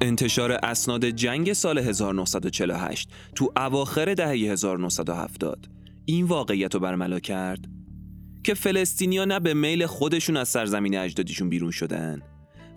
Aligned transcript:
انتشار 0.00 0.52
اسناد 0.52 1.04
جنگ 1.04 1.52
سال 1.52 1.78
1948 1.78 3.10
تو 3.34 3.52
اواخر 3.56 4.14
دهه 4.14 4.28
1970 4.28 5.68
این 6.04 6.24
واقعیت 6.24 6.74
رو 6.74 6.80
برملا 6.80 7.20
کرد 7.20 7.64
که 8.44 8.54
فلسطینیا 8.54 9.24
نه 9.24 9.40
به 9.40 9.54
میل 9.54 9.86
خودشون 9.86 10.36
از 10.36 10.48
سرزمین 10.48 10.98
اجدادیشون 10.98 11.48
بیرون 11.48 11.70
شدن 11.70 12.22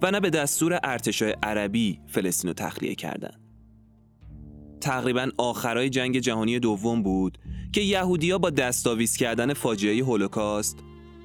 و 0.01 0.11
نه 0.11 0.19
به 0.19 0.29
دستور 0.29 0.79
ارتشای 0.83 1.35
عربی 1.43 1.99
فلسطین 2.07 2.47
رو 2.47 2.53
تخلیه 2.53 2.95
کردن. 2.95 3.43
تقریبا 4.81 5.29
آخرای 5.37 5.89
جنگ 5.89 6.19
جهانی 6.19 6.59
دوم 6.59 7.03
بود 7.03 7.37
که 7.73 7.81
یهودیا 7.81 8.37
با 8.37 8.49
دستاویز 8.49 9.17
کردن 9.17 9.53
فاجعه 9.53 10.03
هولوکاست 10.03 10.77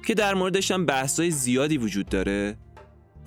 که 0.07 0.13
در 0.13 0.33
موردش 0.33 0.71
هم 0.71 0.85
بحثای 0.85 1.31
زیادی 1.31 1.77
وجود 1.77 2.09
داره 2.09 2.57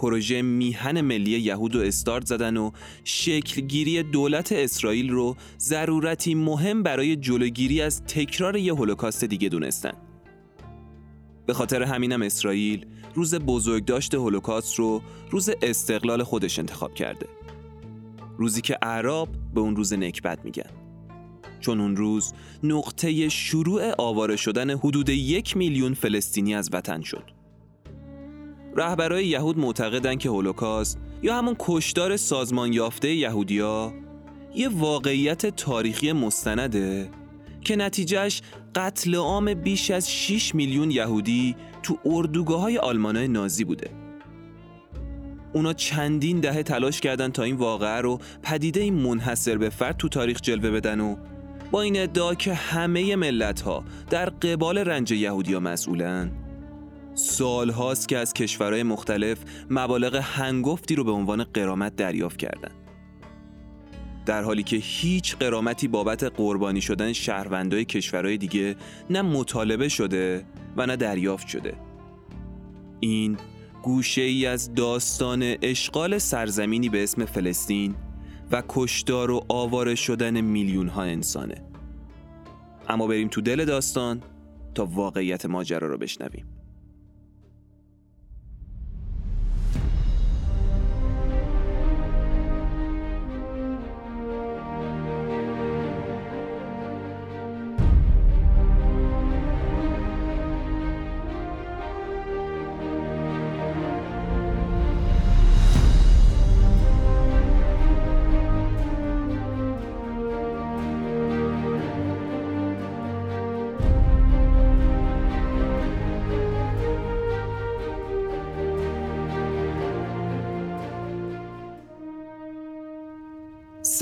پروژه 0.02 0.42
میهن 0.42 1.00
ملی 1.00 1.30
یهود 1.30 1.76
و 1.76 1.80
استارت 1.80 2.26
زدن 2.26 2.56
و 2.56 2.70
شکلگیری 3.04 4.02
دولت 4.02 4.52
اسرائیل 4.52 5.10
رو 5.10 5.36
ضرورتی 5.58 6.34
مهم 6.34 6.82
برای 6.82 7.16
جلوگیری 7.16 7.80
از 7.82 8.04
تکرار 8.04 8.56
یه 8.56 8.74
هولوکاست 8.74 9.24
دیگه 9.24 9.48
دونستن. 9.48 9.92
به 11.46 11.54
خاطر 11.54 11.82
همینم 11.82 12.22
اسرائیل 12.22 12.86
روز 13.14 13.34
بزرگداشت 13.34 14.14
هولوکاست 14.14 14.74
رو 14.74 15.02
روز 15.30 15.50
استقلال 15.62 16.22
خودش 16.22 16.58
انتخاب 16.58 16.94
کرده. 16.94 17.26
روزی 18.38 18.60
که 18.60 18.78
اعراب 18.82 19.28
به 19.54 19.60
اون 19.60 19.76
روز 19.76 19.92
نکبت 19.92 20.44
میگن. 20.44 20.70
چون 21.60 21.80
اون 21.80 21.96
روز 21.96 22.32
نقطه 22.62 23.28
شروع 23.28 23.94
آواره 23.98 24.36
شدن 24.36 24.70
حدود 24.70 25.08
یک 25.08 25.56
میلیون 25.56 25.94
فلسطینی 25.94 26.54
از 26.54 26.70
وطن 26.72 27.02
شد. 27.02 27.41
رهبرای 28.76 29.26
یهود 29.26 29.58
معتقدن 29.58 30.16
که 30.16 30.28
هولوکاست 30.28 30.98
یا 31.22 31.38
همون 31.38 31.56
کشدار 31.58 32.16
سازمان 32.16 32.72
یافته 32.72 33.14
یهودیا 33.14 33.92
یه 34.54 34.68
واقعیت 34.68 35.46
تاریخی 35.46 36.12
مستنده 36.12 37.10
که 37.60 37.76
نتیجهش 37.76 38.42
قتل 38.74 39.14
عام 39.14 39.54
بیش 39.54 39.90
از 39.90 40.10
6 40.10 40.54
میلیون 40.54 40.90
یهودی 40.90 41.56
تو 41.82 41.98
اردوگاه 42.04 42.60
های 42.60 42.78
آلمانای 42.78 43.28
نازی 43.28 43.64
بوده. 43.64 43.90
اونا 45.52 45.72
چندین 45.72 46.40
دهه 46.40 46.62
تلاش 46.62 47.00
کردن 47.00 47.28
تا 47.30 47.42
این 47.42 47.56
واقعه 47.56 48.00
رو 48.00 48.18
پدیده 48.42 48.80
این 48.80 48.94
منحصر 48.94 49.58
به 49.58 49.68
فرد 49.68 49.96
تو 49.96 50.08
تاریخ 50.08 50.40
جلوه 50.40 50.70
بدن 50.70 51.00
و 51.00 51.16
با 51.70 51.82
این 51.82 52.00
ادعا 52.00 52.34
که 52.34 52.54
همه 52.54 53.16
ملت 53.16 53.60
ها 53.60 53.84
در 54.10 54.30
قبال 54.30 54.78
رنج 54.78 55.12
یهودیا 55.12 55.60
مسئولن 55.60 56.30
سال 57.14 57.70
هاست 57.70 58.08
که 58.08 58.18
از 58.18 58.34
کشورهای 58.34 58.82
مختلف 58.82 59.38
مبالغ 59.70 60.14
هنگفتی 60.14 60.94
رو 60.94 61.04
به 61.04 61.10
عنوان 61.10 61.44
قرامت 61.44 61.96
دریافت 61.96 62.36
کردن. 62.36 62.72
در 64.26 64.42
حالی 64.42 64.62
که 64.62 64.76
هیچ 64.76 65.36
قرامتی 65.36 65.88
بابت 65.88 66.24
قربانی 66.24 66.80
شدن 66.80 67.12
شهروندای 67.12 67.84
کشورهای 67.84 68.38
دیگه 68.38 68.76
نه 69.10 69.22
مطالبه 69.22 69.88
شده 69.88 70.44
و 70.76 70.86
نه 70.86 70.96
دریافت 70.96 71.48
شده. 71.48 71.74
این 73.00 73.36
گوشه 73.82 74.22
ای 74.22 74.46
از 74.46 74.74
داستان 74.74 75.54
اشغال 75.62 76.18
سرزمینی 76.18 76.88
به 76.88 77.02
اسم 77.02 77.24
فلسطین 77.24 77.94
و 78.50 78.62
کشدار 78.68 79.30
و 79.30 79.44
آواره 79.48 79.94
شدن 79.94 80.40
میلیون 80.40 80.88
ها 80.88 81.02
انسانه. 81.02 81.54
اما 82.88 83.06
بریم 83.06 83.28
تو 83.28 83.40
دل 83.40 83.64
داستان 83.64 84.22
تا 84.74 84.86
واقعیت 84.86 85.46
ماجرا 85.46 85.88
رو 85.88 85.98
بشنویم. 85.98 86.51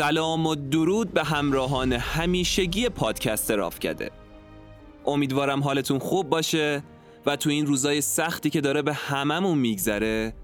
سلام 0.00 0.46
و 0.46 0.54
درود 0.54 1.12
به 1.12 1.24
همراهان 1.24 1.92
همیشگی 1.92 2.88
پادکست 2.88 3.50
رافکده. 3.50 4.10
امیدوارم 5.06 5.62
حالتون 5.62 5.98
خوب 5.98 6.28
باشه 6.28 6.82
و 7.26 7.36
تو 7.36 7.50
این 7.50 7.66
روزای 7.66 8.00
سختی 8.00 8.50
که 8.50 8.60
داره 8.60 8.82
به 8.82 8.92
هممون 8.92 9.58
میگذره 9.58 10.34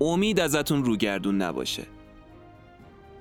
امید 0.00 0.40
ازتون 0.40 0.84
روگردون 0.84 1.42
نباشه. 1.42 1.82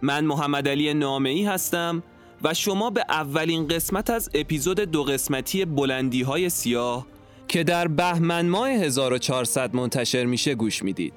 من 0.02 0.26
محمد 0.26 0.68
علی 0.68 0.94
نامعی 0.94 1.46
هستم 1.46 2.04
و 2.44 2.54
شما 2.54 2.90
به 2.90 3.06
اولین 3.10 3.68
قسمت 3.68 4.10
از 4.10 4.30
اپیزود 4.34 4.80
دو 4.80 5.04
قسمتی 5.04 5.66
بلندی 5.66 6.22
های 6.22 6.50
سیاه 6.50 7.08
که 7.48 7.64
در 7.64 7.88
بهمن 7.88 8.50
ماه 8.50 8.70
1400 8.70 9.76
منتشر 9.76 10.26
میشه 10.26 10.56
گوش 10.56 10.84
می‌دید. 10.84 11.14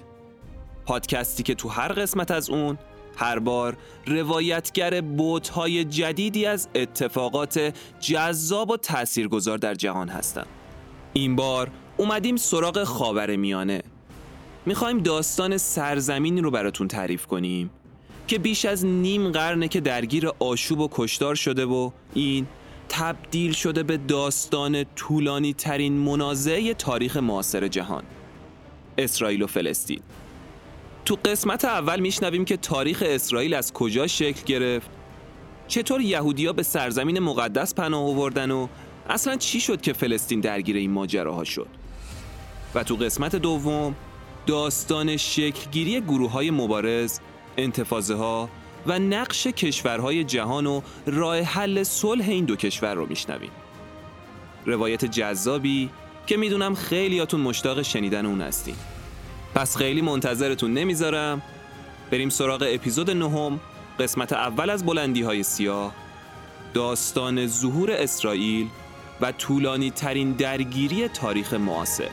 پادکستی 0.86 1.42
که 1.42 1.54
تو 1.54 1.68
هر 1.68 1.92
قسمت 1.92 2.30
از 2.30 2.50
اون 2.50 2.78
هر 3.16 3.38
بار 3.38 3.76
روایتگر 4.06 5.00
بوتهای 5.00 5.84
جدیدی 5.84 6.46
از 6.46 6.68
اتفاقات 6.74 7.74
جذاب 8.00 8.70
و 8.70 8.76
تاثیرگذار 8.76 9.58
در 9.58 9.74
جهان 9.74 10.08
هستند. 10.08 10.46
این 11.12 11.36
بار 11.36 11.70
اومدیم 11.96 12.36
سراغ 12.36 12.84
خاور 12.84 13.36
میانه 13.36 13.82
می‌خوایم 14.66 14.98
داستان 14.98 15.56
سرزمینی 15.56 16.40
رو 16.40 16.50
براتون 16.50 16.88
تعریف 16.88 17.26
کنیم 17.26 17.70
که 18.26 18.38
بیش 18.38 18.64
از 18.64 18.84
نیم 18.84 19.30
قرنه 19.30 19.68
که 19.68 19.80
درگیر 19.80 20.28
آشوب 20.38 20.80
و 20.80 20.88
کشتار 20.92 21.34
شده 21.34 21.64
و 21.64 21.90
این 22.14 22.46
تبدیل 22.88 23.52
شده 23.52 23.82
به 23.82 23.96
داستان 23.96 24.84
طولانی 24.96 25.54
ترین 25.54 25.92
منازعه 25.92 26.74
تاریخ 26.74 27.16
معاصر 27.16 27.68
جهان 27.68 28.02
اسرائیل 28.98 29.42
و 29.42 29.46
فلسطین 29.46 30.00
تو 31.06 31.18
قسمت 31.24 31.64
اول 31.64 32.00
میشنویم 32.00 32.44
که 32.44 32.56
تاریخ 32.56 33.02
اسرائیل 33.06 33.54
از 33.54 33.72
کجا 33.72 34.06
شکل 34.06 34.44
گرفت. 34.46 34.90
چطور 35.68 36.00
یهودیا 36.00 36.52
به 36.52 36.62
سرزمین 36.62 37.18
مقدس 37.18 37.74
پناه 37.74 38.00
آوردن 38.00 38.50
و 38.50 38.68
اصلا 39.08 39.36
چی 39.36 39.60
شد 39.60 39.80
که 39.80 39.92
فلسطین 39.92 40.40
درگیر 40.40 40.76
این 40.76 40.90
ماجراها 40.90 41.44
شد؟ 41.44 41.68
و 42.74 42.84
تو 42.84 42.96
قسمت 42.96 43.36
دوم 43.36 43.94
داستان 44.46 45.16
شکلگیری 45.16 46.00
گروه 46.00 46.30
های 46.30 46.50
مبارز 46.50 47.20
انتفاضه 47.56 48.14
ها 48.14 48.48
و 48.86 48.98
نقش 48.98 49.46
کشورهای 49.46 50.24
جهان 50.24 50.66
و 50.66 50.80
راه 51.06 51.40
حل 51.40 51.82
صلح 51.82 52.28
این 52.28 52.44
دو 52.44 52.56
کشور 52.56 52.94
رو 52.94 53.06
میشنویم. 53.06 53.50
روایت 54.64 55.04
جذابی 55.04 55.90
که 56.26 56.36
می‌دونم 56.36 56.74
خیلیاتون 56.74 57.40
مشتاق 57.40 57.82
شنیدن 57.82 58.26
اون 58.26 58.40
هستین. 58.40 58.76
پس 59.56 59.76
خیلی 59.76 60.02
منتظرتون 60.02 60.74
نمی‌ذارم. 60.74 61.42
بریم 62.10 62.28
سراغ 62.28 62.68
اپیزود 62.70 63.10
نهم 63.10 63.60
قسمت 63.98 64.32
اول 64.32 64.70
از 64.70 64.86
بلندی 64.86 65.22
های 65.22 65.42
سیاه. 65.42 65.92
داستان 66.74 67.46
ظهور 67.46 67.90
اسرائیل 67.90 68.66
و 69.20 69.32
طولانی 69.32 69.90
ترین 69.90 70.32
درگیری 70.32 71.08
تاریخ 71.08 71.54
معاصر. 71.54 72.08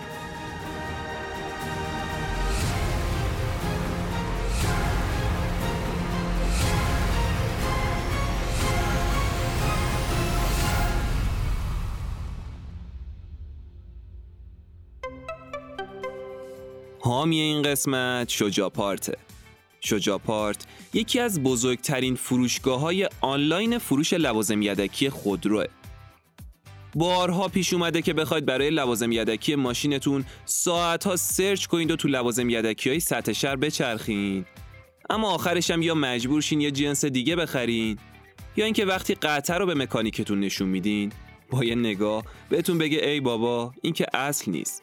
حامی 17.23 17.39
این 17.39 17.61
قسمت 17.61 18.29
شجاپارته 18.29 19.17
شجاپارت 19.81 20.65
یکی 20.93 21.19
از 21.19 21.43
بزرگترین 21.43 22.15
فروشگاه 22.15 22.79
های 22.79 23.09
آنلاین 23.21 23.77
فروش 23.77 24.13
لوازم 24.13 24.61
یدکی 24.61 25.09
خودروه. 25.09 25.65
بارها 26.95 27.47
پیش 27.47 27.73
اومده 27.73 28.01
که 28.01 28.13
بخواید 28.13 28.45
برای 28.45 28.69
لوازم 28.69 29.11
یدکی 29.11 29.55
ماشینتون 29.55 30.25
ساعتها 30.45 31.15
سرچ 31.15 31.65
کنید 31.65 31.91
و 31.91 31.95
تو 31.95 32.07
لوازم 32.07 32.49
یدکی 32.49 32.89
های 32.89 32.99
سطح 32.99 33.33
شهر 33.33 33.55
بچرخین. 33.55 34.45
اما 35.09 35.29
آخرش 35.29 35.71
هم 35.71 35.81
یا 35.81 35.95
مجبور 35.95 36.41
شین 36.41 36.61
یه 36.61 36.71
جنس 36.71 37.05
دیگه 37.05 37.35
بخرین 37.35 37.97
یا 38.57 38.65
اینکه 38.65 38.85
وقتی 38.85 39.15
قطع 39.15 39.57
رو 39.57 39.65
به 39.65 39.73
مکانیکتون 39.73 40.39
نشون 40.39 40.67
میدین 40.67 41.11
با 41.49 41.63
یه 41.63 41.75
نگاه 41.75 42.23
بهتون 42.49 42.77
بگه 42.77 43.07
ای 43.07 43.19
بابا 43.19 43.73
این 43.81 43.93
که 43.93 44.05
اصل 44.13 44.51
نیست. 44.51 44.82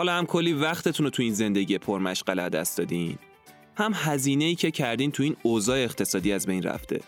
حالا 0.00 0.18
هم 0.18 0.26
کلی 0.26 0.52
وقتتون 0.52 1.04
رو 1.04 1.10
تو 1.10 1.22
این 1.22 1.34
زندگی 1.34 1.78
پرمشغله 1.78 2.48
دست 2.48 2.78
دادین. 2.78 3.18
هم 3.76 3.92
هزینه 3.94 4.44
ای 4.44 4.54
که 4.54 4.70
کردین 4.70 5.10
تو 5.10 5.22
این 5.22 5.36
اوضاع 5.42 5.78
اقتصادی 5.78 6.32
از 6.32 6.46
بین 6.46 6.62
رفته. 6.62 7.00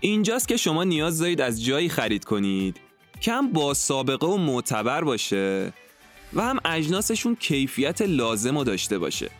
اینجاست 0.00 0.48
که 0.48 0.56
شما 0.56 0.84
نیاز 0.84 1.18
دارید 1.18 1.40
از 1.40 1.64
جایی 1.64 1.88
خرید 1.88 2.24
کنید 2.24 2.76
که 3.20 3.32
هم 3.32 3.52
با 3.52 3.74
سابقه 3.74 4.26
و 4.26 4.36
معتبر 4.36 5.04
باشه 5.04 5.72
و 6.32 6.42
هم 6.42 6.58
اجناسشون 6.64 7.36
کیفیت 7.36 8.02
لازم 8.02 8.58
رو 8.58 8.64
داشته 8.64 8.98
باشه. 8.98 9.30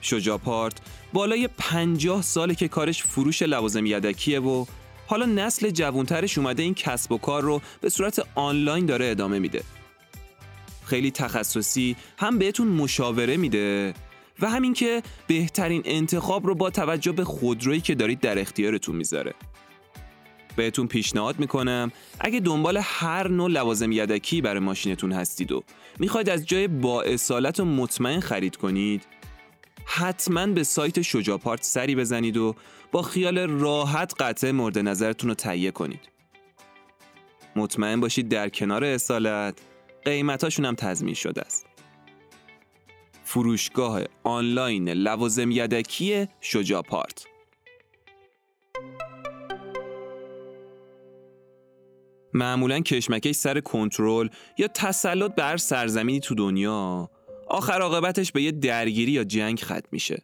شجاپارت 0.00 0.76
بالای 1.12 1.48
پنجاه 1.58 2.22
ساله 2.22 2.54
که 2.54 2.68
کارش 2.68 3.02
فروش 3.02 3.42
لوازم 3.42 3.86
یدکیه 3.86 4.40
و 4.40 4.64
حالا 5.06 5.26
نسل 5.26 5.70
جوانترش 5.70 6.38
اومده 6.38 6.62
این 6.62 6.74
کسب 6.74 7.12
و 7.12 7.18
کار 7.18 7.42
رو 7.42 7.60
به 7.80 7.88
صورت 7.88 8.26
آنلاین 8.34 8.86
داره 8.86 9.06
ادامه 9.06 9.38
میده. 9.38 9.62
خیلی 10.88 11.10
تخصصی 11.10 11.96
هم 12.18 12.38
بهتون 12.38 12.68
مشاوره 12.68 13.36
میده. 13.36 13.94
و 14.40 14.50
همین 14.50 14.74
که 14.74 15.02
بهترین 15.26 15.82
انتخاب 15.84 16.46
رو 16.46 16.54
با 16.54 16.70
توجه 16.70 17.12
به 17.12 17.24
خودرویی 17.24 17.80
که 17.80 17.94
دارید 17.94 18.20
در 18.20 18.38
اختیارتون 18.38 18.96
می‌ذاره. 18.96 19.34
بهتون 20.56 20.86
پیشنهاد 20.86 21.38
می‌کنم 21.38 21.92
اگه 22.20 22.40
دنبال 22.40 22.80
هر 22.82 23.28
نوع 23.28 23.50
لوازم 23.50 23.92
یدکی 23.92 24.40
برای 24.40 24.60
ماشینتون 24.60 25.12
هستید 25.12 25.52
و 25.52 25.62
می‌خواید 25.98 26.28
از 26.28 26.46
جای 26.46 26.68
با 26.68 27.02
اصالت 27.02 27.60
و 27.60 27.64
مطمئن 27.64 28.20
خرید 28.20 28.56
کنید 28.56 29.02
حتما 29.84 30.46
به 30.46 30.64
سایت 30.64 31.02
شجاپارت 31.02 31.62
سری 31.62 31.94
بزنید 31.94 32.36
و 32.36 32.54
با 32.92 33.02
خیال 33.02 33.38
راحت 33.38 34.22
قطع 34.22 34.50
مورد 34.50 34.78
نظرتون 34.78 35.28
رو 35.28 35.34
تهیه 35.34 35.70
کنید. 35.70 36.00
مطمئن 37.56 38.00
باشید 38.00 38.28
در 38.28 38.48
کنار 38.48 38.84
اصالت 38.84 39.54
قیمتاشون 40.08 40.64
هم 40.64 40.74
تضمین 40.74 41.14
شده 41.14 41.40
است 41.40 41.66
فروشگاه 43.24 44.02
آنلاین 44.24 44.88
لوازم 44.88 45.50
یدکی 45.50 46.26
شجاپارت 46.40 47.26
معمولا 52.34 52.80
کشمکش 52.80 53.34
سر 53.34 53.60
کنترل 53.60 54.28
یا 54.58 54.68
تسلط 54.68 55.34
بر 55.34 55.56
سرزمینی 55.56 56.20
تو 56.20 56.34
دنیا 56.34 57.10
آخر 57.48 57.80
عاقبتش 57.80 58.32
به 58.32 58.42
یه 58.42 58.52
درگیری 58.52 59.12
یا 59.12 59.24
جنگ 59.24 59.60
ختم 59.60 59.88
میشه. 59.92 60.22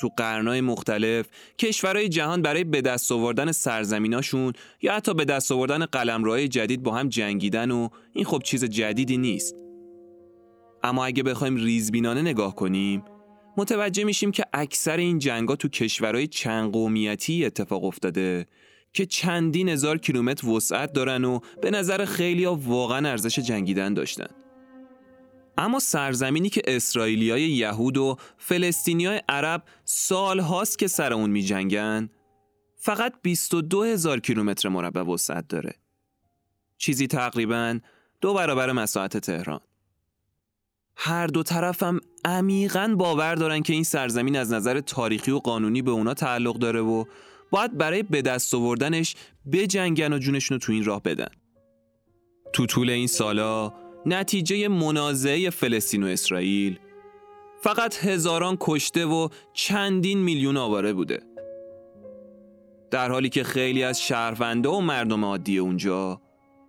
تو 0.00 0.08
قرنهای 0.16 0.60
مختلف 0.60 1.26
کشورهای 1.58 2.08
جهان 2.08 2.42
برای 2.42 2.64
به 2.64 2.80
دست 2.80 3.12
آوردن 3.12 3.52
سرزمیناشون 3.52 4.52
یا 4.82 4.94
حتی 4.94 5.14
به 5.14 5.24
دست 5.24 5.52
آوردن 5.52 5.84
قلمروهای 5.84 6.48
جدید 6.48 6.82
با 6.82 6.94
هم 6.94 7.08
جنگیدن 7.08 7.70
و 7.70 7.88
این 8.12 8.24
خب 8.24 8.42
چیز 8.44 8.64
جدیدی 8.64 9.16
نیست. 9.16 9.54
اما 10.82 11.04
اگه 11.04 11.22
بخوایم 11.22 11.56
ریزبینانه 11.56 12.22
نگاه 12.22 12.54
کنیم 12.54 13.02
متوجه 13.56 14.04
میشیم 14.04 14.32
که 14.32 14.44
اکثر 14.52 14.96
این 14.96 15.18
جنگا 15.18 15.56
تو 15.56 15.68
کشورهای 15.68 16.26
چند 16.26 16.72
قومیتی 16.72 17.44
اتفاق 17.44 17.84
افتاده 17.84 18.46
که 18.92 19.06
چندین 19.06 19.68
هزار 19.68 19.98
کیلومتر 19.98 20.48
وسعت 20.48 20.92
دارن 20.92 21.24
و 21.24 21.38
به 21.62 21.70
نظر 21.70 22.04
خیلی 22.04 22.44
ها 22.44 22.54
واقعا 22.54 23.08
ارزش 23.08 23.38
جنگیدن 23.38 23.94
داشتن. 23.94 24.39
اما 25.60 25.78
سرزمینی 25.78 26.50
که 26.50 26.62
اسرائیلیای 26.64 27.42
یهود 27.42 27.96
و 27.96 28.16
فلسطینیای 28.38 29.22
عرب 29.28 29.62
سال 29.84 30.40
هاست 30.40 30.78
که 30.78 30.86
سر 30.86 31.12
اون 31.12 31.30
می 31.30 31.42
جنگن 31.42 32.10
فقط 32.76 33.12
22 33.22 33.82
هزار 33.82 34.20
کیلومتر 34.20 34.68
مربع 34.68 35.02
وسعت 35.02 35.48
داره. 35.48 35.74
چیزی 36.78 37.06
تقریبا 37.06 37.78
دو 38.20 38.34
برابر 38.34 38.72
مساحت 38.72 39.16
تهران. 39.16 39.60
هر 40.96 41.26
دو 41.26 41.42
طرف 41.42 41.82
هم 41.82 42.00
عمیقا 42.24 42.94
باور 42.98 43.34
دارن 43.34 43.62
که 43.62 43.72
این 43.72 43.84
سرزمین 43.84 44.36
از 44.36 44.52
نظر 44.52 44.80
تاریخی 44.80 45.30
و 45.30 45.38
قانونی 45.38 45.82
به 45.82 45.90
اونا 45.90 46.14
تعلق 46.14 46.58
داره 46.58 46.80
و 46.80 47.04
باید 47.50 47.78
برای 47.78 48.02
به 48.02 48.22
دست 48.22 48.54
آوردنش 48.54 49.16
بجنگن 49.52 50.12
و 50.12 50.18
جونشون 50.18 50.54
رو 50.54 50.58
تو 50.58 50.72
این 50.72 50.84
راه 50.84 51.02
بدن. 51.02 51.30
تو 52.52 52.66
طول 52.66 52.90
این 52.90 53.06
سالا 53.06 53.72
نتیجه 54.06 54.68
منازعه 54.68 55.50
فلسطین 55.50 56.02
و 56.02 56.06
اسرائیل 56.06 56.78
فقط 57.62 58.04
هزاران 58.04 58.56
کشته 58.60 59.06
و 59.06 59.28
چندین 59.52 60.18
میلیون 60.18 60.56
آواره 60.56 60.92
بوده. 60.92 61.22
در 62.90 63.10
حالی 63.10 63.28
که 63.28 63.44
خیلی 63.44 63.82
از 63.82 64.02
شهرونده 64.02 64.68
و 64.68 64.80
مردم 64.80 65.24
عادی 65.24 65.58
اونجا 65.58 66.20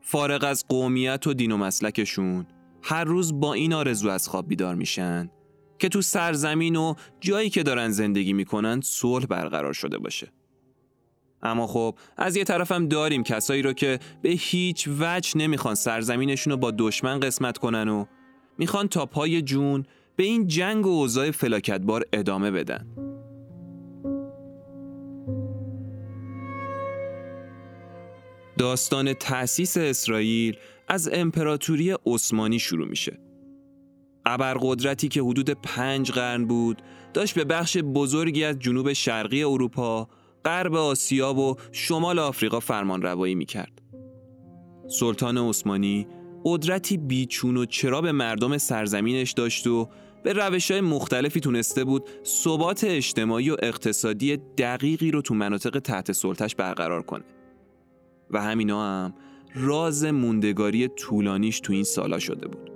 فارغ 0.01 0.43
از 0.43 0.65
قومیت 0.69 1.27
و 1.27 1.33
دین 1.33 1.51
و 1.51 1.57
مسلکشون 1.57 2.47
هر 2.83 3.03
روز 3.03 3.39
با 3.39 3.53
این 3.53 3.73
آرزو 3.73 4.09
از 4.09 4.27
خواب 4.27 4.47
بیدار 4.47 4.75
میشن 4.75 5.31
که 5.79 5.89
تو 5.89 6.01
سرزمین 6.01 6.75
و 6.75 6.93
جایی 7.19 7.49
که 7.49 7.63
دارن 7.63 7.89
زندگی 7.89 8.33
می‌کنن 8.33 8.81
صلح 8.83 9.25
برقرار 9.25 9.73
شده 9.73 9.97
باشه. 9.97 10.31
اما 11.43 11.67
خب 11.67 11.95
از 12.17 12.35
یه 12.35 12.43
طرف 12.43 12.71
هم 12.71 12.87
داریم 12.87 13.23
کسایی 13.23 13.61
رو 13.61 13.73
که 13.73 13.99
به 14.21 14.29
هیچ 14.29 14.89
وجه 14.99 15.37
نمی‌خوان 15.37 15.75
سرزمینشون 15.75 16.51
رو 16.51 16.57
با 16.57 16.71
دشمن 16.77 17.19
قسمت 17.19 17.57
کنن 17.57 17.89
و 17.89 18.05
می‌خوان 18.57 18.87
تا 18.87 19.05
پای 19.05 19.41
جون 19.41 19.85
به 20.15 20.23
این 20.23 20.47
جنگ 20.47 20.85
و 20.85 20.89
اوضاع 20.89 21.31
فلاکتبار 21.31 22.03
ادامه 22.13 22.51
بدن. 22.51 22.87
داستان 28.57 29.13
تأسیس 29.13 29.77
اسرائیل 29.77 30.57
از 30.87 31.09
امپراتوری 31.13 31.95
عثمانی 32.05 32.59
شروع 32.59 32.87
میشه. 32.87 33.19
ابرقدرتی 34.25 35.07
که 35.07 35.21
حدود 35.21 35.49
پنج 35.49 36.11
قرن 36.11 36.45
بود 36.45 36.81
داشت 37.13 37.35
به 37.35 37.43
بخش 37.43 37.77
بزرگی 37.77 38.43
از 38.43 38.59
جنوب 38.59 38.93
شرقی 38.93 39.43
اروپا 39.43 40.09
غرب 40.45 40.75
آسیا 40.75 41.33
و 41.33 41.55
شمال 41.71 42.19
آفریقا 42.19 42.59
فرمان 42.59 43.01
روایی 43.01 43.35
می 43.35 43.45
کرد. 43.45 43.81
سلطان 44.87 45.37
عثمانی 45.37 46.07
قدرتی 46.43 46.97
بیچون 46.97 47.57
و 47.57 47.65
چرا 47.65 48.01
به 48.01 48.11
مردم 48.11 48.57
سرزمینش 48.57 49.31
داشت 49.31 49.67
و 49.67 49.89
به 50.23 50.33
روش 50.33 50.71
های 50.71 50.81
مختلفی 50.81 51.39
تونسته 51.39 51.83
بود 51.83 52.09
ثبات 52.25 52.83
اجتماعی 52.83 53.49
و 53.49 53.57
اقتصادی 53.59 54.37
دقیقی 54.37 55.11
رو 55.11 55.21
تو 55.21 55.33
مناطق 55.33 55.79
تحت 55.79 56.11
سلطش 56.11 56.55
برقرار 56.55 57.01
کنه. 57.01 57.23
و 58.29 58.41
همینا 58.41 58.83
هم 58.83 59.13
راز 59.55 60.05
موندگاری 60.05 60.87
طولانیش 60.87 61.59
تو 61.59 61.73
این 61.73 61.83
سالا 61.83 62.19
شده 62.19 62.47
بود. 62.47 62.70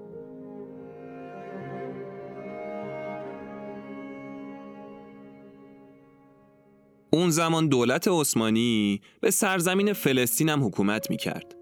اون 7.16 7.30
زمان 7.30 7.68
دولت 7.68 8.08
عثمانی 8.08 9.02
به 9.22 9.32
سرزمین 9.32 9.94
فلسطین 9.94 10.50
هم 10.50 10.66
حکومت 10.66 11.10
می 11.10 11.18
کرد. 11.18 11.56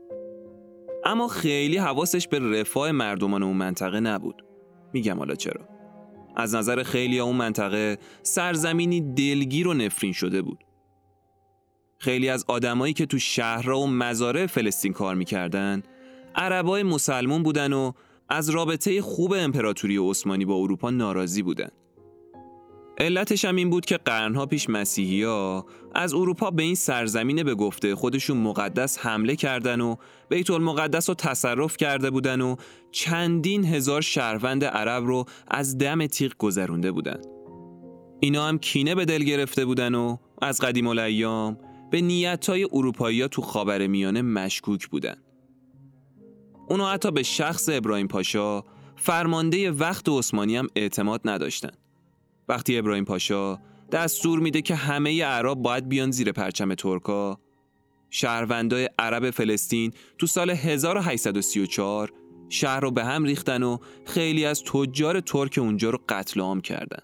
اما 1.05 1.27
خیلی 1.27 1.77
حواسش 1.77 2.27
به 2.27 2.39
رفاه 2.39 2.91
مردمان 2.91 3.43
اون 3.43 3.57
منطقه 3.57 3.99
نبود. 3.99 4.45
میگم 4.93 5.17
حالا 5.17 5.35
چرا؟ 5.35 5.67
از 6.35 6.55
نظر 6.55 6.83
خیلی 6.83 7.19
اون 7.19 7.35
منطقه 7.35 7.97
سرزمینی 8.23 9.01
دلگیر 9.01 9.67
و 9.67 9.73
نفرین 9.73 10.13
شده 10.13 10.41
بود. 10.41 10.63
خیلی 11.97 12.29
از 12.29 12.45
آدمایی 12.47 12.93
که 12.93 13.05
تو 13.05 13.19
شهرها 13.19 13.79
و 13.79 13.87
مزارع 13.87 14.45
فلسطین 14.45 14.93
کار 14.93 15.15
می‌کردن 15.15 15.83
عربای 16.35 16.83
مسلمون 16.83 17.43
بودن 17.43 17.73
و 17.73 17.91
از 18.29 18.49
رابطه 18.49 19.01
خوب 19.01 19.33
امپراتوری 19.37 19.97
عثمانی 19.97 20.45
با 20.45 20.55
اروپا 20.55 20.89
ناراضی 20.89 21.41
بودن. 21.41 21.69
علتش 22.97 23.45
هم 23.45 23.55
این 23.55 23.69
بود 23.69 23.85
که 23.85 23.97
قرنها 23.97 24.45
پیش 24.45 24.69
مسیحی 24.69 25.23
ها 25.23 25.65
از 25.95 26.13
اروپا 26.13 26.51
به 26.51 26.63
این 26.63 26.75
سرزمین 26.75 27.43
به 27.43 27.55
گفته 27.55 27.95
خودشون 27.95 28.37
مقدس 28.37 28.99
حمله 28.99 29.35
کردن 29.35 29.81
و 29.81 29.95
بیت 30.29 30.49
المقدس 30.49 31.09
رو 31.09 31.15
تصرف 31.15 31.77
کرده 31.77 32.09
بودن 32.09 32.41
و 32.41 32.55
چندین 32.91 33.65
هزار 33.65 34.01
شهروند 34.01 34.63
عرب 34.65 35.05
رو 35.05 35.25
از 35.47 35.77
دم 35.77 36.07
تیغ 36.07 36.33
گذرونده 36.37 36.91
بودن. 36.91 37.21
اینا 38.19 38.47
هم 38.47 38.59
کینه 38.59 38.95
به 38.95 39.05
دل 39.05 39.23
گرفته 39.23 39.65
بودن 39.65 39.95
و 39.95 40.17
از 40.41 40.61
قدیم 40.61 40.87
الایام 40.87 41.57
به 41.91 42.01
نیت 42.01 42.49
های 42.49 42.67
اروپایی 42.73 43.27
تو 43.27 43.41
خاور 43.41 43.87
میانه 43.87 44.21
مشکوک 44.21 44.87
بودن. 44.87 45.15
اونا 46.69 46.91
حتی 46.91 47.11
به 47.11 47.23
شخص 47.23 47.69
ابراهیم 47.71 48.07
پاشا 48.07 48.63
فرمانده 48.95 49.71
وقت 49.71 50.09
عثمانی 50.09 50.55
هم 50.57 50.67
اعتماد 50.75 51.21
نداشتن. 51.25 51.82
وقتی 52.49 52.77
ابراهیم 52.77 53.05
پاشا 53.05 53.59
دستور 53.91 54.39
میده 54.39 54.61
که 54.61 54.75
همه 54.75 55.23
عرب 55.23 55.57
باید 55.57 55.89
بیان 55.89 56.11
زیر 56.11 56.31
پرچم 56.31 56.75
ترکا 56.75 57.39
شهروندای 58.09 58.89
عرب 58.99 59.29
فلسطین 59.29 59.93
تو 60.17 60.27
سال 60.27 60.49
1834 60.49 62.13
شهر 62.49 62.79
رو 62.79 62.91
به 62.91 63.03
هم 63.03 63.23
ریختن 63.23 63.63
و 63.63 63.77
خیلی 64.05 64.45
از 64.45 64.63
تجار 64.63 65.19
ترک 65.19 65.57
اونجا 65.61 65.89
رو 65.89 65.99
قتل 66.09 66.41
عام 66.41 66.61
کردن. 66.61 67.03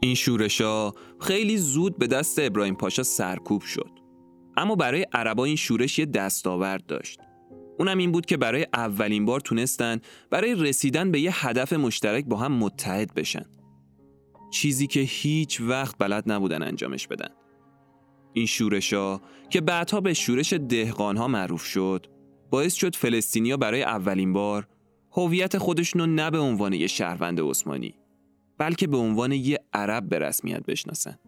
این 0.00 0.14
شورشا 0.14 0.92
خیلی 1.20 1.56
زود 1.56 1.98
به 1.98 2.06
دست 2.06 2.38
ابراهیم 2.38 2.74
پاشا 2.74 3.02
سرکوب 3.02 3.62
شد. 3.62 3.90
اما 4.56 4.74
برای 4.74 5.06
عربا 5.12 5.44
این 5.44 5.56
شورش 5.56 5.98
یه 5.98 6.06
دستاورد 6.06 6.86
داشت. 6.86 7.20
اونم 7.78 7.98
این 7.98 8.12
بود 8.12 8.26
که 8.26 8.36
برای 8.36 8.66
اولین 8.74 9.24
بار 9.24 9.40
تونستن 9.40 10.00
برای 10.30 10.54
رسیدن 10.54 11.10
به 11.10 11.20
یه 11.20 11.46
هدف 11.46 11.72
مشترک 11.72 12.24
با 12.24 12.36
هم 12.36 12.52
متحد 12.52 13.14
بشن. 13.14 13.44
چیزی 14.50 14.86
که 14.86 15.00
هیچ 15.00 15.60
وقت 15.60 15.98
بلد 15.98 16.32
نبودن 16.32 16.62
انجامش 16.62 17.06
بدن 17.06 17.28
این 18.32 18.46
شورشا 18.46 19.20
که 19.50 19.60
بعدها 19.60 20.00
به 20.00 20.14
شورش 20.14 20.52
دهقانها 20.52 21.28
معروف 21.28 21.64
شد 21.64 22.06
باعث 22.50 22.74
شد 22.74 22.96
فلسطینیا 22.96 23.56
برای 23.56 23.82
اولین 23.82 24.32
بار 24.32 24.68
هویت 25.12 25.58
خودشونو 25.58 26.06
نه 26.06 26.30
به 26.30 26.38
عنوان 26.38 26.72
یه 26.72 26.86
شهروند 26.86 27.40
عثمانی 27.40 27.94
بلکه 28.58 28.86
به 28.86 28.96
عنوان 28.96 29.32
یه 29.32 29.58
عرب 29.72 30.08
به 30.08 30.18
رسمیت 30.18 30.66
بشناسن 30.66 31.18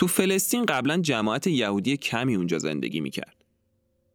تو 0.00 0.06
فلسطین 0.06 0.64
قبلا 0.64 0.96
جماعت 0.96 1.46
یهودی 1.46 1.96
کمی 1.96 2.34
اونجا 2.34 2.58
زندگی 2.58 3.00
می‌کرد. 3.00 3.44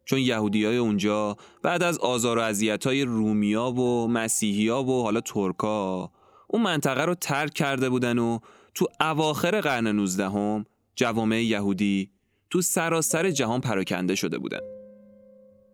چون 0.04 0.18
یهودی 0.18 0.64
های 0.64 0.76
اونجا 0.76 1.36
بعد 1.62 1.82
از 1.82 1.98
آزار 1.98 2.38
و 2.38 2.40
اذیت 2.40 2.86
های 2.86 3.02
رومیا 3.02 3.70
و 3.70 4.08
مسیحیا 4.08 4.82
و 4.82 5.02
حالا 5.02 5.20
ترکا 5.20 6.10
اون 6.48 6.62
منطقه 6.62 7.04
رو 7.04 7.14
ترک 7.14 7.54
کرده 7.54 7.88
بودن 7.88 8.18
و 8.18 8.38
تو 8.74 8.86
اواخر 9.00 9.60
قرن 9.60 9.86
19 9.86 10.30
هم 10.30 10.66
جوامع 10.96 11.42
یهودی 11.42 12.10
تو 12.50 12.62
سراسر 12.62 13.30
جهان 13.30 13.60
پراکنده 13.60 14.14
شده 14.14 14.38
بودن. 14.38 14.60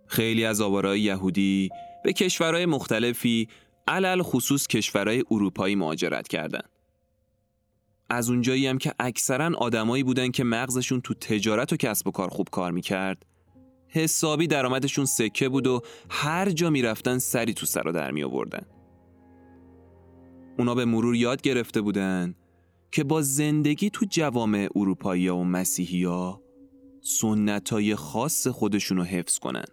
خیلی 0.06 0.44
از 0.44 0.60
آوارای 0.60 1.00
یهودی 1.00 1.70
به 2.04 2.12
کشورهای 2.12 2.66
مختلفی 2.66 3.48
علل 3.88 4.22
خصوص 4.22 4.66
کشورهای 4.66 5.24
اروپایی 5.30 5.74
مهاجرت 5.74 6.28
کردند. 6.28 6.71
از 8.12 8.30
اونجایی 8.30 8.66
هم 8.66 8.78
که 8.78 8.92
اکثرا 8.98 9.50
آدمایی 9.58 10.02
بودن 10.02 10.30
که 10.30 10.44
مغزشون 10.44 11.00
تو 11.00 11.14
تجارت 11.14 11.72
و 11.72 11.76
کسب 11.76 12.06
و 12.06 12.10
کار 12.10 12.28
خوب 12.28 12.48
کار 12.50 12.72
می‌کرد 12.72 13.26
حسابی 13.88 14.46
درآمدشون 14.46 15.04
سکه 15.04 15.48
بود 15.48 15.66
و 15.66 15.80
هر 16.10 16.50
جا 16.50 16.70
می‌رفتن 16.70 17.18
سری 17.18 17.54
تو 17.54 17.66
سر 17.66 17.82
در 17.82 18.10
می 18.10 18.22
آوردن. 18.22 18.66
اونا 20.58 20.74
به 20.74 20.84
مرور 20.84 21.16
یاد 21.16 21.42
گرفته 21.42 21.80
بودن 21.80 22.34
که 22.90 23.04
با 23.04 23.22
زندگی 23.22 23.90
تو 23.90 24.06
جوامع 24.10 24.68
اروپایی 24.76 25.28
و 25.28 25.42
مسیحی 25.42 26.04
ها 26.04 26.42
سنت 27.00 27.94
خاص 27.94 28.46
خودشون 28.46 28.98
رو 28.98 29.04
حفظ 29.04 29.38
کنن. 29.38 29.64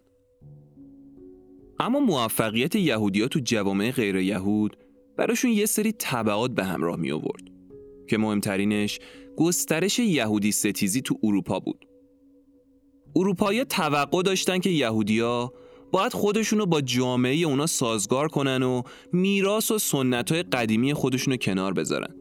اما 1.79 1.99
موفقیت 1.99 2.75
یهودی 2.75 3.27
تو 3.27 3.39
جوامع 3.43 3.91
غیر 3.91 4.15
یهود 4.15 4.77
براشون 5.17 5.51
یه 5.51 5.65
سری 5.65 5.91
طبعات 5.91 6.51
به 6.51 6.63
همراه 6.63 6.95
می 6.95 7.11
آورد. 7.11 7.48
که 8.09 8.17
مهمترینش 8.17 8.99
گسترش 9.37 9.99
یهودی 9.99 10.51
ستیزی 10.51 11.01
تو 11.01 11.19
اروپا 11.23 11.59
بود. 11.59 11.85
اروپایی 13.15 13.65
توقع 13.65 14.21
داشتن 14.21 14.59
که 14.59 14.69
یهودیا 14.69 15.53
باید 15.91 16.13
خودشونو 16.13 16.65
با 16.65 16.81
جامعه 16.81 17.35
اونا 17.35 17.65
سازگار 17.65 18.27
کنن 18.27 18.63
و 18.63 18.81
میراث 19.13 19.71
و 19.71 19.77
سنت 19.77 20.31
های 20.31 20.43
قدیمی 20.43 20.93
خودشونو 20.93 21.37
کنار 21.37 21.73
بذارن. 21.73 22.15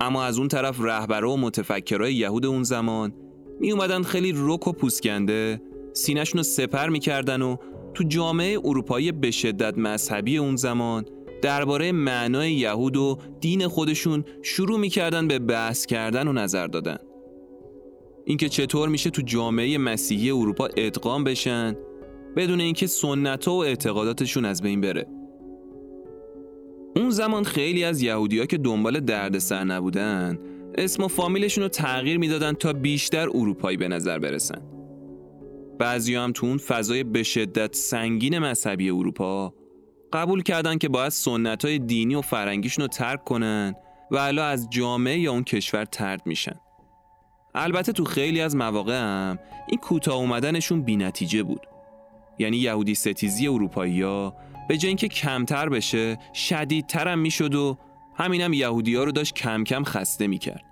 اما 0.00 0.24
از 0.24 0.38
اون 0.38 0.48
طرف 0.48 0.80
رهبرا 0.80 1.32
و 1.32 1.36
متفکرای 1.36 2.14
یهود 2.14 2.46
اون 2.46 2.62
زمان 2.62 3.12
می 3.60 3.72
اومدن 3.72 4.02
خیلی 4.02 4.32
رک 4.36 4.68
و 4.68 4.72
پوسکنده 4.72 5.62
سینهشون 5.92 6.38
رو 6.38 6.42
سپر 6.42 6.88
می‌کردن 6.88 7.42
و 7.42 7.56
تو 7.94 8.04
جامعه 8.04 8.58
اروپایی 8.64 9.12
به 9.12 9.30
شدت 9.30 9.78
مذهبی 9.78 10.38
اون 10.38 10.56
زمان 10.56 11.06
درباره 11.42 11.92
معنای 11.92 12.52
یهود 12.52 12.96
و 12.96 13.18
دین 13.40 13.68
خودشون 13.68 14.24
شروع 14.42 14.78
می‌کردن 14.78 15.28
به 15.28 15.38
بحث 15.38 15.86
کردن 15.86 16.28
و 16.28 16.32
نظر 16.32 16.66
دادن. 16.66 16.98
اینکه 18.24 18.48
چطور 18.48 18.88
میشه 18.88 19.10
تو 19.10 19.22
جامعه 19.22 19.78
مسیحی 19.78 20.30
اروپا 20.30 20.68
ادغام 20.76 21.24
بشن 21.24 21.76
بدون 22.36 22.60
اینکه 22.60 22.86
سنت 22.86 23.48
و 23.48 23.52
اعتقاداتشون 23.52 24.44
از 24.44 24.62
بین 24.62 24.80
بره. 24.80 25.06
اون 26.96 27.10
زمان 27.10 27.44
خیلی 27.44 27.84
از 27.84 28.02
یهودیا 28.02 28.46
که 28.46 28.58
دنبال 28.58 29.00
دردسر 29.00 29.64
نبودن 29.64 30.38
اسم 30.78 31.02
و 31.02 31.08
فامیلشون 31.08 31.62
رو 31.62 31.68
تغییر 31.68 32.18
می‌دادن 32.18 32.52
تا 32.52 32.72
بیشتر 32.72 33.28
اروپایی 33.28 33.76
به 33.76 33.88
نظر 33.88 34.18
برسن. 34.18 34.62
بعضی 35.78 36.14
هم 36.14 36.32
تو 36.32 36.46
اون 36.46 36.56
فضای 36.56 37.04
به 37.04 37.22
شدت 37.22 37.74
سنگین 37.74 38.38
مذهبی 38.38 38.90
اروپا 38.90 39.54
قبول 40.12 40.42
کردن 40.42 40.78
که 40.78 40.88
باید 40.88 41.08
سنت 41.08 41.64
های 41.64 41.78
دینی 41.78 42.14
و 42.14 42.20
فرنگیشون 42.20 42.82
رو 42.82 42.88
ترک 42.88 43.24
کنن 43.24 43.74
و 44.10 44.16
الا 44.16 44.46
از 44.46 44.70
جامعه 44.70 45.18
یا 45.18 45.32
اون 45.32 45.44
کشور 45.44 45.84
ترد 45.84 46.26
میشن. 46.26 46.56
البته 47.54 47.92
تو 47.92 48.04
خیلی 48.04 48.40
از 48.40 48.56
مواقع 48.56 49.00
هم 49.00 49.38
این 49.68 49.80
کوتاه 49.80 50.14
اومدنشون 50.14 50.82
بی 50.82 50.96
نتیجه 50.96 51.42
بود. 51.42 51.66
یعنی 52.38 52.56
یهودی 52.56 52.94
ستیزی 52.94 53.48
اروپایی 53.48 54.02
ها 54.02 54.34
به 54.68 54.76
جای 54.76 54.88
اینکه 54.88 55.08
کمتر 55.08 55.68
بشه 55.68 56.18
شدیدتر 56.34 57.08
هم 57.08 57.18
می‌شد 57.18 57.54
و 57.54 57.78
همینم 58.14 58.52
یهودی 58.52 58.94
ها 58.94 59.04
رو 59.04 59.12
داشت 59.12 59.34
کم 59.34 59.64
کم 59.64 59.84
خسته 59.84 60.26
می‌کرد. 60.26 60.64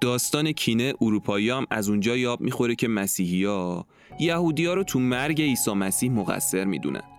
داستان 0.00 0.52
کینه 0.52 0.94
اروپایی 1.00 1.50
هم 1.50 1.66
از 1.70 1.88
اونجا 1.88 2.16
یاب 2.16 2.40
می‌خوره 2.40 2.74
که 2.74 2.88
مسیحی 2.88 3.44
ها 3.44 3.86
یهودی 4.18 4.66
ها 4.66 4.74
رو 4.74 4.84
تو 4.84 4.98
مرگ 4.98 5.42
عیسی 5.42 5.72
مسیح 5.72 6.10
مقصر 6.10 6.64
می‌دونن. 6.64 7.15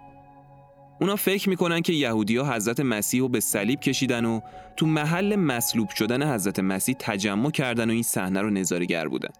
اونا 1.01 1.15
فکر 1.15 1.49
می‌کنن 1.49 1.81
که 1.81 1.93
یهودی 1.93 2.37
ها 2.37 2.53
حضرت 2.55 2.79
مسیح 2.79 3.21
رو 3.21 3.29
به 3.29 3.39
صلیب 3.39 3.79
کشیدن 3.79 4.25
و 4.25 4.39
تو 4.77 4.85
محل 4.85 5.35
مصلوب 5.35 5.89
شدن 5.89 6.33
حضرت 6.33 6.59
مسیح 6.59 6.95
تجمع 6.99 7.51
کردن 7.51 7.89
و 7.89 7.93
این 7.93 8.03
صحنه 8.03 8.41
رو 8.41 8.49
نظارگر 8.49 9.07
بودن. 9.07 9.33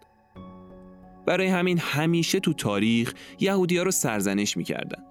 برای 1.26 1.46
همین 1.46 1.78
همیشه 1.78 2.40
تو 2.40 2.52
تاریخ 2.52 3.14
یهودی 3.40 3.76
ها 3.76 3.82
رو 3.82 3.90
سرزنش 3.90 4.56
می‌کردن. 4.56 5.02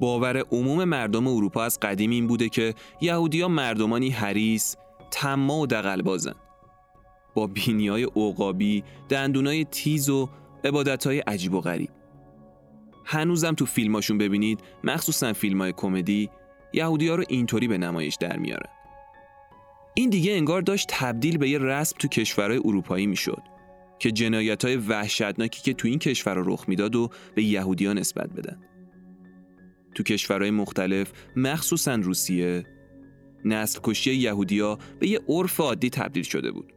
باور 0.00 0.38
عموم 0.38 0.84
مردم 0.84 1.26
اروپا 1.26 1.62
از 1.62 1.80
قدیم 1.80 2.10
این 2.10 2.26
بوده 2.26 2.48
که 2.48 2.74
یهودی 3.00 3.40
ها 3.40 3.48
مردمانی 3.48 4.10
حریس، 4.10 4.76
تما 5.10 5.58
و 5.58 5.66
دقلبازن. 5.66 6.34
با 7.34 7.46
بینی 7.46 7.88
های 7.88 8.04
عقابی، 8.04 8.84
دندونای 9.08 9.64
تیز 9.64 10.08
و 10.08 10.28
عبادت 10.64 11.06
های 11.06 11.18
عجیب 11.18 11.54
و 11.54 11.60
غریب. 11.60 11.90
هنوزم 13.10 13.54
تو 13.54 13.66
فیلماشون 13.66 14.18
ببینید 14.18 14.60
مخصوصا 14.84 15.32
فیلم 15.32 15.60
های 15.60 15.72
کمدی 15.76 16.30
یهودی 16.72 17.08
ها 17.08 17.14
رو 17.14 17.24
اینطوری 17.28 17.68
به 17.68 17.78
نمایش 17.78 18.16
در 18.20 18.36
میارن 18.36 18.70
این 19.94 20.10
دیگه 20.10 20.32
انگار 20.32 20.62
داشت 20.62 20.86
تبدیل 20.90 21.38
به 21.38 21.48
یه 21.48 21.58
رسم 21.58 21.96
تو 21.98 22.08
کشورهای 22.08 22.60
اروپایی 22.64 23.06
می‌شد 23.06 23.42
که 23.98 24.12
جنایت 24.12 24.64
های 24.64 24.76
وحشتناکی 24.76 25.62
که 25.62 25.74
تو 25.74 25.88
این 25.88 25.98
کشور 25.98 26.34
رخ 26.34 26.64
می‌داد 26.68 26.96
و 26.96 27.10
به 27.34 27.42
یهودیان 27.42 27.98
نسبت 27.98 28.30
بدن. 28.32 28.60
تو 29.94 30.02
کشورهای 30.02 30.50
مختلف 30.50 31.12
مخصوصا 31.36 31.94
روسیه 31.94 32.64
نسل 33.44 33.80
کشی 33.82 34.14
یهودیا 34.14 34.78
به 34.98 35.08
یه 35.08 35.20
عرف 35.28 35.60
عادی 35.60 35.90
تبدیل 35.90 36.22
شده 36.22 36.50
بود. 36.50 36.72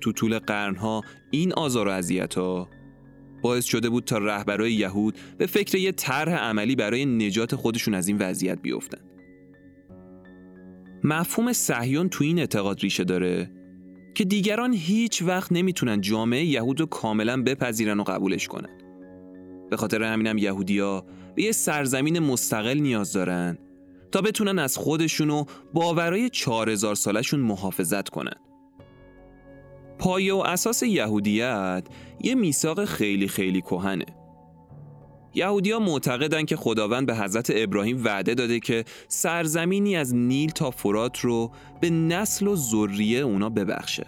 تو 0.00 0.12
طول 0.12 0.38
قرنها 0.38 1.02
این 1.30 1.52
آزار 1.52 1.88
و 1.88 1.90
اذیت 1.90 2.34
ها 2.34 2.68
باعث 3.42 3.64
شده 3.64 3.88
بود 3.88 4.04
تا 4.04 4.18
رهبرای 4.18 4.72
یهود 4.72 5.16
به 5.38 5.46
فکر 5.46 5.78
یه 5.78 5.92
طرح 5.92 6.32
عملی 6.32 6.76
برای 6.76 7.06
نجات 7.06 7.54
خودشون 7.56 7.94
از 7.94 8.08
این 8.08 8.18
وضعیت 8.18 8.62
بیفتن. 8.62 9.00
مفهوم 11.04 11.52
صهیون 11.52 12.08
تو 12.08 12.24
این 12.24 12.38
اعتقاد 12.38 12.80
ریشه 12.80 13.04
داره 13.04 13.50
که 14.14 14.24
دیگران 14.24 14.72
هیچ 14.72 15.22
وقت 15.22 15.52
نمی‌تونن 15.52 16.00
جامعه 16.00 16.44
یهود 16.44 16.80
رو 16.80 16.86
کاملا 16.86 17.42
بپذیرن 17.42 18.00
و 18.00 18.02
قبولش 18.02 18.48
کنن. 18.48 18.78
به 19.70 19.76
خاطر 19.76 20.02
همینم 20.02 20.38
یهودیا 20.38 21.04
به 21.36 21.42
یه 21.42 21.52
سرزمین 21.52 22.18
مستقل 22.18 22.78
نیاز 22.78 23.12
دارن 23.12 23.58
تا 24.12 24.20
بتونن 24.20 24.58
از 24.58 24.76
خودشون 24.76 25.30
و 25.30 25.44
باورای 25.74 26.30
4000 26.30 26.94
سالشون 26.94 27.40
محافظت 27.40 28.08
کنن. 28.08 28.47
پایه 29.98 30.34
و 30.34 30.38
اساس 30.38 30.82
یهودیت 30.82 31.84
یه 32.20 32.34
میثاق 32.34 32.84
خیلی 32.84 33.28
خیلی 33.28 33.60
کهنه. 33.60 34.06
یهودیا 35.34 35.78
معتقدن 35.78 36.44
که 36.44 36.56
خداوند 36.56 37.06
به 37.06 37.16
حضرت 37.16 37.52
ابراهیم 37.54 38.04
وعده 38.04 38.34
داده 38.34 38.60
که 38.60 38.84
سرزمینی 39.08 39.96
از 39.96 40.14
نیل 40.14 40.50
تا 40.50 40.70
فرات 40.70 41.18
رو 41.18 41.52
به 41.80 41.90
نسل 41.90 42.46
و 42.46 42.56
ذریه 42.56 43.18
اونا 43.18 43.48
ببخشه. 43.48 44.06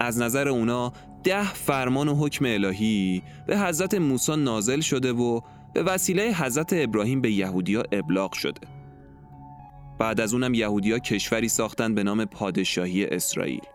از 0.00 0.18
نظر 0.18 0.48
اونا 0.48 0.92
ده 1.24 1.54
فرمان 1.54 2.08
و 2.08 2.14
حکم 2.14 2.44
الهی 2.44 3.22
به 3.46 3.58
حضرت 3.58 3.94
موسی 3.94 4.36
نازل 4.36 4.80
شده 4.80 5.12
و 5.12 5.40
به 5.74 5.82
وسیله 5.82 6.32
حضرت 6.32 6.72
ابراهیم 6.76 7.20
به 7.20 7.30
یهودیا 7.30 7.82
ابلاغ 7.92 8.32
شده. 8.32 8.60
بعد 9.98 10.20
از 10.20 10.34
اونم 10.34 10.54
یهودیا 10.54 10.98
کشوری 10.98 11.48
ساختن 11.48 11.94
به 11.94 12.02
نام 12.02 12.24
پادشاهی 12.24 13.04
اسرائیل. 13.04 13.73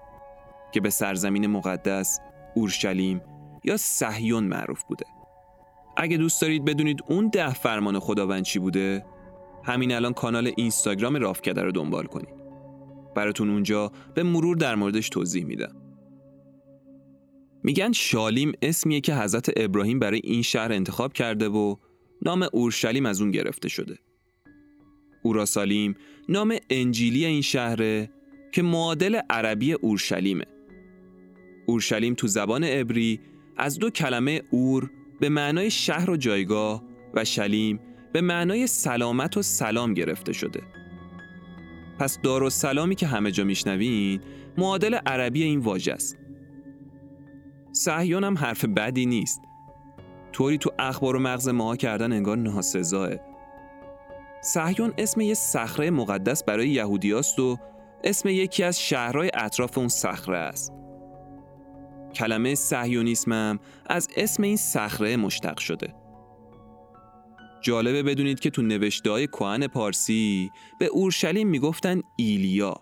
که 0.71 0.81
به 0.81 0.89
سرزمین 0.89 1.47
مقدس 1.47 2.19
اورشلیم 2.55 3.21
یا 3.63 3.77
صهیون 3.77 4.43
معروف 4.43 4.83
بوده 4.83 5.05
اگه 5.97 6.17
دوست 6.17 6.41
دارید 6.41 6.65
بدونید 6.65 6.99
اون 7.07 7.27
ده 7.27 7.53
فرمان 7.53 7.99
خداوند 7.99 8.43
چی 8.43 8.59
بوده 8.59 9.05
همین 9.63 9.91
الان 9.91 10.13
کانال 10.13 10.51
اینستاگرام 10.57 11.15
رافکده 11.15 11.61
رو 11.61 11.71
دنبال 11.71 12.05
کنید 12.05 12.39
براتون 13.15 13.49
اونجا 13.49 13.91
به 14.13 14.23
مرور 14.23 14.57
در 14.57 14.75
موردش 14.75 15.09
توضیح 15.09 15.45
میدم 15.45 15.75
میگن 17.63 17.91
شالیم 17.91 18.51
اسمیه 18.61 19.01
که 19.01 19.15
حضرت 19.15 19.49
ابراهیم 19.57 19.99
برای 19.99 20.21
این 20.23 20.41
شهر 20.41 20.73
انتخاب 20.73 21.13
کرده 21.13 21.49
و 21.49 21.75
نام 22.21 22.47
اورشلیم 22.53 23.05
از 23.05 23.21
اون 23.21 23.31
گرفته 23.31 23.69
شده. 23.69 23.97
اوراسالیم 25.23 25.95
نام 26.29 26.55
انجیلی 26.69 27.25
این 27.25 27.41
شهره 27.41 28.09
که 28.51 28.61
معادل 28.61 29.19
عربی 29.29 29.73
اورشلیمه. 29.73 30.45
اورشلیم 31.69 32.13
تو 32.13 32.27
زبان 32.27 32.63
عبری 32.63 33.19
از 33.57 33.79
دو 33.79 33.89
کلمه 33.89 34.41
اور 34.51 34.91
به 35.19 35.29
معنای 35.29 35.71
شهر 35.71 36.09
و 36.09 36.17
جایگاه 36.17 36.83
و 37.13 37.25
شلیم 37.25 37.79
به 38.13 38.21
معنای 38.21 38.67
سلامت 38.67 39.37
و 39.37 39.41
سلام 39.41 39.93
گرفته 39.93 40.33
شده. 40.33 40.61
پس 41.99 42.19
دار 42.21 42.43
و 42.43 42.49
سلامی 42.49 42.95
که 42.95 43.07
همه 43.07 43.31
جا 43.31 43.43
میشنوین 43.43 44.21
معادل 44.57 44.93
عربی 44.93 45.43
این 45.43 45.59
واژه 45.59 45.93
است. 45.93 46.17
صحیان 47.71 48.23
هم 48.23 48.37
حرف 48.37 48.65
بدی 48.65 49.05
نیست. 49.05 49.41
طوری 50.31 50.57
تو 50.57 50.71
اخبار 50.79 51.15
و 51.15 51.19
مغز 51.19 51.47
ماها 51.47 51.75
کردن 51.75 52.11
انگار 52.11 52.37
ناسزاه. 52.37 53.09
صحیان 54.43 54.93
اسم 54.97 55.21
یه 55.21 55.33
صخره 55.33 55.89
مقدس 55.89 56.43
برای 56.43 56.69
یهودیاست 56.69 57.39
و 57.39 57.57
اسم 58.03 58.29
یکی 58.29 58.63
از 58.63 58.81
شهرهای 58.81 59.31
اطراف 59.33 59.77
اون 59.77 59.87
صخره 59.87 60.37
است. 60.37 60.78
کلمه 62.13 62.55
صهیونیسم 62.55 63.31
هم 63.31 63.59
از 63.85 64.07
اسم 64.17 64.43
این 64.43 64.57
صخره 64.57 65.17
مشتق 65.17 65.57
شده. 65.57 65.93
جالبه 67.61 68.03
بدونید 68.03 68.39
که 68.39 68.49
تو 68.49 68.61
نوشته 68.61 69.11
های 69.11 69.27
کهن 69.27 69.67
پارسی 69.67 70.49
به 70.79 70.85
اورشلیم 70.85 71.47
می‌گفتن 71.47 72.01
ایلیا 72.17 72.75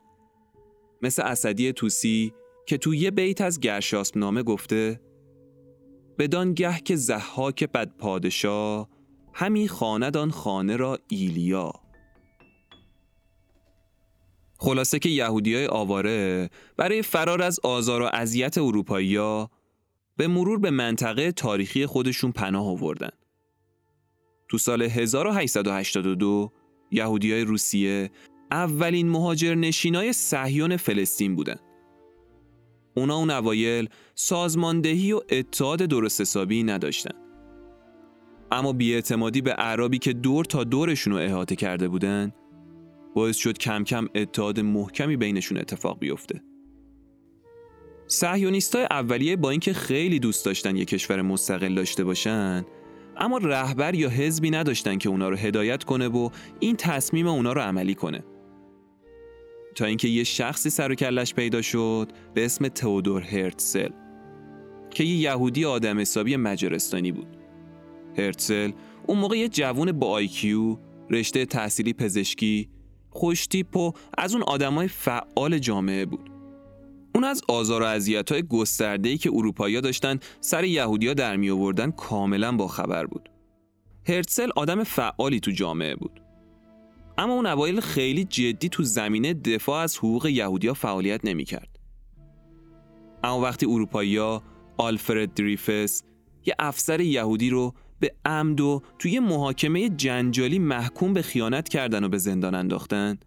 مثل 1.02 1.22
اسدی 1.22 1.74
توسی 1.74 2.34
که 2.68 2.78
تو 2.78 2.96
یه 2.96 3.12
بیت 3.12 3.42
از 3.42 3.60
گرشاسب 3.60 4.18
نامه 4.18 4.44
گفته 4.44 5.02
بدان 6.18 6.54
گه 6.54 6.80
که 6.80 6.96
زحاک 6.96 7.64
بد 7.64 7.98
پادشاه 7.98 8.90
همی 9.34 9.68
خاندان 9.68 10.32
خانه 10.32 10.76
را 10.76 11.00
ایلیا 11.10 11.74
خلاصه 14.60 15.00
که 15.00 15.10
یهودی 15.10 15.56
های 15.56 15.68
آواره 15.68 16.50
برای 16.78 17.02
فرار 17.02 17.42
از 17.42 17.60
آزار 17.64 18.02
و 18.02 18.10
اذیت 18.14 18.58
اروپایی 18.58 19.18
به 20.18 20.28
مرور 20.28 20.60
به 20.60 20.72
منطقه 20.72 21.32
تاریخی 21.32 21.86
خودشون 21.86 22.32
پناه 22.32 22.68
آوردن. 22.68 23.10
تو 24.50 24.58
سال 24.58 24.82
1882 24.82 26.52
یهودی 26.92 27.32
های 27.32 27.42
روسیه 27.42 28.12
اولین 28.52 29.10
مهاجر 29.10 29.56
نشینای 29.56 30.14
صهیون 30.14 30.78
فلسطین 30.78 31.36
بودن. 31.36 31.60
اونا 32.96 33.16
اون 33.16 33.30
اوایل 33.30 33.90
سازماندهی 34.16 35.12
و 35.12 35.22
اتحاد 35.30 35.80
درست 35.80 36.22
حسابی 36.22 36.64
نداشتن. 36.64 37.16
اما 38.52 38.74
بیاعتمادی 38.74 39.42
به 39.42 39.54
عربی 39.54 40.00
که 40.00 40.14
دور 40.14 40.46
تا 40.46 40.64
دورشون 40.64 41.14
رو 41.14 41.20
احاطه 41.20 41.56
کرده 41.56 41.88
بودن 41.88 42.34
باعث 43.16 43.38
شد 43.38 43.58
کم 43.58 43.84
کم 43.84 44.08
اتحاد 44.16 44.60
محکمی 44.60 45.18
بینشون 45.18 45.58
اتفاق 45.58 46.00
بیفته. 46.00 46.42
صهیونیستای 48.08 48.88
اولیه 48.92 49.36
با 49.36 49.50
اینکه 49.50 49.74
خیلی 49.74 50.20
دوست 50.20 50.46
داشتن 50.46 50.76
یک 50.76 50.88
کشور 50.88 51.22
مستقل 51.22 51.76
داشته 51.76 52.04
باشن 52.04 52.66
اما 53.18 53.38
رهبر 53.38 53.96
یا 53.96 54.10
حزبی 54.10 54.50
نداشتن 54.50 54.98
که 54.98 55.10
اونا 55.10 55.30
رو 55.30 55.36
هدایت 55.36 55.84
کنه 55.84 56.08
و 56.08 56.30
این 56.60 56.76
تصمیم 56.76 57.28
اونا 57.28 57.54
رو 57.54 57.62
عملی 57.62 57.96
کنه. 57.96 58.24
تا 59.76 59.86
اینکه 59.86 60.08
یه 60.08 60.24
شخصی 60.24 60.70
سر 60.70 60.92
و 60.92 60.96
کلش 60.96 61.34
پیدا 61.34 61.62
شد 61.62 62.12
به 62.34 62.46
اسم 62.46 62.68
تئودور 62.68 63.22
هرتسل 63.22 63.90
که 64.90 65.04
یه 65.04 65.16
یهودی 65.16 65.66
آدم 65.66 66.00
حسابی 66.00 66.36
مجارستانی 66.36 67.12
بود. 67.12 67.38
هرتسل 68.18 68.72
اون 69.08 69.18
موقع 69.20 69.38
یه 69.38 69.50
جوون 69.50 69.92
با 69.92 70.08
آیکیو، 70.08 70.78
رشته 71.10 71.46
تحصیلی 71.46 71.94
پزشکی، 71.94 72.70
خوشتیپ 73.18 73.78
و 73.78 73.92
از 74.18 74.34
اون 74.34 74.44
آدمای 74.44 74.88
فعال 74.88 75.60
جامعه 75.60 76.06
بود. 76.06 76.30
اون 77.16 77.24
از 77.24 77.42
آزار 77.48 77.82
و 77.82 77.86
اذیت‌های 77.86 78.44
گسترده‌ای 78.44 79.18
که 79.18 79.30
اروپایی‌ها 79.34 79.82
داشتن 79.82 80.20
سر 80.42 80.64
یهودی‌ها 80.64 81.14
در 81.14 81.36
می 81.36 81.50
آوردن 81.50 81.92
کاملا 81.92 82.52
با 82.52 82.68
خبر 82.68 83.06
بود. 83.06 83.30
هرتسل 84.08 84.50
آدم 84.56 84.84
فعالی 84.84 85.40
تو 85.40 85.52
جامعه 85.52 85.96
بود. 85.96 86.22
اما 87.18 87.34
اون 87.34 87.46
اوایل 87.46 87.80
خیلی 87.80 88.24
جدی 88.24 88.70
تو 88.70 88.84
زمینه 88.84 89.34
دفاع 89.34 89.84
از 89.84 89.98
حقوق 89.98 90.26
یهودیا 90.26 90.74
فعالیت 90.74 91.26
نمی‌کرد. 91.26 91.80
اما 93.24 93.42
وقتی 93.42 93.66
اروپایی‌ها 93.66 94.44
آلفرد 94.78 95.34
دریفس 95.34 96.04
یه 96.46 96.56
افسر 96.60 97.02
یهودی 97.02 97.50
رو 97.50 97.74
به 98.00 98.16
عمد 98.26 98.62
و 98.62 98.82
توی 99.00 99.20
محاکمه 99.20 99.90
جنجالی 99.90 100.60
محکوم 100.60 101.14
به 101.14 101.22
خیانت 101.22 101.70
کردن 101.70 102.04
و 102.04 102.10
به 102.10 102.18
زندان 102.18 102.56
انداختن 102.56 103.18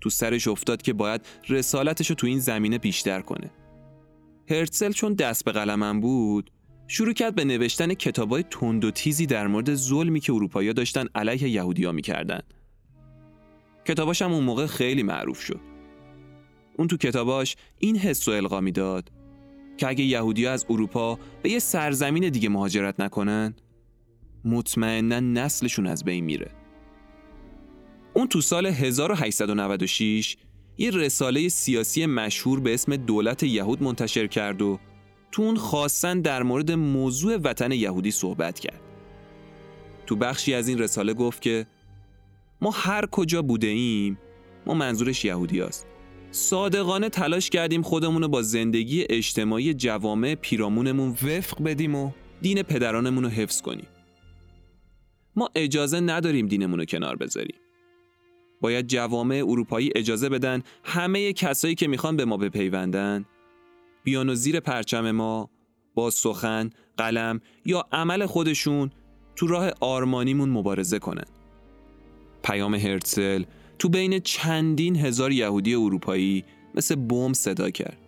تو 0.00 0.10
سرش 0.10 0.48
افتاد 0.48 0.82
که 0.82 0.92
باید 0.92 1.26
رسالتش 1.48 2.10
رو 2.10 2.16
تو 2.16 2.26
این 2.26 2.38
زمینه 2.38 2.78
بیشتر 2.78 3.20
کنه. 3.20 3.50
هرتسل 4.50 4.92
چون 4.92 5.14
دست 5.14 5.44
به 5.44 5.52
قلمم 5.52 6.00
بود 6.00 6.50
شروع 6.88 7.12
کرد 7.12 7.34
به 7.34 7.44
نوشتن 7.44 7.94
کتابای 7.94 8.44
تند 8.50 8.84
و 8.84 8.90
تیزی 8.90 9.26
در 9.26 9.46
مورد 9.46 9.74
ظلمی 9.74 10.20
که 10.20 10.32
اروپایی‌ها 10.32 10.72
داشتن 10.72 11.06
علیه 11.14 11.48
یهودیا 11.48 11.92
می‌کردن. 11.92 12.40
کتاباش 13.84 14.22
هم 14.22 14.32
اون 14.32 14.44
موقع 14.44 14.66
خیلی 14.66 15.02
معروف 15.02 15.40
شد. 15.40 15.60
اون 16.78 16.88
تو 16.88 16.96
کتاباش 16.96 17.56
این 17.78 17.96
حس 17.96 18.28
و 18.28 18.30
القا 18.30 18.60
می‌داد 18.60 19.10
که 19.76 19.88
اگه 19.88 20.04
یهودیا 20.04 20.52
از 20.52 20.66
اروپا 20.70 21.18
به 21.42 21.50
یه 21.50 21.58
سرزمین 21.58 22.28
دیگه 22.28 22.48
مهاجرت 22.48 23.00
نکنن 23.00 23.54
مطمئنا 24.46 25.20
نسلشون 25.20 25.86
از 25.86 26.04
بین 26.04 26.24
میره. 26.24 26.50
اون 28.14 28.28
تو 28.28 28.40
سال 28.40 28.66
1896 28.66 30.36
یه 30.78 30.90
رساله 30.90 31.48
سیاسی 31.48 32.06
مشهور 32.06 32.60
به 32.60 32.74
اسم 32.74 32.96
دولت 32.96 33.42
یهود 33.42 33.82
منتشر 33.82 34.26
کرد 34.26 34.62
و 34.62 34.78
تو 35.32 35.42
اون 35.42 35.56
خواستن 35.56 36.20
در 36.20 36.42
مورد 36.42 36.72
موضوع 36.72 37.36
وطن 37.36 37.72
یهودی 37.72 38.10
صحبت 38.10 38.60
کرد. 38.60 38.80
تو 40.06 40.16
بخشی 40.16 40.54
از 40.54 40.68
این 40.68 40.78
رساله 40.78 41.14
گفت 41.14 41.42
که 41.42 41.66
ما 42.60 42.70
هر 42.70 43.06
کجا 43.06 43.42
بوده 43.42 43.66
ایم 43.66 44.18
ما 44.66 44.74
منظورش 44.74 45.24
یهودی 45.24 45.60
هست. 45.60 45.86
صادقانه 46.30 47.08
تلاش 47.08 47.50
کردیم 47.50 47.82
خودمون 47.82 48.22
رو 48.22 48.28
با 48.28 48.42
زندگی 48.42 49.04
اجتماعی 49.10 49.74
جوامع 49.74 50.34
پیرامونمون 50.34 51.10
وفق 51.10 51.62
بدیم 51.62 51.94
و 51.94 52.10
دین 52.42 52.62
پدرانمون 52.62 53.24
رو 53.24 53.30
حفظ 53.30 53.60
کنیم. 53.62 53.86
ما 55.36 55.50
اجازه 55.54 56.00
نداریم 56.00 56.46
دینمون 56.46 56.78
رو 56.78 56.84
کنار 56.84 57.16
بذاریم. 57.16 57.56
باید 58.60 58.86
جوامع 58.86 59.44
اروپایی 59.46 59.90
اجازه 59.94 60.28
بدن 60.28 60.62
همه 60.84 61.32
کسایی 61.32 61.74
که 61.74 61.88
می‌خوان 61.88 62.16
به 62.16 62.24
ما 62.24 62.36
بپیوندن 62.36 63.24
بیان 64.04 64.28
و 64.28 64.34
زیر 64.34 64.60
پرچم 64.60 65.10
ما 65.10 65.50
با 65.94 66.10
سخن، 66.10 66.70
قلم 66.96 67.40
یا 67.64 67.84
عمل 67.92 68.26
خودشون 68.26 68.90
تو 69.36 69.46
راه 69.46 69.70
آرمانیمون 69.80 70.48
مبارزه 70.48 70.98
کنن. 70.98 71.24
پیام 72.44 72.74
هرتزل 72.74 73.44
تو 73.78 73.88
بین 73.88 74.18
چندین 74.18 74.96
هزار 74.96 75.32
یهودی 75.32 75.74
اروپایی 75.74 76.44
مثل 76.74 76.94
بوم 76.94 77.32
صدا 77.32 77.70
کرد. 77.70 77.98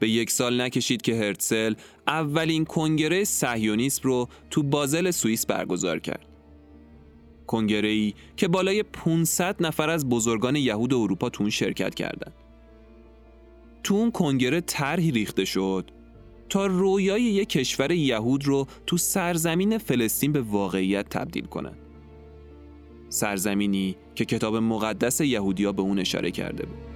به 0.00 0.08
یک 0.08 0.30
سال 0.30 0.60
نکشید 0.60 1.02
که 1.02 1.14
هرتزل 1.14 1.74
اولین 2.06 2.64
کنگره 2.64 3.24
صهیونیسم 3.24 4.00
رو 4.02 4.28
تو 4.50 4.62
بازل 4.62 5.10
سوئیس 5.10 5.46
برگزار 5.46 5.98
کرد. 5.98 6.26
کنگره 7.46 7.88
ای 7.88 8.14
که 8.36 8.48
بالای 8.48 8.82
500 8.82 9.56
نفر 9.60 9.90
از 9.90 10.08
بزرگان 10.08 10.56
یهود 10.56 10.94
اروپا 10.94 11.28
تو 11.28 11.42
اون 11.42 11.50
شرکت 11.50 11.94
کردند. 11.94 12.34
تو 13.82 13.94
اون 13.94 14.10
کنگره 14.10 14.60
طرحی 14.60 15.10
ریخته 15.10 15.44
شد 15.44 15.90
تا 16.48 16.66
رویای 16.66 17.22
یک 17.22 17.48
کشور 17.48 17.90
یهود 17.90 18.44
رو 18.44 18.66
تو 18.86 18.96
سرزمین 18.96 19.78
فلسطین 19.78 20.32
به 20.32 20.40
واقعیت 20.40 21.08
تبدیل 21.08 21.44
کنند. 21.44 21.78
سرزمینی 23.08 23.96
که 24.14 24.24
کتاب 24.24 24.56
مقدس 24.56 25.20
یهودیا 25.20 25.72
به 25.72 25.82
اون 25.82 25.98
اشاره 25.98 26.30
کرده 26.30 26.66
بود. 26.66 26.89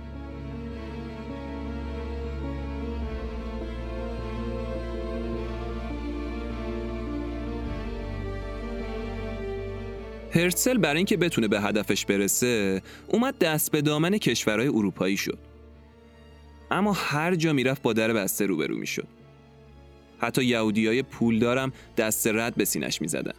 هرتسل 10.35 10.79
برای 10.79 10.97
اینکه 10.97 11.17
بتونه 11.17 11.49
به 11.49 11.61
هدفش 11.61 12.07
برسه 12.07 12.83
اومد 13.09 13.39
دست 13.39 13.73
به 13.73 13.83
دامن 13.83 14.19
کشورهای 14.19 14.69
اروپایی 14.69 15.17
شد. 15.17 15.39
اما 16.71 16.93
هر 16.93 17.35
جا 17.35 17.53
می‌رفت 17.53 17.83
با 17.83 17.93
در 17.93 18.13
بسته 18.13 18.47
روبرو 18.47 18.77
می‌شد. 18.77 19.07
حتی 20.19 20.45
یهودی 20.45 20.87
های 20.87 21.03
پولدارم 21.03 21.73
دست 21.97 22.27
رد 22.27 22.55
به 22.55 22.65
سینش 22.65 23.01
می‌زدن. 23.01 23.35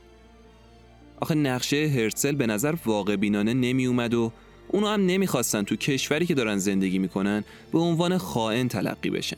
آخه 1.19 1.35
نقشه 1.35 1.87
هرتسل 1.87 2.35
به 2.35 2.47
نظر 2.47 2.75
واقع 2.85 3.15
بینانه 3.15 3.53
نمی 3.53 3.85
اومد 3.85 4.13
و 4.13 4.31
اونو 4.67 4.87
هم 4.87 5.05
نمی‌خواستن 5.05 5.63
تو 5.63 5.75
کشوری 5.75 6.25
که 6.25 6.33
دارن 6.33 6.57
زندگی 6.57 6.99
می‌کنن 6.99 7.43
به 7.71 7.79
عنوان 7.79 8.17
خائن 8.17 8.67
تلقی 8.67 9.09
بشن. 9.09 9.37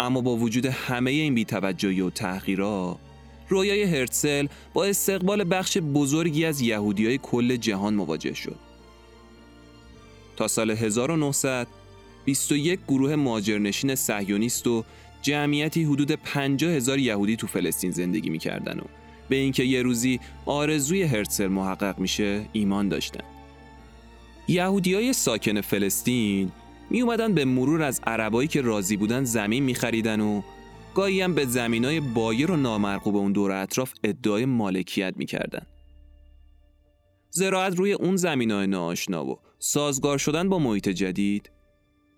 اما 0.00 0.20
با 0.20 0.36
وجود 0.36 0.66
همه 0.66 1.10
این 1.10 1.34
بیتوجهی 1.34 2.00
و 2.00 2.10
تحقیرها 2.10 2.98
رویای 3.50 3.82
هرتزل 3.82 4.46
با 4.74 4.84
استقبال 4.84 5.44
بخش 5.50 5.78
بزرگی 5.78 6.44
از 6.44 6.60
یهودیای 6.60 7.18
کل 7.18 7.56
جهان 7.56 7.94
مواجه 7.94 8.34
شد. 8.34 8.56
تا 10.36 10.48
سال 10.48 10.70
1900 10.70 11.66
21 12.24 12.80
گروه 12.88 13.16
ماجرنشین 13.16 13.94
صهیونیست 13.94 14.66
و 14.66 14.84
جمعیتی 15.22 15.84
حدود 15.84 16.12
50 16.12 16.70
هزار 16.70 16.98
یهودی 16.98 17.36
تو 17.36 17.46
فلسطین 17.46 17.90
زندگی 17.90 18.30
می‌کردن 18.30 18.78
و 18.78 18.84
به 19.28 19.36
اینکه 19.36 19.64
یه 19.64 19.82
روزی 19.82 20.20
آرزوی 20.46 21.02
هرتزل 21.02 21.46
محقق 21.46 21.98
میشه 21.98 22.44
ایمان 22.52 22.88
داشتن. 22.88 23.24
یهودی 24.48 24.94
های 24.94 25.12
ساکن 25.12 25.60
فلسطین 25.60 26.52
می 26.90 27.00
اومدن 27.00 27.34
به 27.34 27.44
مرور 27.44 27.82
از 27.82 28.00
عربایی 28.06 28.48
که 28.48 28.60
راضی 28.60 28.96
بودن 28.96 29.24
زمین 29.24 29.62
می 29.62 29.74
خریدن 29.74 30.20
و 30.20 30.42
گاهی 30.94 31.20
هم 31.20 31.34
به 31.34 31.46
زمین 31.46 31.84
های 31.84 32.00
بایر 32.00 32.50
و 32.50 32.56
نامرغوب 32.56 33.16
اون 33.16 33.32
دور 33.32 33.52
اطراف 33.52 33.92
ادعای 34.04 34.44
مالکیت 34.44 35.14
می 35.16 35.26
کردن. 35.26 35.66
زراعت 37.30 37.76
روی 37.76 37.92
اون 37.92 38.16
زمین 38.16 38.50
های 38.50 38.66
ناآشنا 38.66 39.26
و 39.26 39.38
سازگار 39.58 40.18
شدن 40.18 40.48
با 40.48 40.58
محیط 40.58 40.88
جدید 40.88 41.50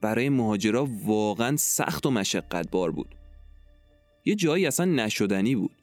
برای 0.01 0.29
مهاجرا 0.29 0.89
واقعا 1.05 1.57
سخت 1.57 2.07
و 2.07 2.11
مشقت 2.11 2.71
بار 2.71 2.91
بود. 2.91 3.15
یه 4.25 4.35
جایی 4.35 4.67
اصلا 4.67 4.87
نشدنی 4.87 5.55
بود. 5.55 5.77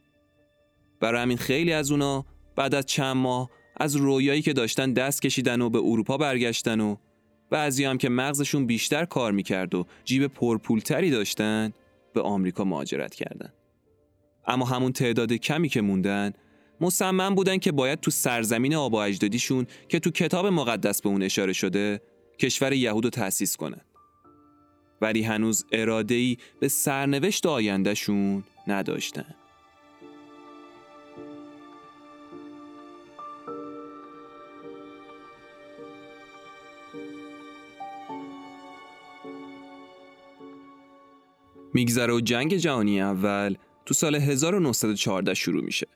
برای 0.99 1.21
همین 1.21 1.37
خیلی 1.37 1.73
از 1.73 1.91
اونا 1.91 2.25
بعد 2.55 2.75
از 2.75 2.85
چند 2.85 3.17
ماه 3.17 3.49
از 3.77 3.95
رویایی 3.95 4.41
که 4.41 4.53
داشتن 4.53 4.93
دست 4.93 5.21
کشیدن 5.21 5.61
و 5.61 5.69
به 5.69 5.79
اروپا 5.79 6.17
برگشتن 6.17 6.79
و 6.79 6.95
بعضی 7.49 7.85
هم 7.85 7.97
که 7.97 8.09
مغزشون 8.09 8.65
بیشتر 8.65 9.05
کار 9.05 9.31
می‌کرد 9.31 9.75
و 9.75 9.85
جیب 10.05 10.27
پرپولتری 10.27 11.09
داشتن 11.09 11.73
به 12.13 12.21
آمریکا 12.21 12.63
مهاجرت 12.63 13.15
کردن. 13.15 13.53
اما 14.47 14.65
همون 14.65 14.91
تعداد 14.91 15.33
کمی 15.33 15.69
که 15.69 15.81
موندن 15.81 16.33
مصمم 16.81 17.35
بودن 17.35 17.57
که 17.57 17.71
باید 17.71 17.99
تو 17.99 18.11
سرزمین 18.11 18.75
آبا 18.75 19.03
اجدادیشون 19.03 19.67
که 19.87 19.99
تو 19.99 20.11
کتاب 20.11 20.45
مقدس 20.45 21.01
به 21.01 21.09
اون 21.09 21.23
اشاره 21.23 21.53
شده 21.53 22.01
کشور 22.39 22.73
یهود 22.73 23.03
رو 23.03 23.09
تأسیس 23.09 23.57
کنن. 23.57 23.81
ولی 25.01 25.23
هنوز 25.23 25.65
اراده‌ای 25.71 26.37
به 26.59 26.67
سرنوشت 26.67 27.45
آیندهشون 27.45 28.43
نداشتن. 28.67 29.35
میگذره 41.73 42.13
و 42.13 42.19
جنگ 42.19 42.55
جهانی 42.55 43.01
اول 43.01 43.55
تو 43.85 43.93
سال 43.93 44.15
1914 44.15 45.33
شروع 45.33 45.63
میشه. 45.63 45.87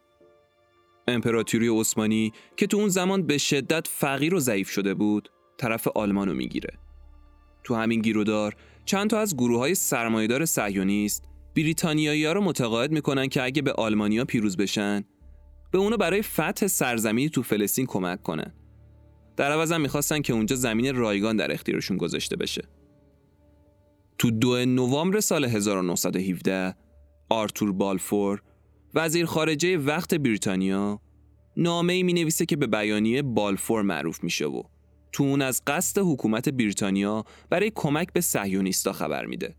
امپراتوری 1.07 1.67
عثمانی 1.67 2.31
که 2.57 2.67
تو 2.67 2.77
اون 2.77 2.89
زمان 2.89 3.27
به 3.27 3.37
شدت 3.37 3.87
فقیر 3.87 4.35
و 4.35 4.39
ضعیف 4.39 4.69
شده 4.69 4.93
بود، 4.93 5.29
طرف 5.57 5.87
آلمان 5.87 6.27
رو 6.27 6.33
می‌گیره. 6.33 6.69
تو 7.63 7.75
همین 7.75 8.01
گیرودار 8.01 8.55
چند 8.85 9.09
تا 9.09 9.19
از 9.19 9.35
گروه 9.35 9.59
های 9.59 9.75
سرمایدار 9.75 10.45
سهیونیست 10.45 11.23
بریتانیایی 11.55 12.25
ها 12.25 12.33
رو 12.33 12.41
متقاعد 12.41 12.91
می‌کنن 12.91 13.27
که 13.27 13.43
اگه 13.43 13.61
به 13.61 13.73
آلمانیا 13.73 14.25
پیروز 14.25 14.57
بشن 14.57 15.03
به 15.71 15.77
اونو 15.77 15.97
برای 15.97 16.21
فتح 16.21 16.67
سرزمینی 16.67 17.29
تو 17.29 17.43
فلسطین 17.43 17.85
کمک 17.85 18.23
کنن. 18.23 18.53
در 19.37 19.51
عوض 19.51 19.71
هم 19.71 19.81
می‌خواستن 19.81 20.21
که 20.21 20.33
اونجا 20.33 20.55
زمین 20.55 20.95
رایگان 20.95 21.35
در 21.35 21.51
اختیارشون 21.51 21.97
گذاشته 21.97 22.35
بشه. 22.35 22.61
تو 24.23 24.31
دو 24.31 24.65
نوامبر 24.65 25.19
سال 25.19 25.45
1917 25.45 26.75
آرتور 27.29 27.71
بالفور 27.71 28.41
وزیر 28.93 29.25
خارجه 29.25 29.77
وقت 29.77 30.15
بریتانیا 30.15 31.01
نامه 31.57 31.93
ای 31.93 32.03
می 32.03 32.13
نویسه 32.13 32.45
که 32.45 32.55
به 32.55 32.67
بیانیه 32.67 33.21
بالفور 33.21 33.81
معروف 33.81 34.23
میشه 34.23 34.45
و 34.45 34.63
تو 35.11 35.23
اون 35.23 35.41
از 35.41 35.61
قصد 35.67 36.01
حکومت 36.01 36.49
بریتانیا 36.49 37.25
برای 37.49 37.71
کمک 37.75 38.13
به 38.13 38.21
صهیونیستا 38.21 38.93
خبر 38.93 39.25
میده. 39.25 39.55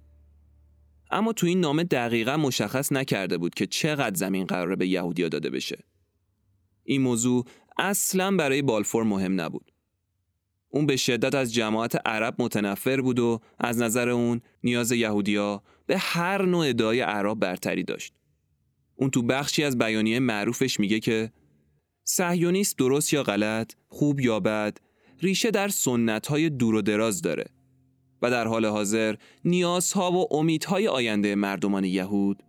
اما 1.10 1.32
تو 1.32 1.46
این 1.46 1.60
نامه 1.60 1.84
دقیقا 1.84 2.36
مشخص 2.36 2.92
نکرده 2.92 3.38
بود 3.38 3.54
که 3.54 3.66
چقدر 3.66 4.16
زمین 4.16 4.44
قراره 4.44 4.76
به 4.76 4.86
یهودیا 4.88 5.28
داده 5.28 5.50
بشه. 5.50 5.84
این 6.84 7.02
موضوع 7.02 7.44
اصلا 7.78 8.36
برای 8.36 8.62
بالفور 8.62 9.04
مهم 9.04 9.40
نبود. 9.40 9.73
اون 10.74 10.86
به 10.86 10.96
شدت 10.96 11.34
از 11.34 11.54
جماعت 11.54 11.96
عرب 12.06 12.34
متنفر 12.38 13.00
بود 13.00 13.18
و 13.18 13.40
از 13.58 13.78
نظر 13.78 14.08
اون 14.08 14.40
نیاز 14.64 14.92
یهودیا 14.92 15.62
به 15.86 15.98
هر 15.98 16.44
نوع 16.44 16.68
ادعای 16.68 17.00
عرب 17.00 17.38
برتری 17.38 17.82
داشت. 17.84 18.14
اون 18.96 19.10
تو 19.10 19.22
بخشی 19.22 19.64
از 19.64 19.78
بیانیه 19.78 20.18
معروفش 20.18 20.80
میگه 20.80 21.00
که 21.00 21.32
صهیونیست 22.04 22.78
درست 22.78 23.12
یا 23.12 23.22
غلط، 23.22 23.72
خوب 23.88 24.20
یا 24.20 24.40
بد، 24.40 24.78
ریشه 25.22 25.50
در 25.50 25.68
سنت‌های 25.68 26.50
دور 26.50 26.74
و 26.74 26.82
دراز 26.82 27.22
داره 27.22 27.44
و 28.22 28.30
در 28.30 28.46
حال 28.46 28.66
حاضر 28.66 29.14
نیازها 29.44 30.12
و 30.12 30.34
امیدهای 30.34 30.88
آینده 30.88 31.34
مردمان 31.34 31.84
یهود 31.84 32.42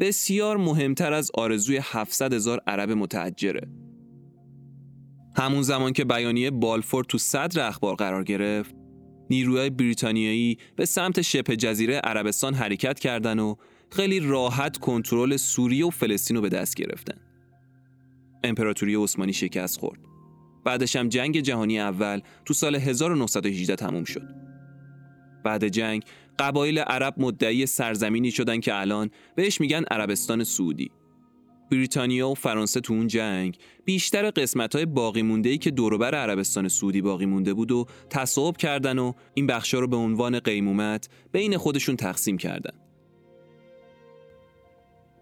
بسیار 0.00 0.56
مهمتر 0.56 1.12
از 1.12 1.30
آرزوی 1.34 1.80
700 1.82 2.32
هزار 2.32 2.60
عرب 2.66 2.90
متعجره. 2.90 3.68
همون 5.38 5.62
زمان 5.62 5.92
که 5.92 6.04
بیانیه 6.04 6.50
بالفور 6.50 7.04
تو 7.04 7.18
صدر 7.18 7.66
اخبار 7.66 7.94
قرار 7.94 8.24
گرفت 8.24 8.74
نیروهای 9.30 9.70
بریتانیایی 9.70 10.58
به 10.76 10.84
سمت 10.84 11.22
شبه 11.22 11.56
جزیره 11.56 11.96
عربستان 11.96 12.54
حرکت 12.54 12.98
کردن 12.98 13.38
و 13.38 13.54
خیلی 13.90 14.20
راحت 14.20 14.76
کنترل 14.76 15.36
سوریه 15.36 15.86
و 15.86 15.90
فلسطین 15.90 16.36
رو 16.36 16.42
به 16.42 16.48
دست 16.48 16.74
گرفتن. 16.74 17.18
امپراتوری 18.44 18.94
عثمانی 18.94 19.32
شکست 19.32 19.80
خورد. 19.80 20.00
بعدش 20.64 20.96
هم 20.96 21.08
جنگ 21.08 21.40
جهانی 21.40 21.80
اول 21.80 22.20
تو 22.44 22.54
سال 22.54 22.74
1918 22.74 23.76
تموم 23.76 24.04
شد. 24.04 24.28
بعد 25.44 25.68
جنگ 25.68 26.02
قبایل 26.38 26.78
عرب 26.78 27.14
مدعی 27.16 27.66
سرزمینی 27.66 28.30
شدن 28.30 28.60
که 28.60 28.80
الان 28.80 29.10
بهش 29.36 29.60
میگن 29.60 29.84
عربستان 29.90 30.44
سعودی. 30.44 30.90
بریتانیا 31.70 32.28
و 32.28 32.34
فرانسه 32.34 32.80
تو 32.80 32.94
اون 32.94 33.06
جنگ 33.06 33.58
بیشتر 33.84 34.30
قسمت 34.30 34.74
های 34.74 34.86
باقی 34.86 35.22
مونده 35.22 35.48
ای 35.48 35.58
که 35.58 35.70
دوروبر 35.70 36.14
عربستان 36.14 36.68
سعودی 36.68 37.00
باقی 37.00 37.26
مونده 37.26 37.54
بود 37.54 37.72
و 37.72 37.86
تصاحب 38.10 38.56
کردن 38.56 38.98
و 38.98 39.12
این 39.34 39.46
بخشا 39.46 39.78
رو 39.78 39.88
به 39.88 39.96
عنوان 39.96 40.38
قیمومت 40.38 41.08
بین 41.32 41.56
خودشون 41.56 41.96
تقسیم 41.96 42.38
کردن. 42.38 42.78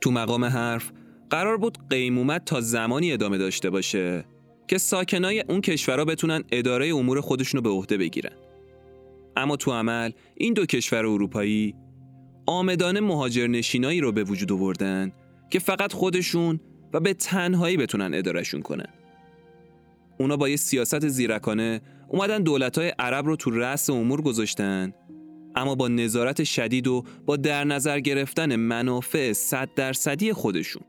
تو 0.01 0.11
مقام 0.11 0.45
حرف 0.45 0.93
قرار 1.31 1.57
بود 1.57 1.79
قیمومت 1.91 2.45
تا 2.45 2.61
زمانی 2.61 3.13
ادامه 3.13 3.39
داشته 3.39 3.71
باشه 3.71 4.25
که 4.69 4.79
ساکنای 4.79 5.45
اون 5.49 5.61
کشورها 5.61 6.05
بتونن 6.05 6.45
اداره 6.53 6.89
امور 6.89 7.21
خودشونو 7.21 7.63
به 7.63 7.71
عهده 7.71 7.97
بگیرن. 7.97 8.37
اما 9.37 9.57
تو 9.57 9.73
عمل 9.73 10.11
این 10.35 10.55
دو 10.55 10.67
کشور 10.67 10.99
اروپایی 10.99 11.75
آمدان 12.47 13.01
مهاجرنشینایی 13.01 14.01
رو 14.01 14.13
به 14.13 14.25
وجود 14.25 14.53
آوردن 14.53 15.13
که 15.51 15.59
فقط 15.59 15.93
خودشون 15.93 16.61
و 16.93 17.01
به 17.01 17.15
تنهایی 17.15 17.77
بتونن 17.77 18.15
ادارشون 18.15 18.63
کنن. 18.63 18.89
اونا 20.19 20.37
با 20.37 20.49
یه 20.49 20.57
سیاست 20.57 21.09
زیرکانه 21.09 21.81
اومدن 22.09 22.43
دولتای 22.43 22.93
عرب 22.99 23.27
رو 23.27 23.37
تو 23.37 23.51
رأس 23.51 23.91
امور 23.91 24.23
گذاشتن 24.23 24.93
اما 25.55 25.75
با 25.75 25.89
نظارت 25.89 26.45
شدید 26.45 26.89
و 26.89 27.05
با 27.27 27.37
در 27.37 27.65
نظر 27.65 28.01
گرفتن 28.01 28.57
منافع 28.57 29.33
صد 29.33 29.69
درصدی 29.77 30.33
خودشون. 30.33 30.83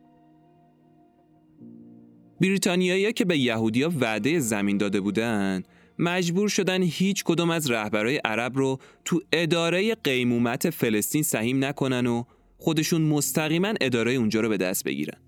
بریتانیایی 2.41 3.13
که 3.13 3.25
به 3.25 3.37
یهودیا 3.37 3.91
وعده 3.99 4.39
زمین 4.39 4.77
داده 4.77 5.01
بودن 5.01 5.63
مجبور 5.99 6.49
شدن 6.49 6.83
هیچ 6.83 7.23
کدوم 7.23 7.49
از 7.49 7.71
رهبرای 7.71 8.21
عرب 8.25 8.57
رو 8.57 8.77
تو 9.05 9.21
اداره 9.31 9.95
قیمومت 9.95 10.69
فلسطین 10.69 11.23
سهیم 11.23 11.65
نکنن 11.65 12.07
و 12.07 12.23
خودشون 12.57 13.01
مستقیما 13.01 13.73
اداره 13.81 14.11
اونجا 14.11 14.41
رو 14.41 14.49
به 14.49 14.57
دست 14.57 14.83
بگیرن. 14.83 15.19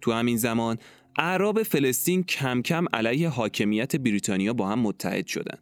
تو 0.00 0.12
همین 0.12 0.36
زمان 0.36 0.78
اعراب 1.18 1.62
فلسطین 1.62 2.22
کم 2.22 2.62
کم 2.62 2.84
علیه 2.92 3.28
حاکمیت 3.28 3.96
بریتانیا 3.96 4.52
با 4.52 4.68
هم 4.68 4.78
متحد 4.78 5.26
شدن. 5.26 5.58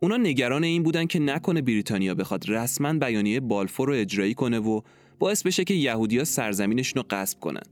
اونا 0.00 0.16
نگران 0.16 0.64
این 0.64 0.82
بودن 0.82 1.06
که 1.06 1.18
نکنه 1.18 1.62
بریتانیا 1.62 2.14
بخواد 2.14 2.50
رسما 2.50 2.92
بیانیه 2.92 3.40
بالفور 3.40 3.88
رو 3.88 3.94
اجرایی 3.94 4.34
کنه 4.34 4.58
و 4.58 4.80
باعث 5.18 5.42
بشه 5.42 5.64
که 5.64 5.74
یهودیا 5.74 6.24
سرزمینشون 6.24 7.02
رو 7.02 7.08
غصب 7.10 7.40
کنن. 7.40 7.62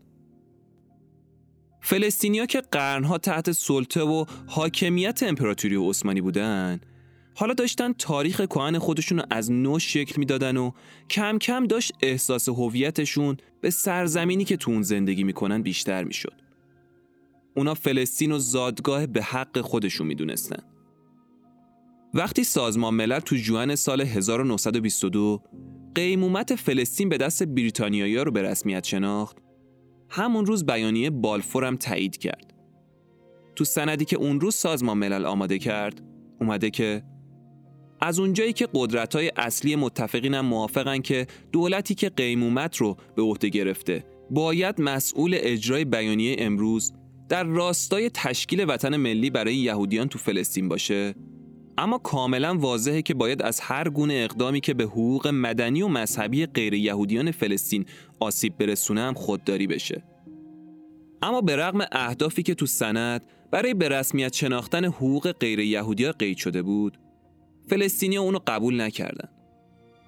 فلسطینیا 1.81 2.47
که 2.47 2.61
قرنها 2.61 3.19
تحت 3.19 3.53
سلطه 3.53 4.03
و 4.03 4.25
حاکمیت 4.47 5.23
امپراتوری 5.23 5.77
عثمانی 5.77 6.21
بودن 6.21 6.81
حالا 7.35 7.55
داشتن 7.55 7.93
تاریخ 7.93 8.41
کهن 8.41 8.79
خودشون 8.79 9.19
رو 9.19 9.25
از 9.31 9.53
نو 9.53 9.79
شکل 9.79 10.15
می‌دادن 10.19 10.57
و 10.57 10.71
کم 11.11 11.39
کم 11.39 11.67
داشت 11.67 11.93
احساس 12.03 12.49
هویتشون 12.49 13.37
به 13.61 13.71
سرزمینی 13.71 14.45
که 14.45 14.57
تو 14.57 14.71
اون 14.71 14.83
زندگی 14.83 15.25
می‌کنن 15.25 15.63
بیشتر 15.63 16.05
می‌شد. 16.05 16.35
اونا 17.57 17.75
فلسطین 17.75 18.33
و 18.33 18.39
زادگاه 18.39 19.07
به 19.07 19.23
حق 19.23 19.61
خودشون 19.61 20.07
می‌دونستن. 20.07 20.63
وقتی 22.15 22.45
سازمان 22.45 22.95
ملل 22.95 23.21
تو 23.21 23.37
جوان 23.37 23.75
سال 23.75 24.01
1922 24.01 25.43
قیمومت 25.95 26.55
فلسطین 26.55 27.09
به 27.09 27.17
دست 27.17 27.43
بریتانیایی 27.43 28.17
رو 28.17 28.31
به 28.31 28.43
رسمیت 28.43 28.85
شناخت 28.85 29.37
همون 30.11 30.47
روز 30.47 30.67
بیانیه 30.67 31.11
بالفورم 31.11 31.77
تایید 31.77 32.17
کرد. 32.17 32.55
تو 33.57 33.65
سندی 33.65 34.05
که 34.05 34.17
اون 34.17 34.41
روز 34.41 34.55
سازمان 34.55 34.99
ملل 34.99 35.25
آماده 35.25 35.59
کرد 35.59 36.03
اومده 36.41 36.71
که 36.71 37.03
از 38.01 38.19
اونجایی 38.19 38.53
که 38.53 38.69
قدرت 38.75 39.17
های 39.17 39.33
اصلی 39.37 39.77
متفقین 39.77 40.35
هم 40.35 40.47
موافقن 40.47 40.99
که 40.99 41.27
دولتی 41.53 41.95
که 41.95 42.09
قیمومت 42.09 42.77
رو 42.77 42.97
به 43.17 43.23
عهده 43.23 43.49
گرفته 43.49 44.05
باید 44.31 44.81
مسئول 44.81 45.37
اجرای 45.41 45.85
بیانیه 45.85 46.37
امروز 46.39 46.93
در 47.29 47.45
راستای 47.45 48.11
تشکیل 48.11 48.65
وطن 48.69 48.97
ملی 48.97 49.31
برای 49.31 49.55
یهودیان 49.55 50.09
تو 50.09 50.19
فلسطین 50.19 50.69
باشه. 50.69 51.15
اما 51.79 51.99
کاملا 51.99 52.59
واضحه 52.59 53.03
که 53.03 53.15
باید 53.15 53.43
از 53.43 53.61
هر 53.61 53.89
گونه 53.89 54.15
اقدامی 54.15 54.61
که 54.61 54.75
به 54.75 54.85
حقوق 54.85 55.29
مدنی 55.29 55.83
و 55.83 55.89
مذهبی 55.89 56.47
غیر 56.47 56.75
یهودیان 56.75 57.31
فلسطین 57.31 57.87
آسیب 58.21 58.59
برسونه 58.59 59.01
هم 59.01 59.15
خودداری 59.15 59.67
بشه. 59.67 60.03
اما 61.23 61.41
به 61.41 61.57
رغم 61.57 61.87
اهدافی 61.93 62.43
که 62.43 62.55
تو 62.55 62.67
سند 62.67 63.23
برای 63.51 63.75
به 63.75 63.89
رسمیت 63.89 64.33
شناختن 64.33 64.85
حقوق 64.85 65.33
غیر 65.33 65.59
یهودیا 65.59 66.13
قید 66.13 66.37
شده 66.37 66.63
بود 66.63 66.99
فلسطینیا 67.69 68.23
اونو 68.23 68.39
قبول 68.47 68.81
نکردن. 68.81 69.29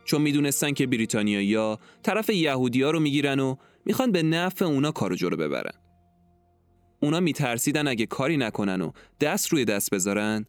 چون 0.04 0.22
می‌دونستن 0.22 0.72
که 0.72 0.86
بریتانیایی‌ها 0.86 1.78
طرف 2.02 2.30
یهودیا 2.30 2.90
رو 2.90 3.00
می‌گیرن 3.00 3.40
و 3.40 3.56
می‌خوان 3.84 4.12
به 4.12 4.22
نفع 4.22 4.64
اونا 4.64 4.92
کارو 4.92 5.16
جلو 5.16 5.36
ببرن. 5.36 5.74
اونا 7.02 7.20
میترسیدن 7.20 7.88
اگه 7.88 8.06
کاری 8.06 8.36
نکنن 8.36 8.82
و 8.82 8.90
دست 9.20 9.48
روی 9.48 9.64
دست 9.64 9.90
بذارن 9.90 10.46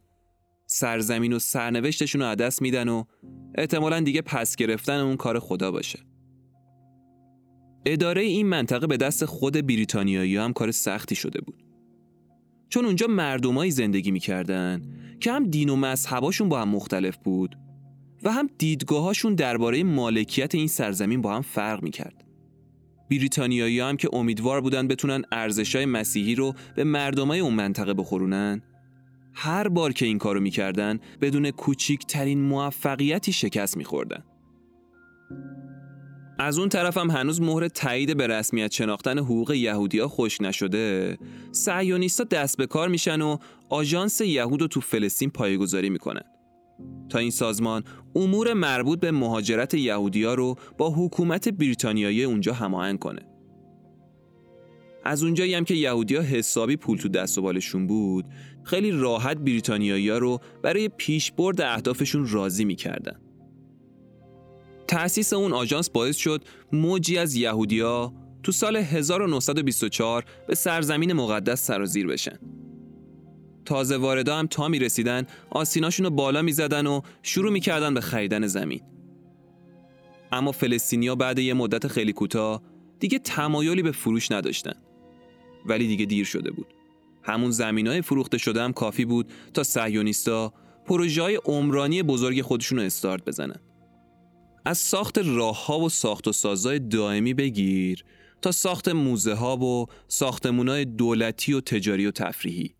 سرزمین 0.66 1.32
و 1.32 1.38
سرنوشتشون 1.38 2.22
رو 2.22 2.34
دست 2.34 2.62
میدن 2.62 2.88
و 2.88 3.04
احتمالا 3.54 4.00
دیگه 4.00 4.22
پس 4.22 4.56
گرفتن 4.56 5.00
اون 5.00 5.16
کار 5.16 5.38
خدا 5.38 5.70
باشه. 5.70 5.98
اداره 7.86 8.22
این 8.22 8.46
منطقه 8.46 8.86
به 8.86 8.96
دست 8.96 9.24
خود 9.24 9.66
بریتانیایی 9.66 10.36
هم 10.36 10.52
کار 10.52 10.70
سختی 10.70 11.14
شده 11.14 11.40
بود. 11.40 11.64
چون 12.68 12.84
اونجا 12.84 13.06
مردمایی 13.06 13.70
زندگی 13.70 14.10
می‌کردن 14.10 14.82
که 15.20 15.32
هم 15.32 15.44
دین 15.44 15.68
و 15.68 15.76
مذهباشون 15.76 16.48
با 16.48 16.60
هم 16.60 16.68
مختلف 16.68 17.16
بود 17.16 17.58
و 18.22 18.32
هم 18.32 18.50
دیدگاهاشون 18.58 19.34
درباره 19.34 19.84
مالکیت 19.84 20.54
این 20.54 20.66
سرزمین 20.66 21.22
با 21.22 21.34
هم 21.34 21.42
فرق 21.42 21.82
می‌کرد. 21.82 22.24
بریتانیایی 23.10 23.80
هم 23.80 23.96
که 23.96 24.08
امیدوار 24.12 24.60
بودن 24.60 24.88
بتونن 24.88 25.22
ارزشای 25.32 25.86
مسیحی 25.86 26.34
رو 26.34 26.54
به 26.76 26.84
مردمای 26.84 27.40
اون 27.40 27.54
منطقه 27.54 27.94
بخورونن 27.94 28.62
هر 29.32 29.68
بار 29.68 29.92
که 29.92 30.06
این 30.06 30.18
کارو 30.18 30.40
می‌کردن 30.40 30.98
بدون 31.20 31.50
کوچیکترین 31.50 32.40
موفقیتی 32.40 33.32
شکست 33.32 33.76
میخوردن. 33.76 34.24
از 36.40 36.58
اون 36.58 36.68
طرف 36.68 36.96
هم 36.96 37.10
هنوز 37.10 37.40
مهر 37.40 37.68
تایید 37.68 38.16
به 38.16 38.26
رسمیت 38.26 38.72
شناختن 38.72 39.18
حقوق 39.18 39.50
یهودیا 39.50 40.08
خوش 40.08 40.40
نشده 40.40 41.18
سعیونیستا 41.52 42.24
دست 42.24 42.56
به 42.56 42.66
کار 42.66 42.88
میشن 42.88 43.22
و 43.22 43.36
آژانس 43.70 44.20
یهود 44.20 44.60
رو 44.60 44.68
تو 44.68 44.80
فلسطین 44.80 45.30
پایگذاری 45.30 45.90
می‌کنن 45.90 46.22
تا 47.08 47.18
این 47.18 47.30
سازمان 47.30 47.84
امور 48.16 48.52
مربوط 48.52 49.00
به 49.00 49.10
مهاجرت 49.10 49.74
یهودیا 49.74 50.34
رو 50.34 50.54
با 50.78 50.90
حکومت 50.90 51.48
بریتانیایی 51.48 52.24
اونجا 52.24 52.52
هماهنگ 52.52 52.98
کنه. 52.98 53.22
از 55.04 55.22
اونجایی 55.22 55.54
هم 55.54 55.64
که 55.64 55.74
یهودیا 55.74 56.22
حسابی 56.22 56.76
پول 56.76 56.98
تو 56.98 57.08
دست 57.08 57.38
و 57.38 57.42
بالشون 57.42 57.86
بود 57.86 58.24
خیلی 58.62 58.90
راحت 58.90 59.36
بریتانیایی 59.36 60.10
رو 60.10 60.38
برای 60.62 60.88
پیشبرد 60.88 61.60
اهدافشون 61.60 62.28
راضی 62.30 62.64
می‌کردن. 62.64 63.20
تأسیس 64.88 65.32
اون 65.32 65.52
آژانس 65.52 65.90
باعث 65.90 66.16
شد 66.16 66.44
موجی 66.72 67.18
از 67.18 67.34
یهودیا 67.34 68.12
تو 68.42 68.52
سال 68.52 68.76
1924 68.76 70.24
به 70.48 70.54
سرزمین 70.54 71.12
مقدس 71.12 71.66
سرازیر 71.66 72.06
بشن. 72.06 72.38
تازه 73.68 73.96
واردا 73.96 74.36
هم 74.36 74.46
تا 74.46 74.68
می 74.68 74.78
رسیدن 74.78 75.26
آسیناشون 75.50 76.04
رو 76.04 76.10
بالا 76.10 76.42
می 76.42 76.52
زدن 76.52 76.86
و 76.86 77.00
شروع 77.22 77.52
می 77.52 77.60
کردن 77.60 77.94
به 77.94 78.00
خریدن 78.00 78.46
زمین. 78.46 78.80
اما 80.32 80.52
فلسطینیا 80.52 81.14
بعد 81.14 81.38
یه 81.38 81.54
مدت 81.54 81.86
خیلی 81.86 82.12
کوتاه 82.12 82.62
دیگه 82.98 83.18
تمایلی 83.18 83.82
به 83.82 83.92
فروش 83.92 84.32
نداشتن. 84.32 84.74
ولی 85.66 85.86
دیگه 85.86 86.04
دیر 86.04 86.24
شده 86.24 86.50
بود. 86.50 86.66
همون 87.22 87.50
زمین 87.50 87.86
های 87.86 88.02
فروخته 88.02 88.38
شده 88.38 88.62
هم 88.62 88.72
کافی 88.72 89.04
بود 89.04 89.32
تا 89.54 89.62
سهیونیستا 89.62 90.52
پروژه 90.86 91.22
های 91.22 91.36
عمرانی 91.44 92.02
بزرگ 92.02 92.42
خودشون 92.42 92.78
رو 92.78 92.84
استارت 92.84 93.24
بزنن. 93.24 93.60
از 94.64 94.78
ساخت 94.78 95.18
راه 95.18 95.66
ها 95.66 95.80
و 95.80 95.88
ساخت 95.88 96.28
و 96.28 96.32
سازای 96.32 96.78
دائمی 96.78 97.34
بگیر 97.34 98.04
تا 98.42 98.52
ساخت 98.52 98.88
موزه 98.88 99.34
ها 99.34 99.56
و 99.56 99.86
ساختمون 100.08 100.84
دولتی 100.84 101.52
و 101.52 101.60
تجاری 101.60 102.06
و 102.06 102.10
تفریحی. 102.10 102.77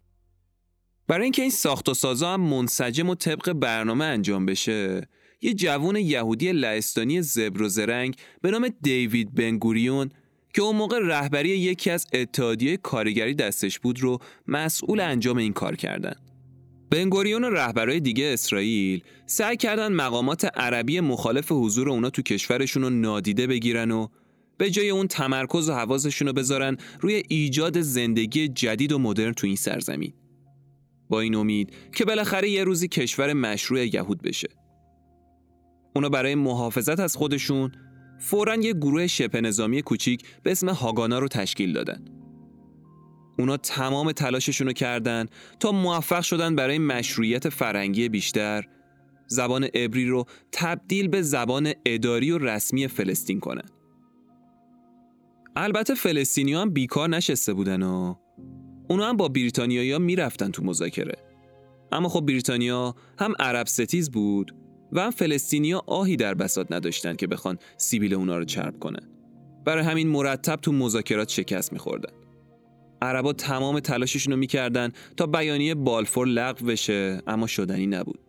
برای 1.09 1.23
اینکه 1.23 1.43
این 1.43 1.51
ساخت 1.51 1.89
و 1.89 1.95
سازا 1.95 2.33
هم 2.33 2.41
منسجم 2.41 3.09
و 3.09 3.15
طبق 3.15 3.53
برنامه 3.53 4.05
انجام 4.05 4.47
بشه، 4.47 5.09
یه 5.41 5.55
جوون 5.55 5.97
یهودی 5.97 6.53
لهستانی 6.53 7.23
زبر 7.23 7.63
و 7.63 7.69
زرنگ 7.69 8.17
به 8.43 8.51
نام 8.51 8.69
دیوید 8.83 9.35
بنگوریون 9.35 10.11
که 10.55 10.63
اون 10.63 10.77
موقع 10.77 10.99
رهبری 11.03 11.49
یکی 11.49 11.91
از 11.91 12.07
اتحادیه 12.13 12.77
کارگری 12.77 13.35
دستش 13.35 13.79
بود 13.79 14.01
رو 14.01 14.19
مسئول 14.47 15.01
انجام 15.01 15.37
این 15.37 15.53
کار 15.53 15.77
کردن. 15.77 16.15
بنگوریون 16.91 17.45
و 17.45 17.51
رهبرای 17.51 18.01
دیگه 18.01 18.31
اسرائیل 18.33 19.03
سعی 19.27 19.57
کردن 19.57 19.93
مقامات 19.93 20.45
عربی 20.45 21.01
مخالف 21.01 21.53
حضور 21.53 21.91
اونا 21.91 22.11
تو 22.11 22.23
کشورشون 22.23 22.83
رو 22.83 22.91
نادیده 22.91 23.47
بگیرن 23.47 23.91
و 23.91 24.09
به 24.59 24.71
جای 24.71 24.91
اون 24.91 25.07
تمرکز 25.07 25.69
و 25.69 25.73
حواسشون 25.73 26.29
رو 26.29 26.35
بذارن 26.35 26.77
روی 27.01 27.23
ایجاد 27.29 27.81
زندگی 27.81 28.49
جدید 28.49 28.93
و 28.93 28.99
مدرن 28.99 29.33
تو 29.33 29.47
این 29.47 29.57
سرزمین. 29.57 30.13
با 31.09 31.21
این 31.21 31.35
امید 31.35 31.73
که 31.95 32.05
بالاخره 32.05 32.51
یه 32.51 32.65
روزی 32.65 32.89
کشور 32.89 33.33
مشروع 33.33 33.95
یهود 33.95 34.23
بشه. 34.23 34.49
اونا 35.97 36.09
برای 36.09 36.35
محافظت 36.35 37.01
از 37.01 37.17
خودشون 37.17 37.73
فوراً 38.19 38.55
یه 38.55 38.73
گروه 38.73 39.07
شبه 39.07 39.41
نظامی 39.41 39.83
کوچیک 39.83 40.23
به 40.43 40.51
اسم 40.51 40.69
هاگانا 40.69 41.19
رو 41.19 41.29
تشکیل 41.29 41.73
دادن. 41.73 42.05
اونا 43.39 43.57
تمام 43.57 44.13
تلاششون 44.13 44.67
رو 44.67 44.73
کردن 44.73 45.27
تا 45.61 45.73
موفق 45.73 46.23
شدن 46.23 46.57
برای 46.57 46.79
مشروعیت 46.79 47.49
فرنگی 47.49 48.09
بیشتر 48.09 48.65
زبان 49.27 49.65
عبری 49.65 50.07
رو 50.07 50.25
تبدیل 50.53 51.09
به 51.09 51.23
زبان 51.23 51.73
اداری 51.87 52.31
و 52.31 52.39
رسمی 52.39 52.89
فلسطین 52.89 53.41
کنن. 53.41 53.69
البته 55.57 55.95
فلسطینی 55.95 56.55
هم 56.55 56.71
بیکار 56.71 57.09
نشسته 57.09 57.53
بودن 57.53 57.83
و 57.83 58.15
اونا 58.89 59.09
هم 59.09 59.17
با 59.17 59.29
بریتانیایی 59.29 59.99
می‌رفتن 59.99 60.51
تو 60.51 60.65
مذاکره. 60.65 61.15
اما 61.93 62.09
خب 62.09 62.21
بریتانیا 62.21 62.95
هم 63.19 63.35
عرب 63.39 63.67
ستیز 63.67 64.11
بود 64.11 64.55
و 64.93 65.01
هم 65.01 65.11
فلسطینیا 65.11 65.83
آهی 65.87 66.17
در 66.17 66.35
بساط 66.35 66.73
نداشتن 66.73 67.17
که 67.17 67.27
بخوان 67.27 67.59
سیبیل 67.77 68.15
اونا 68.15 68.39
رو 68.39 68.45
چرب 68.45 68.79
کنن. 68.79 69.09
برای 69.65 69.85
همین 69.85 70.09
مرتب 70.09 70.57
تو 70.57 70.73
مذاکرات 70.73 71.29
شکست 71.29 71.73
میخوردن. 71.73 72.13
عربا 73.03 73.33
تمام 73.33 73.81
تلاششون 73.81 74.33
رو 74.33 74.39
می‌کردن 74.39 74.93
تا 75.17 75.27
بیانیه 75.27 75.75
بالفور 75.75 76.27
لغو 76.27 76.67
بشه 76.67 77.23
اما 77.27 77.47
شدنی 77.47 77.87
نبود. 77.87 78.21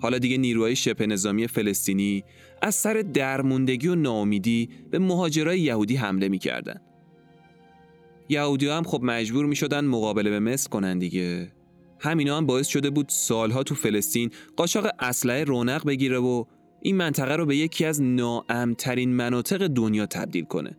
حالا 0.00 0.18
دیگه 0.18 0.36
نیروهای 0.36 0.76
شبه 0.76 1.06
نظامی 1.06 1.46
فلسطینی 1.46 2.24
از 2.62 2.74
سر 2.74 3.04
درموندگی 3.14 3.88
و 3.88 3.94
ناامیدی 3.94 4.68
به 4.90 4.98
مهاجرای 4.98 5.60
یهودی 5.60 5.96
حمله 5.96 6.28
می‌کردن. 6.28 6.80
یهودی 8.32 8.68
هم 8.68 8.82
خب 8.82 9.02
مجبور 9.02 9.46
می 9.46 9.56
شدن 9.56 9.84
مقابله 9.84 10.30
به 10.30 10.40
مصر 10.40 10.68
کنن 10.68 10.98
دیگه. 10.98 11.52
همینا 12.00 12.36
هم 12.36 12.46
باعث 12.46 12.66
شده 12.66 12.90
بود 12.90 13.06
سالها 13.08 13.62
تو 13.62 13.74
فلسطین 13.74 14.30
قاچاق 14.56 14.86
اسلحه 14.98 15.44
رونق 15.44 15.86
بگیره 15.86 16.18
و 16.18 16.44
این 16.82 16.96
منطقه 16.96 17.36
رو 17.36 17.46
به 17.46 17.56
یکی 17.56 17.84
از 17.84 18.02
ناامترین 18.02 19.10
مناطق 19.14 19.66
دنیا 19.66 20.06
تبدیل 20.06 20.44
کنه. 20.44 20.76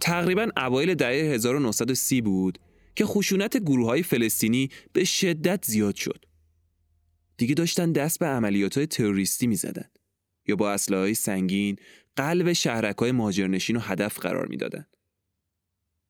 تقریبا 0.00 0.48
اوایل 0.56 0.94
دهه 0.94 1.34
1930 1.34 2.20
بود 2.20 2.58
که 2.96 3.04
خشونت 3.04 3.56
گروه 3.56 3.86
های 3.86 4.02
فلسطینی 4.02 4.68
به 4.92 5.04
شدت 5.04 5.64
زیاد 5.64 5.94
شد. 5.94 6.24
دیگه 7.36 7.54
داشتن 7.54 7.92
دست 7.92 8.18
به 8.18 8.26
عملیات 8.26 8.76
های 8.76 8.86
تروریستی 8.86 9.46
می 9.46 9.56
زدن. 9.56 9.88
یا 10.46 10.56
با 10.56 10.72
اسلحه 10.72 11.00
های 11.00 11.14
سنگین 11.14 11.76
قلب 12.16 12.52
شهرک 12.52 12.96
های 12.96 13.12
مهاجرنشین 13.12 13.76
رو 13.76 13.82
هدف 13.82 14.18
قرار 14.18 14.46
می‌دادند. 14.46 14.96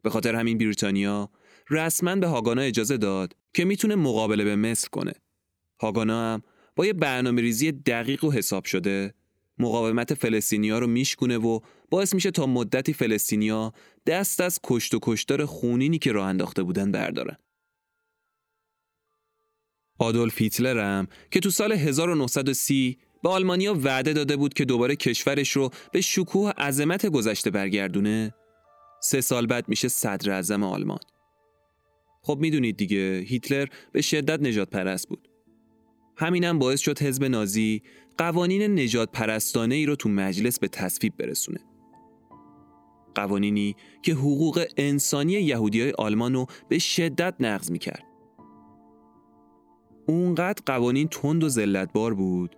به 0.02 0.10
خاطر 0.10 0.34
همین 0.34 0.58
بریتانیا 0.58 1.30
رسما 1.70 2.16
به 2.16 2.26
هاگانا 2.26 2.62
اجازه 2.62 2.96
داد 2.96 3.36
که 3.54 3.64
می‌تونه 3.64 3.94
مقابله 3.94 4.44
به 4.44 4.56
مصر 4.56 4.88
کنه. 4.88 5.12
هاگانا 5.80 6.32
هم 6.32 6.42
با 6.76 6.86
یه 6.86 6.92
برنامه 6.92 7.42
ریزی 7.42 7.72
دقیق 7.72 8.24
و 8.24 8.32
حساب 8.32 8.64
شده 8.64 9.14
مقاومت 9.58 10.14
فلسطینیا 10.14 10.78
رو 10.78 10.86
میشکونه 10.86 11.38
و 11.38 11.60
باعث 11.90 12.14
میشه 12.14 12.30
تا 12.30 12.46
مدتی 12.46 12.92
فلسطینیا 12.92 13.72
دست 14.06 14.40
از 14.40 14.60
کشت 14.62 14.94
و 14.94 14.98
کشتار 15.02 15.44
خونینی 15.44 15.98
که 15.98 16.12
راه 16.12 16.26
انداخته 16.26 16.62
بودن 16.62 16.92
بردارن. 16.92 17.36
آدولف 19.98 20.40
هیتلر 20.40 20.80
هم 20.80 21.06
که 21.30 21.40
تو 21.40 21.50
سال 21.50 21.72
1930 21.72 22.98
به 23.22 23.28
آلمانیا 23.28 23.74
وعده 23.74 24.12
داده 24.12 24.36
بود 24.36 24.54
که 24.54 24.64
دوباره 24.64 24.96
کشورش 24.96 25.50
رو 25.50 25.70
به 25.92 26.00
شکوه 26.00 26.50
عظمت 26.50 27.06
گذشته 27.06 27.50
برگردونه 27.50 28.34
سه 29.02 29.20
سال 29.20 29.46
بعد 29.46 29.68
میشه 29.68 29.88
صدر 29.88 30.30
اعظم 30.32 30.62
آلمان. 30.62 30.98
خب 32.22 32.38
می‌دونید 32.40 32.76
دیگه 32.76 33.24
هیتلر 33.26 33.66
به 33.92 34.02
شدت 34.02 34.40
نجات 34.40 34.70
پرست 34.70 35.08
بود. 35.08 35.28
همینم 36.16 36.58
باعث 36.58 36.80
شد 36.80 36.98
حزب 36.98 37.24
نازی 37.24 37.82
قوانین 38.18 38.80
نجات 38.80 39.10
پرستانه 39.12 39.74
ای 39.74 39.86
رو 39.86 39.96
تو 39.96 40.08
مجلس 40.08 40.58
به 40.58 40.68
تصویب 40.68 41.16
برسونه. 41.16 41.60
قوانینی 43.14 43.76
که 44.02 44.12
حقوق 44.12 44.66
انسانی 44.76 45.32
یهودی 45.32 45.80
های 45.80 45.92
آلمان 45.98 46.34
رو 46.34 46.46
به 46.68 46.78
شدت 46.78 47.34
نقض 47.40 47.70
می‌کرد. 47.70 48.13
اونقدر 50.06 50.62
قوانین 50.66 51.08
تند 51.08 51.44
و 51.44 51.48
زلتبار 51.48 52.14
بود 52.14 52.56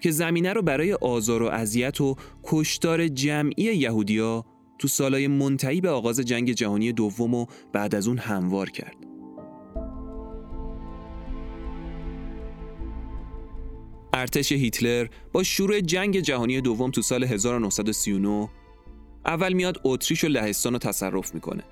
که 0.00 0.10
زمینه 0.10 0.52
رو 0.52 0.62
برای 0.62 0.92
آزار 0.92 1.42
و 1.42 1.46
اذیت 1.46 2.00
و 2.00 2.16
کشتار 2.44 3.08
جمعی 3.08 3.64
یهودیا 3.64 4.44
تو 4.78 4.88
سالهای 4.88 5.28
منتهی 5.28 5.80
به 5.80 5.90
آغاز 5.90 6.20
جنگ 6.20 6.52
جهانی 6.52 6.92
دوم 6.92 7.34
و 7.34 7.46
بعد 7.72 7.94
از 7.94 8.08
اون 8.08 8.18
هموار 8.18 8.70
کرد. 8.70 8.96
ارتش 14.12 14.52
هیتلر 14.52 15.06
با 15.32 15.42
شروع 15.42 15.80
جنگ 15.80 16.20
جهانی 16.20 16.60
دوم 16.60 16.90
تو 16.90 17.02
سال 17.02 17.24
1939 17.24 18.48
اول 19.26 19.52
میاد 19.52 19.80
اتریش 19.84 20.24
و 20.24 20.28
لهستان 20.28 20.72
رو 20.72 20.78
تصرف 20.78 21.34
می‌کنه. 21.34 21.62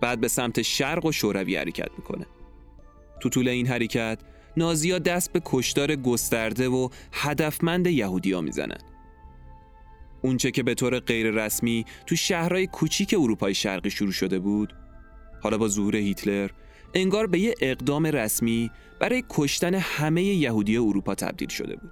بعد 0.00 0.20
به 0.20 0.28
سمت 0.28 0.62
شرق 0.62 1.04
و 1.04 1.12
شوروی 1.12 1.56
حرکت 1.56 1.88
می‌کنه. 1.98 2.26
تو 3.20 3.28
طول 3.28 3.48
این 3.48 3.66
حرکت 3.66 4.18
نازیا 4.56 4.98
دست 4.98 5.32
به 5.32 5.42
کشتار 5.44 5.96
گسترده 5.96 6.68
و 6.68 6.88
هدفمند 7.12 7.86
یهودیا 7.86 8.40
می‌زنن. 8.40 8.78
اونچه 10.22 10.50
که 10.50 10.62
به 10.62 10.74
طور 10.74 10.98
غیر 10.98 11.30
رسمی 11.30 11.84
تو 12.06 12.16
شهرهای 12.16 12.66
کوچیک 12.66 13.14
اروپای 13.18 13.54
شرقی 13.54 13.90
شروع 13.90 14.12
شده 14.12 14.38
بود 14.38 14.74
حالا 15.42 15.58
با 15.58 15.68
ظهور 15.68 15.96
هیتلر 15.96 16.50
انگار 16.94 17.26
به 17.26 17.38
یه 17.38 17.54
اقدام 17.60 18.06
رسمی 18.06 18.70
برای 19.00 19.24
کشتن 19.30 19.74
همه 19.74 20.22
یهودی 20.22 20.76
اروپا 20.76 21.14
تبدیل 21.14 21.48
شده 21.48 21.76
بود. 21.76 21.90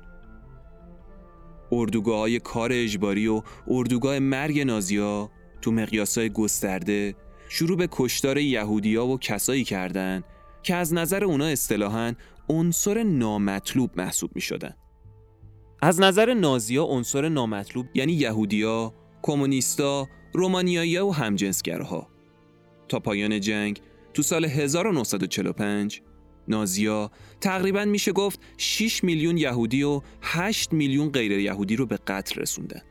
اردوگاه 1.73 2.19
های 2.19 2.39
کار 2.39 2.71
اجباری 2.73 3.27
و 3.29 3.43
اردوگاه 3.69 4.19
مرگ 4.19 4.61
نازیا 4.61 5.31
تو 5.63 5.73
مقیاسای 5.73 6.31
گسترده 6.31 7.15
شروع 7.49 7.77
به 7.77 7.89
کشتار 7.93 8.39
یهودیا 8.39 9.07
و 9.07 9.19
کسایی 9.19 9.65
کردند 9.65 10.25
که 10.63 10.75
از 10.75 10.95
نظر 10.95 11.25
اونا 11.25 11.47
اصطلاحاً 11.47 12.15
عنصر 12.49 13.03
نامطلوب 13.03 13.91
محسوب 13.97 14.31
می 14.35 14.41
شدن. 14.41 14.75
از 15.83 16.01
نظر 16.01 16.35
نازیا 16.35 16.85
عنصر 16.85 17.29
نامطلوب 17.29 17.87
یعنی 17.95 18.13
یهودیا، 18.13 18.95
کمونیستا، 19.23 20.09
رومانیایی‌ها 20.35 21.07
و 21.07 21.15
همجنسگرها. 21.15 22.09
تا 22.89 23.01
پایان 23.01 23.41
جنگ 23.41 23.81
تو 24.15 24.23
سال 24.23 24.45
1945 24.45 26.03
نازیا 26.49 27.11
تقریبا 27.41 27.85
میشه 27.85 28.13
گفت 28.13 28.41
6 28.57 29.05
میلیون 29.05 29.37
یهودی 29.37 29.83
و 29.83 30.01
8 30.23 30.73
میلیون 30.73 31.09
غیر 31.09 31.33
یهودی 31.33 31.77
رو 31.77 31.87
به 31.87 31.97
قتل 31.97 32.41
رسوندن. 32.41 32.83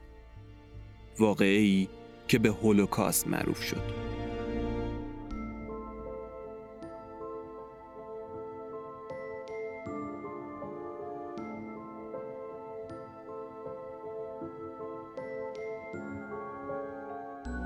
واقعی 1.19 1.87
که 2.27 2.39
به 2.39 2.49
هولوکاست 2.49 3.27
معروف 3.27 3.63
شد. 3.63 4.10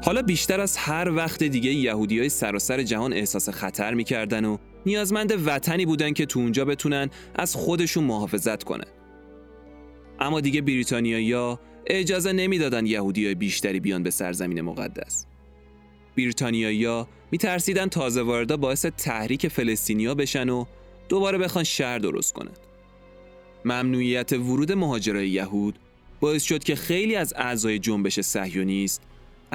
حالا 0.06 0.22
بیشتر 0.22 0.60
از 0.60 0.78
هر 0.78 1.10
وقت 1.10 1.44
دیگه 1.44 1.72
یهودی 1.72 2.20
های 2.20 2.30
سراسر 2.30 2.84
جهان 2.84 3.14
احساس 3.14 3.50
خطر 3.50 3.94
می‌کردن 3.94 4.46
و 4.46 4.58
نیازمند 4.86 5.48
وطنی 5.48 5.86
بودن 5.86 6.14
که 6.14 6.26
تو 6.26 6.40
اونجا 6.40 6.66
بتونن 6.66 7.10
از 7.36 7.56
خودشون 7.56 8.04
محافظت 8.04 8.64
کنن. 8.64 8.88
اما 10.20 10.42
دیگه 10.42 10.62
بریتانیایی‌ها 10.62 11.60
اجازه 11.88 12.34
نمی‌دادن 12.34 12.86
یهودی 12.86 13.26
های 13.26 13.36
بیشتری 13.36 13.80
بیان 13.80 14.04
به 14.04 14.10
سرزمین 14.10 14.62
مقدس. 14.62 15.26
بریتانیایی‌ها 16.18 17.08
میترسیدن 17.32 17.88
تازه 17.88 18.22
واردا 18.22 18.58
باعث 18.58 18.86
تحریک 18.86 19.48
فلسطینیا 19.48 20.16
بشن 20.16 20.50
و 20.50 20.66
دوباره 21.10 21.38
بخوان 21.38 21.64
شهر 21.64 22.00
درست 22.00 22.34
کنن. 22.34 22.56
ممنوعیت 23.66 24.34
ورود 24.34 24.72
مهاجرای 24.72 25.30
یهود 25.30 25.80
باعث 26.20 26.44
شد 26.44 26.64
که 26.64 26.76
خیلی 26.76 27.16
از 27.16 27.34
اعضای 27.38 27.80
جنبش 27.80 28.20
صهیونیست 28.20 29.02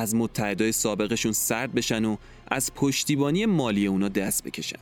از 0.00 0.14
متحدای 0.14 0.72
سابقشون 0.72 1.32
سرد 1.32 1.74
بشن 1.74 2.04
و 2.04 2.16
از 2.48 2.74
پشتیبانی 2.74 3.46
مالی 3.46 3.86
اونا 3.86 4.08
دست 4.08 4.44
بکشن. 4.44 4.78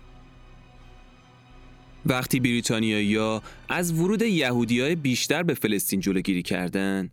وقتی 2.07 2.41
بریتانیایی‌ها 2.41 3.43
از 3.69 3.93
ورود 3.93 4.23
های 4.23 4.95
بیشتر 4.95 5.43
به 5.43 5.55
فلسطین 5.55 6.01
جلوگیری 6.01 6.43
کردن، 6.43 7.11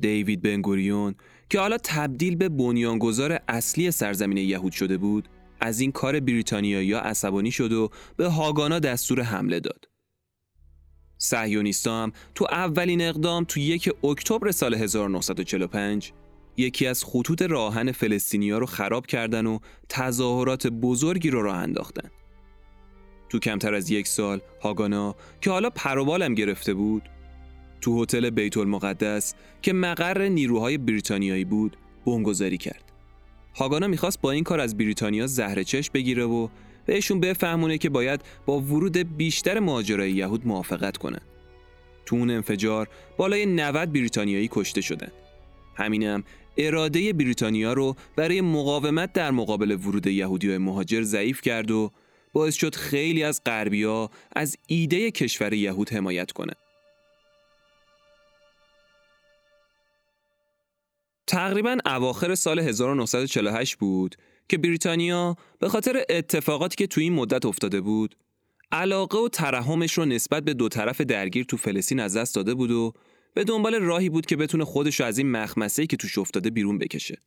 دیوید 0.00 0.42
بنگوریون 0.42 1.14
که 1.50 1.60
حالا 1.60 1.78
تبدیل 1.84 2.36
به 2.36 2.48
بنیانگذار 2.48 3.40
اصلی 3.48 3.90
سرزمین 3.90 4.36
یهود 4.36 4.72
شده 4.72 4.96
بود، 4.96 5.28
از 5.60 5.80
این 5.80 5.92
کار 5.92 6.20
بریتانیایی‌ها 6.20 7.00
عصبانی 7.00 7.50
شد 7.50 7.72
و 7.72 7.90
به 8.16 8.28
هاگانا 8.28 8.78
دستور 8.78 9.22
حمله 9.22 9.60
داد. 9.60 9.88
صهیونیست‌ها 11.18 12.02
هم 12.02 12.12
تو 12.34 12.46
اولین 12.50 13.00
اقدام 13.00 13.44
تو 13.44 13.60
یک 13.60 14.04
اکتبر 14.04 14.50
سال 14.50 14.74
1945 14.74 16.12
یکی 16.56 16.86
از 16.86 17.04
خطوط 17.04 17.42
راهن 17.42 17.92
فلسطینیا 17.92 18.58
رو 18.58 18.66
خراب 18.66 19.06
کردن 19.06 19.46
و 19.46 19.58
تظاهرات 19.88 20.66
بزرگی 20.66 21.30
رو 21.30 21.42
راه 21.42 21.56
انداختن. 21.56 22.10
تو 23.28 23.38
کمتر 23.38 23.74
از 23.74 23.90
یک 23.90 24.06
سال 24.06 24.40
هاگانا 24.62 25.16
که 25.40 25.50
حالا 25.50 25.70
پروبالم 25.70 26.34
گرفته 26.34 26.74
بود 26.74 27.02
تو 27.80 28.02
هتل 28.02 28.30
بیت 28.30 28.56
المقدس 28.56 29.34
که 29.62 29.72
مقر 29.72 30.28
نیروهای 30.28 30.78
بریتانیایی 30.78 31.44
بود 31.44 31.76
بمبگذاری 32.06 32.58
کرد. 32.58 32.92
هاگانا 33.54 33.86
می‌خواست 33.86 34.20
با 34.20 34.30
این 34.30 34.44
کار 34.44 34.60
از 34.60 34.76
بریتانیا 34.76 35.26
زهر 35.26 35.62
چش 35.62 35.90
بگیره 35.90 36.24
و 36.24 36.48
بهشون 36.86 37.20
بفهمونه 37.20 37.78
که 37.78 37.88
باید 37.88 38.20
با 38.46 38.60
ورود 38.60 39.16
بیشتر 39.16 39.58
مهاجرای 39.58 40.12
یهود 40.12 40.46
موافقت 40.46 40.96
کنن. 40.96 41.20
تو 42.06 42.16
اون 42.16 42.30
انفجار 42.30 42.88
بالای 43.16 43.46
90 43.46 43.92
بریتانیایی 43.92 44.48
کشته 44.52 44.80
شدن. 44.80 45.12
همینم 45.76 46.24
اراده 46.56 47.12
بریتانیا 47.12 47.72
رو 47.72 47.96
برای 48.16 48.40
مقاومت 48.40 49.12
در 49.12 49.30
مقابل 49.30 49.70
ورود 49.70 50.06
یهودی 50.06 50.58
مهاجر 50.58 51.02
ضعیف 51.02 51.40
کرد 51.40 51.70
و 51.70 51.90
باعث 52.32 52.54
شد 52.54 52.74
خیلی 52.74 53.22
از 53.22 53.40
غربیا 53.46 54.10
از 54.36 54.56
ایده 54.66 55.10
کشور 55.10 55.52
یهود 55.52 55.92
حمایت 55.92 56.32
کنند. 56.32 56.56
تقریبا 61.26 61.78
اواخر 61.86 62.34
سال 62.34 62.58
1948 62.58 63.74
بود 63.74 64.16
که 64.48 64.58
بریتانیا 64.58 65.36
به 65.58 65.68
خاطر 65.68 66.04
اتفاقاتی 66.10 66.76
که 66.76 66.86
تو 66.86 67.00
این 67.00 67.12
مدت 67.12 67.46
افتاده 67.46 67.80
بود 67.80 68.16
علاقه 68.72 69.18
و 69.18 69.28
ترحمش 69.28 69.92
رو 69.92 70.04
نسبت 70.04 70.44
به 70.44 70.54
دو 70.54 70.68
طرف 70.68 71.00
درگیر 71.00 71.44
تو 71.44 71.56
فلسطین 71.56 72.00
از 72.00 72.16
دست 72.16 72.34
داده 72.34 72.54
بود 72.54 72.70
و 72.70 72.92
به 73.34 73.44
دنبال 73.44 73.74
راهی 73.74 74.08
بود 74.08 74.26
که 74.26 74.36
بتونه 74.36 74.64
خودش 74.64 75.00
از 75.00 75.18
این 75.18 75.30
مخمسه 75.30 75.86
که 75.86 75.96
توش 75.96 76.18
افتاده 76.18 76.50
بیرون 76.50 76.78
بکشه. 76.78 77.18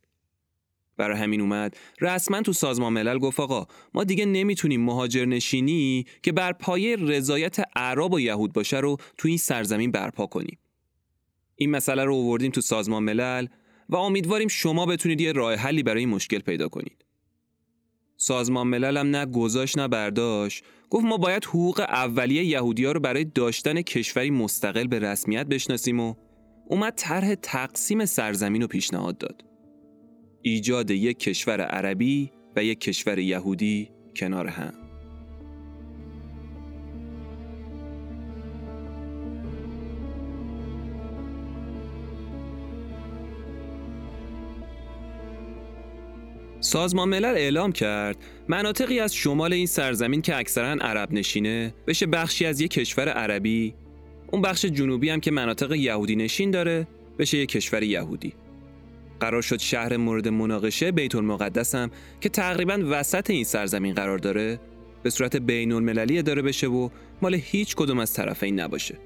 برای 0.98 1.18
همین 1.18 1.41
اومد 1.41 1.78
رسما 2.02 2.41
تو 2.41 2.54
سازمان 2.54 2.94
ملل 2.94 3.18
گفت 3.18 3.39
آقا 3.39 3.68
ما 3.93 4.03
دیگه 4.03 4.26
نمی‌تونیم 4.26 4.82
مهاجر 4.82 5.26
نشینی 5.26 6.06
که 6.24 6.32
بر 6.32 6.53
پایه 6.53 6.95
رضایت 6.95 7.58
عرب 7.76 8.14
و 8.14 8.20
یهود 8.20 8.53
باشه 8.53 8.78
رو 8.78 8.97
تو 9.18 9.28
این 9.28 9.38
سرزمین 9.38 9.91
برپا 9.91 10.26
کنیم. 10.26 10.58
این 11.56 11.72
مسئله 11.72 12.03
رو 12.03 12.16
آوردیم 12.16 12.51
تو 12.51 12.62
سازمان 12.62 13.03
ملل 13.03 13.47
و 13.89 13.95
امیدواریم 13.95 14.47
شما 14.47 14.86
بتونید 14.86 15.22
یه 15.22 15.32
راه 15.32 15.56
حلی 15.56 15.84
برای 15.84 15.99
این 15.99 16.10
مشکل 16.10 16.39
پیدا 16.39 16.68
کنید. 16.68 17.06
سازمان 18.18 18.68
ملل 18.68 18.97
هم 18.97 19.08
نه 19.08 19.26
گذاشت 19.26 19.78
نه 19.78 19.88
برداشت 19.88 20.64
گفت 20.89 21.05
ما 21.05 21.17
باید 21.17 21.45
حقوق 21.45 21.79
اولیه 21.79 22.45
یهودیا 22.45 22.91
رو 22.91 22.99
برای 22.99 23.23
داشتن 23.23 23.81
کشوری 23.81 24.31
مستقل 24.31 24.88
به 24.88 24.99
رسمیت 24.99 25.45
بشناسیم 25.47 25.99
و 25.99 26.15
اومد 26.67 26.93
طرح 26.95 27.36
تقسیم 27.36 28.05
سرزمین 28.05 28.61
رو 28.61 28.67
پیشنهاد 28.67 29.17
داد. 29.17 29.45
ایجاد 30.41 30.91
یک 30.91 31.19
کشور 31.19 31.61
عربی 31.61 32.31
و 32.55 32.63
یک 32.63 32.79
کشور 32.79 33.19
یهودی 33.19 33.91
کنار 34.15 34.47
هم. 34.47 34.84
سازمان 46.66 47.09
ملل 47.09 47.26
اعلام 47.26 47.72
کرد 47.72 48.18
مناطقی 48.47 48.99
از 48.99 49.16
شمال 49.16 49.53
این 49.53 49.66
سرزمین 49.66 50.22
که 50.22 50.38
اکثرا 50.38 50.72
عرب 50.72 51.13
نشینه 51.13 51.74
بشه 51.88 52.05
بخشی 52.05 52.45
از 52.45 52.61
یک 52.61 52.72
کشور 52.72 53.09
عربی. 53.09 53.74
اون 54.32 54.41
بخش 54.41 54.66
جنوبی 54.66 55.09
هم 55.09 55.20
که 55.20 55.32
مناطق 55.32 55.72
یهودی 55.72 56.16
نشین 56.16 56.51
داره 56.51 56.88
بشه 57.20 57.38
یک 57.38 57.49
کشور 57.49 57.84
یهودی. 57.84 58.34
قرار 59.20 59.41
شد 59.41 59.59
شهر 59.59 59.97
مورد 59.97 60.28
مناقشه 60.28 60.91
بیت 60.91 61.16
المقدس 61.16 61.76
هم 61.76 61.91
که 62.22 62.30
تقریبا 62.30 62.80
وسط 62.89 63.30
این 63.30 63.43
سرزمین 63.43 63.93
قرار 63.93 64.18
داره 64.18 64.59
به 65.03 65.09
صورت 65.09 65.36
بین 65.36 65.72
المللی 65.72 66.20
اداره 66.20 66.41
بشه 66.41 66.68
و 66.68 66.89
مال 67.22 67.34
هیچ 67.36 67.76
کدوم 67.76 67.99
از 67.99 68.13
طرفین 68.13 68.59
نباشه. 68.59 68.97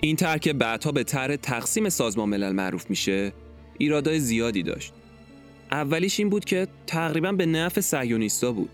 این 0.00 0.16
طرح 0.16 0.38
که 0.38 0.52
بعدها 0.52 0.92
به 0.92 1.04
طرح 1.04 1.36
تقسیم 1.36 1.88
سازمان 1.88 2.28
ملل 2.28 2.52
معروف 2.52 2.90
میشه. 2.90 3.32
ایرادای 3.80 4.20
زیادی 4.20 4.62
داشت 4.62 4.92
اولیش 5.72 6.20
این 6.20 6.28
بود 6.28 6.44
که 6.44 6.68
تقریبا 6.86 7.32
به 7.32 7.46
نفع 7.46 7.80
صهیونیستا 7.80 8.52
بود 8.52 8.70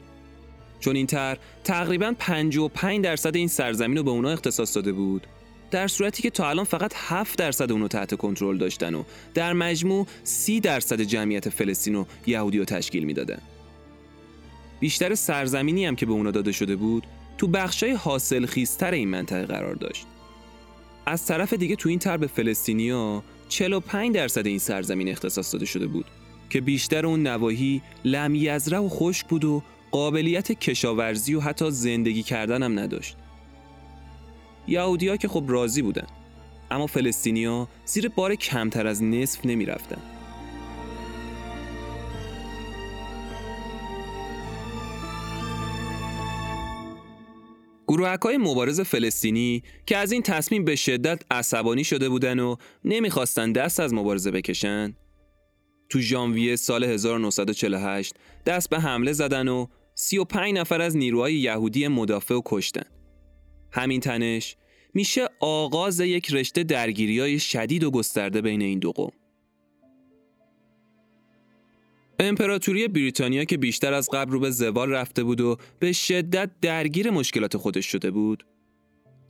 چون 0.81 0.97
این 0.97 1.07
طرح 1.07 1.39
تقریبا 1.65 2.15
55 2.19 3.05
درصد 3.05 3.37
این 3.37 3.49
سرزمین 3.49 3.97
رو 3.97 4.03
به 4.03 4.11
اونا 4.11 4.31
اختصاص 4.31 4.77
داده 4.77 4.93
بود 4.93 5.27
در 5.71 5.89
صورتی 5.89 6.23
که 6.23 6.31
تا 6.31 6.49
الان 6.49 6.65
فقط 6.65 6.93
7 6.97 7.39
درصد 7.39 7.73
اونو 7.73 7.89
تحت 7.89 8.15
کنترل 8.15 8.59
داشتن 8.59 8.95
و 8.95 9.03
در 9.35 9.53
مجموع 9.53 10.07
30 10.25 10.61
درصد 10.61 11.01
جمعیت 11.01 11.49
فلسطین 11.49 11.95
و 11.95 12.05
یهودی 12.27 12.59
رو 12.59 12.65
تشکیل 12.65 13.05
می‌دادن. 13.05 13.39
بیشتر 14.81 15.15
سرزمینی 15.15 15.87
هم 15.87 15.97
که 15.97 16.07
به 16.07 16.13
اونا 16.13 16.31
داده 16.31 16.53
شده 16.53 16.77
بود 16.77 17.07
تو 17.39 17.47
بخشای 17.47 17.93
حاصل 17.93 18.47
خیزتر 18.47 18.91
این 18.91 19.09
منطقه 19.09 19.47
قرار 19.47 19.75
داشت. 19.75 20.07
از 21.07 21.27
طرف 21.27 21.53
دیگه 21.53 21.77
تو 21.77 21.89
این 21.89 21.99
طرح 21.99 22.17
به 22.17 22.27
فلسطینیا 22.27 23.23
45 23.49 24.15
درصد 24.15 24.47
این 24.47 24.59
سرزمین 24.59 25.09
اختصاص 25.09 25.53
داده 25.53 25.67
شده 25.67 25.87
بود 25.87 26.07
که 26.51 26.61
بیشتر 26.61 27.07
اون 27.07 27.27
نواحی 27.27 27.83
لمیزره 28.05 28.79
و 28.79 28.89
خشک 28.89 29.27
بود 29.27 29.45
و 29.45 29.63
قابلیت 29.91 30.53
کشاورزی 30.53 31.35
و 31.35 31.41
حتی 31.41 31.71
زندگی 31.71 32.23
کردن 32.23 32.63
هم 32.63 32.79
نداشت. 32.79 33.17
یهودیا 34.69 35.17
که 35.17 35.29
خب 35.29 35.45
راضی 35.47 35.83
بودن 35.83 36.07
اما 36.71 36.87
فلسطینیا 36.87 37.69
زیر 37.85 38.09
بار 38.09 38.35
کمتر 38.35 38.87
از 38.87 39.03
نصف 39.03 39.47
نمی 39.47 39.67
رفتن. 39.67 40.16
گروهک 47.89 48.21
های 48.21 48.37
مبارز 48.37 48.81
فلسطینی 48.81 49.63
که 49.87 49.97
از 49.97 50.13
این 50.13 50.23
تصمیم 50.23 50.65
به 50.65 50.77
شدت 50.77 51.23
عصبانی 51.31 51.85
شده 51.85 52.09
بودن 52.09 52.39
و 52.39 52.57
نمی‌خواستن 52.85 53.53
دست 53.53 53.81
از 53.81 53.95
مبارزه 53.95 54.31
بکشن 54.31 54.97
تو 55.89 56.01
ژانویه 56.01 56.57
سال 56.57 56.85
1948 56.85 58.15
دست 58.47 58.71
به 58.71 58.81
حمله 58.81 59.13
زدن 59.13 59.49
و 59.49 59.67
35 59.95 60.55
نفر 60.55 60.81
از 60.81 60.97
نیروهای 60.97 61.35
یهودی 61.35 61.89
مدافع 61.89 62.35
و 62.35 62.43
کشتن. 62.45 62.87
همین 63.73 64.01
تنش 64.01 64.57
میشه 64.95 65.29
آغاز 65.41 66.01
یک 66.01 66.33
رشته 66.33 66.63
درگیری 66.63 67.21
های 67.21 67.39
شدید 67.39 67.85
و 67.85 67.91
گسترده 67.91 68.41
بین 68.41 68.63
این 68.63 68.79
دو 68.79 68.93
قوم. 68.93 69.13
امپراتوری 72.19 72.89
بریتانیا 72.89 73.45
که 73.45 73.57
بیشتر 73.57 73.93
از 73.93 74.11
قبل 74.13 74.33
رو 74.33 74.41
به 74.41 74.51
زوال 74.51 74.91
رفته 74.91 75.25
بود 75.25 75.41
و 75.41 75.57
به 75.79 75.93
شدت 75.93 76.51
درگیر 76.61 77.11
مشکلات 77.11 77.57
خودش 77.57 77.87
شده 77.87 78.11
بود. 78.11 78.47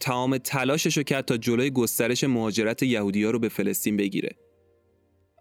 تمام 0.01 0.39
تلاشش 0.39 0.97
رو 0.97 1.03
کرد 1.03 1.25
تا 1.25 1.37
جلوی 1.37 1.71
گسترش 1.71 2.25
مهاجرت 2.25 2.83
یهودیا 2.83 3.31
رو 3.31 3.39
به 3.39 3.49
فلسطین 3.49 3.97
بگیره. 3.97 4.37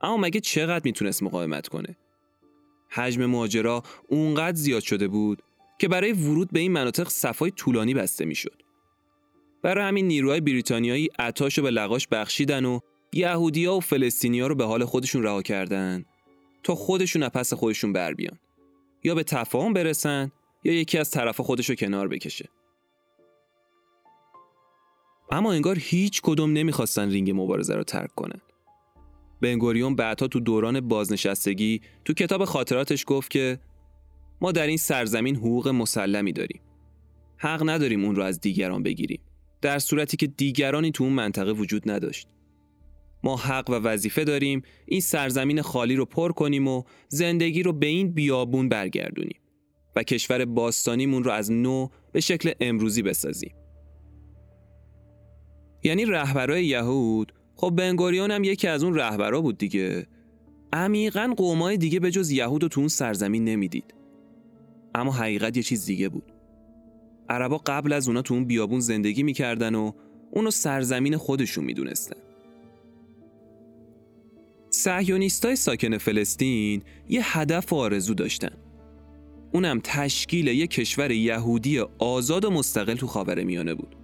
اما 0.02 0.18
مگه 0.18 0.40
چقدر 0.40 0.82
می‌تونست 0.86 1.24
مقاومت 1.24 1.68
کنه؟ 1.68 1.98
حجم 2.90 3.26
مهاجرا 3.26 3.84
اونقدر 4.10 4.58
زیاد 4.58 4.84
شده 4.84 5.08
بود 5.08 5.42
که 5.80 5.88
برای 5.88 6.12
ورود 6.12 6.52
به 6.52 6.60
این 6.60 6.72
مناطق 6.72 7.10
صفای 7.10 7.52
طولانی 7.52 7.94
بسته 7.94 8.26
می‌شد. 8.26 8.62
برای 9.64 9.84
همین 9.84 10.08
نیروهای 10.08 10.42
بریتانیایی 10.42 11.10
عطاشو 11.20 11.62
به 11.62 11.72
لقاش 11.72 12.08
بخشیدن 12.08 12.66
و 12.66 12.80
یهودیا 13.14 13.76
و 13.76 13.80
فلسطینیا 13.80 14.48
رو 14.48 14.56
به 14.56 14.66
حال 14.66 14.86
خودشون 14.86 15.24
رها 15.24 15.42
کردن. 15.42 16.06
تا 16.66 16.76
خودشون 16.76 17.24
از 17.24 17.30
پس 17.30 17.54
خودشون 17.54 17.94
بر 17.94 18.14
بیان. 18.14 18.40
یا 19.04 19.16
به 19.16 19.24
تفاهم 19.24 19.74
برسن 19.74 20.32
یا 20.64 20.74
یکی 20.74 20.98
از 20.98 21.12
طرف 21.12 21.42
خودش 21.42 21.70
رو 21.70 21.76
کنار 21.76 22.08
بکشه. 22.08 22.50
اما 25.32 25.54
انگار 25.54 25.78
هیچ 25.80 26.22
کدوم 26.22 26.54
نمی‌خواستن 26.54 27.10
رینگ 27.10 27.32
مبارزه 27.32 27.76
رو 27.76 27.84
ترک 27.84 28.16
کنن. 28.16 28.42
بنگوریون 29.42 29.96
بعدها 29.96 30.28
تو 30.28 30.40
دوران 30.40 30.80
بازنشستگی 30.88 31.82
تو 32.06 32.14
کتاب 32.14 32.46
خاطراتش 32.46 33.04
گفت 33.08 33.32
که 33.32 33.60
ما 34.42 34.52
در 34.52 34.68
این 34.68 34.78
سرزمین 34.78 35.36
حقوق 35.36 35.68
مسلمی 35.68 36.34
داریم. 36.34 36.62
حق 37.38 37.70
نداریم 37.70 38.06
اون 38.06 38.16
رو 38.16 38.24
از 38.24 38.40
دیگران 38.40 38.84
بگیریم. 38.84 39.22
در 39.62 39.80
صورتی 39.80 40.18
که 40.18 40.28
دیگرانی 40.28 40.92
تو 40.92 41.04
اون 41.04 41.14
منطقه 41.14 41.52
وجود 41.52 41.92
نداشت. 41.92 42.28
ما 43.26 43.38
حق 43.38 43.70
و 43.70 43.74
وظیفه 43.74 44.24
داریم 44.24 44.62
این 44.86 45.02
سرزمین 45.02 45.62
خالی 45.62 45.96
رو 45.96 46.06
پر 46.06 46.32
کنیم 46.32 46.68
و 46.68 46.84
زندگی 47.08 47.64
رو 47.64 47.74
به 47.74 47.86
این 47.86 48.12
بیابون 48.12 48.70
برگردونیم 48.70 49.40
و 49.96 50.04
کشور 50.04 50.46
باستانیمون 50.46 51.24
رو 51.24 51.32
از 51.32 51.52
نو 51.52 51.88
به 52.12 52.20
شکل 52.20 52.52
امروزی 52.60 53.02
بسازیم. 53.02 53.56
یعنی 55.84 56.06
رهبرای 56.06 56.66
یهود 56.66 57.34
خب 57.56 57.70
بنگوریون 57.70 58.32
هم 58.32 58.44
یکی 58.44 58.68
از 58.68 58.84
اون 58.84 58.96
رهبرا 58.96 59.42
بود 59.42 59.58
دیگه. 59.58 60.08
عمیقا 60.74 61.34
قومای 61.38 61.78
دیگه 61.78 62.00
به 62.00 62.12
جز 62.12 62.32
یهود 62.32 62.64
رو 62.64 62.70
تو 62.70 62.80
اون 62.80 62.88
سرزمین 62.88 63.44
نمی‌دید. 63.44 63.94
اما 64.96 65.12
حقیقت 65.12 65.58
یه 65.58 65.64
چیز 65.64 65.86
دیگه 65.86 66.10
بود. 66.10 66.32
عربا 67.30 67.58
قبل 67.58 67.94
از 67.94 68.08
اونا 68.08 68.22
تو 68.22 68.34
اون 68.34 68.46
بیابون 68.46 68.80
زندگی 68.80 69.24
می‌کردن 69.24 69.76
و 69.76 69.92
اونو 70.32 70.52
سرزمین 70.52 71.18
خودشون 71.18 71.64
می‌دونستن. 71.64 72.25
سهیونیستای 74.76 75.56
ساکن 75.56 75.98
فلسطین 75.98 76.82
یه 77.10 77.38
هدف 77.38 77.74
و 77.74 77.76
آرزو 77.76 78.14
داشتن. 78.14 78.52
اونم 79.52 79.80
تشکیل 79.84 80.48
یه 80.48 80.68
کشور 80.68 81.12
یهودی 81.12 81.80
آزاد 82.00 82.46
و 82.46 82.52
مستقل 82.52 82.96
تو 82.96 83.08
خاور 83.08 83.44
میانه 83.44 83.74
بود. 83.74 83.96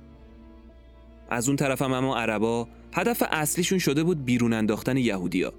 از 1.30 1.48
اون 1.48 1.56
طرف 1.56 1.82
هم 1.82 1.94
اما 1.94 2.18
عربا 2.18 2.68
هدف 2.94 3.24
اصلیشون 3.32 3.80
شده 3.80 4.04
بود 4.04 4.26
بیرون 4.26 4.54
انداختن 4.54 4.98
یهودیا. 4.98 5.54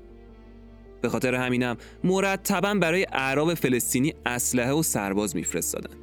به 1.01 1.09
خاطر 1.09 1.35
همینم 1.35 1.77
مرتبا 2.05 2.75
برای 2.75 3.07
اعراب 3.13 3.55
فلسطینی 3.55 4.15
اسلحه 4.27 4.73
و 4.73 4.83
سرباز 4.83 5.37
میفرستادن. 5.37 5.97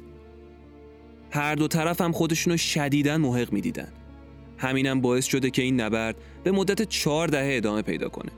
هر 1.30 1.54
دو 1.54 1.68
طرف 1.68 2.00
هم 2.00 2.12
خودشونو 2.12 2.56
شدیداً 2.56 3.18
محق 3.18 3.52
می‌دیدن. 3.52 3.92
همینم 4.58 5.00
باعث 5.00 5.26
شده 5.26 5.50
که 5.50 5.62
این 5.62 5.80
نبرد 5.80 6.16
به 6.44 6.50
مدت 6.50 6.82
چهار 6.82 7.28
دهه 7.28 7.56
ادامه 7.56 7.82
پیدا 7.82 8.08
کنه. 8.08 8.30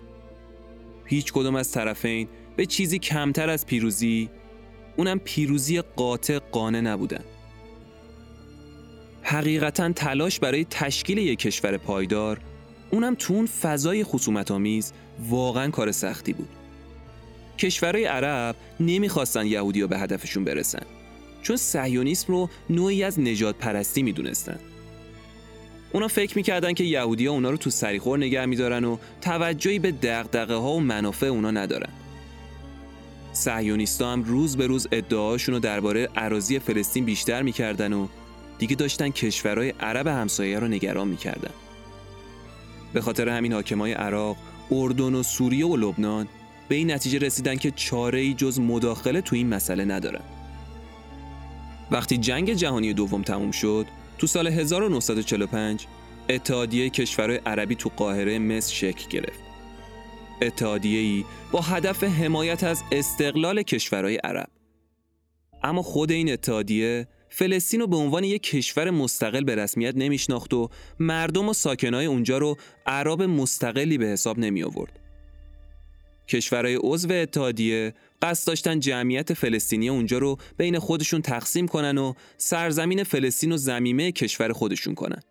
هیچ 1.12 1.32
کدوم 1.32 1.56
از 1.56 1.72
طرفین 1.72 2.28
به 2.56 2.66
چیزی 2.66 2.98
کمتر 2.98 3.50
از 3.50 3.66
پیروزی 3.66 4.30
اونم 4.96 5.18
پیروزی 5.18 5.80
قاطع 5.80 6.38
قانه 6.38 6.80
نبودن. 6.80 7.24
حقیقتا 9.22 9.92
تلاش 9.92 10.40
برای 10.40 10.64
تشکیل 10.70 11.18
یک 11.18 11.38
کشور 11.38 11.76
پایدار 11.76 12.40
اونم 12.90 13.14
تو 13.14 13.34
اون 13.34 13.46
فضای 13.46 14.04
خصومت 14.04 14.50
آمیز 14.50 14.92
واقعا 15.28 15.70
کار 15.70 15.92
سختی 15.92 16.32
بود. 16.32 16.48
کشورهای 17.58 18.04
عرب 18.04 18.56
نمی‌خواستن 18.80 19.46
یهودی 19.46 19.86
به 19.86 19.98
هدفشون 19.98 20.44
برسن 20.44 20.82
چون 21.42 21.56
سهیونیسم 21.56 22.32
رو 22.32 22.48
نوعی 22.70 23.04
از 23.04 23.20
نجات 23.20 23.56
پرستی 23.56 24.02
می‌دونستن. 24.02 24.58
اونا 25.92 26.08
فکر 26.08 26.36
می‌کردن 26.36 26.72
که 26.72 26.84
یهودی 26.84 27.26
ها 27.26 27.32
اونا 27.32 27.50
رو 27.50 27.56
تو 27.56 27.70
سریخور 27.70 28.18
نگه 28.18 28.46
میدارن 28.46 28.84
و 28.84 28.96
توجهی 29.20 29.78
به 29.78 29.92
دقدقه 29.92 30.54
ها 30.54 30.72
و 30.72 30.80
منافع 30.80 31.26
اونا 31.26 31.50
ندارن. 31.50 31.90
سهیونیستا 33.32 34.12
هم 34.12 34.22
روز 34.22 34.56
به 34.56 34.66
روز 34.66 34.88
ادعاشون 34.92 35.54
رو 35.54 35.60
درباره 35.60 36.08
عراضی 36.16 36.58
فلسطین 36.58 37.04
بیشتر 37.04 37.42
می‌کردن 37.42 37.92
و 37.92 38.06
دیگه 38.58 38.76
داشتن 38.76 39.08
کشورهای 39.08 39.74
عرب 39.80 40.06
همسایه 40.06 40.58
رو 40.58 40.68
نگران 40.68 41.08
می‌کردن. 41.08 41.50
به 42.92 43.00
خاطر 43.00 43.28
همین 43.28 43.52
حاکمای 43.52 43.92
عراق، 43.92 44.36
اردن 44.70 45.14
و 45.14 45.22
سوریه 45.22 45.66
و 45.66 45.76
لبنان 45.76 46.28
به 46.68 46.74
این 46.74 46.92
نتیجه 46.92 47.18
رسیدن 47.18 47.56
که 47.56 47.70
چاره 47.70 48.18
ای 48.18 48.34
جز 48.34 48.60
مداخله 48.60 49.20
تو 49.20 49.36
این 49.36 49.48
مسئله 49.48 49.84
ندارن. 49.84 50.22
وقتی 51.90 52.16
جنگ 52.16 52.52
جهانی 52.52 52.92
دوم 52.92 53.22
تموم 53.22 53.50
شد، 53.50 53.86
تو 54.22 54.28
سال 54.28 54.46
1945 54.46 55.86
اتحادیه 56.28 56.90
کشورهای 56.90 57.40
عربی 57.46 57.74
تو 57.74 57.90
قاهره 57.96 58.38
مصر 58.38 58.74
شکل 58.74 59.08
گرفت. 59.08 59.40
اتحادیه 60.42 61.00
ای 61.00 61.24
با 61.52 61.60
هدف 61.60 62.04
حمایت 62.04 62.64
از 62.64 62.82
استقلال 62.92 63.62
کشورهای 63.62 64.16
عرب. 64.16 64.48
اما 65.62 65.82
خود 65.82 66.12
این 66.12 66.32
اتحادیه 66.32 67.08
فلسطین 67.28 67.80
رو 67.80 67.86
به 67.86 67.96
عنوان 67.96 68.24
یک 68.24 68.42
کشور 68.42 68.90
مستقل 68.90 69.44
به 69.44 69.54
رسمیت 69.54 69.96
نمیشناخت 69.96 70.54
و 70.54 70.68
مردم 70.98 71.48
و 71.48 71.52
ساکنای 71.52 72.06
اونجا 72.06 72.38
رو 72.38 72.56
عرب 72.86 73.22
مستقلی 73.22 73.98
به 73.98 74.06
حساب 74.06 74.38
نمی 74.38 74.62
آورد. 74.62 74.98
کشورهای 76.28 76.78
عضو 76.82 77.12
اتحادیه 77.12 77.94
قصد 78.22 78.46
داشتن 78.46 78.80
جمعیت 78.80 79.34
فلسطینی 79.34 79.88
اونجا 79.88 80.18
رو 80.18 80.36
بین 80.56 80.78
خودشون 80.78 81.22
تقسیم 81.22 81.68
کنن 81.68 81.98
و 81.98 82.14
سرزمین 82.36 83.04
فلسطین 83.04 83.52
و 83.52 83.56
زمیمه 83.56 84.12
کشور 84.12 84.52
خودشون 84.52 84.94
کنن. 84.94 85.22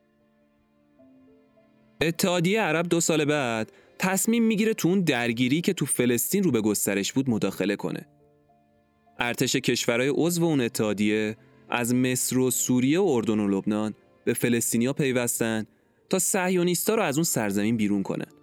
اتحادیه 2.02 2.62
عرب 2.62 2.90
دو 2.90 3.00
سال 3.00 3.26
بعد 3.26 3.72
تصمیم 4.00 4.44
می‌گیره 4.44 4.74
تو 4.74 4.88
اون 4.88 5.02
درگیری 5.02 5.62
که 5.62 5.74
تو 5.74 5.86
فلسطین 5.86 6.44
رو 6.44 6.52
به 6.52 6.62
گسترش 6.62 7.14
بود 7.14 7.30
مداخله 7.30 7.76
کنه. 7.76 8.08
ارتش 9.20 9.56
کشورهای 9.56 10.12
عضو 10.16 10.44
اون 10.44 10.62
اتحادیه 10.62 11.38
از 11.70 11.96
مصر 11.96 12.38
و 12.38 12.52
سوریه 12.52 13.00
و 13.00 13.08
اردن 13.08 13.40
و 13.40 13.48
لبنان 13.48 13.94
به 14.26 14.34
فلسطینیا 14.34 14.94
پیوستن 14.94 15.66
تا 16.10 16.20
صهیونیستا 16.20 16.96
رو 16.96 17.04
از 17.04 17.18
اون 17.18 17.24
سرزمین 17.24 17.78
بیرون 17.78 18.04
کنن. 18.04 18.41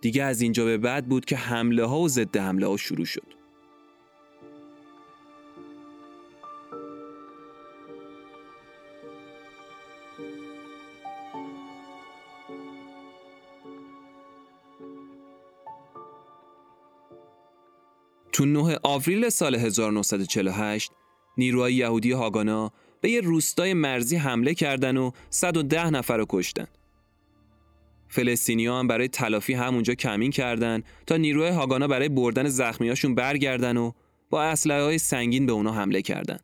دیگه 0.00 0.24
از 0.24 0.40
اینجا 0.40 0.64
به 0.64 0.78
بعد 0.78 1.08
بود 1.08 1.24
که 1.24 1.36
حمله 1.36 1.84
ها 1.84 2.00
و 2.00 2.08
ضد 2.08 2.36
حمله 2.36 2.66
ها 2.66 2.76
شروع 2.76 3.04
شد. 3.04 3.36
تو 18.32 18.46
9 18.46 18.78
آوریل 18.82 19.28
سال 19.28 19.54
1948 19.54 20.92
نیروهای 21.38 21.74
یهودی 21.74 22.12
هاگانا 22.12 22.72
به 23.00 23.10
یه 23.10 23.20
روستای 23.20 23.74
مرزی 23.74 24.16
حمله 24.16 24.54
کردن 24.54 24.96
و 24.96 25.10
110 25.30 25.90
نفر 25.90 26.16
رو 26.16 26.26
کشتن. 26.28 26.66
فلسطینی 28.08 28.66
هم 28.66 28.86
برای 28.86 29.08
تلافی 29.08 29.52
همونجا 29.54 29.94
کمین 29.94 30.30
کردن 30.30 30.82
تا 31.06 31.16
نیروهای 31.16 31.50
هاگانا 31.50 31.88
برای 31.88 32.08
بردن 32.08 32.48
زخمیاشون 32.48 33.14
برگردن 33.14 33.76
و 33.76 33.92
با 34.30 34.42
اسلحه 34.42 34.82
های 34.82 34.98
سنگین 34.98 35.46
به 35.46 35.52
اونا 35.52 35.72
حمله 35.72 36.02
کردن. 36.02 36.38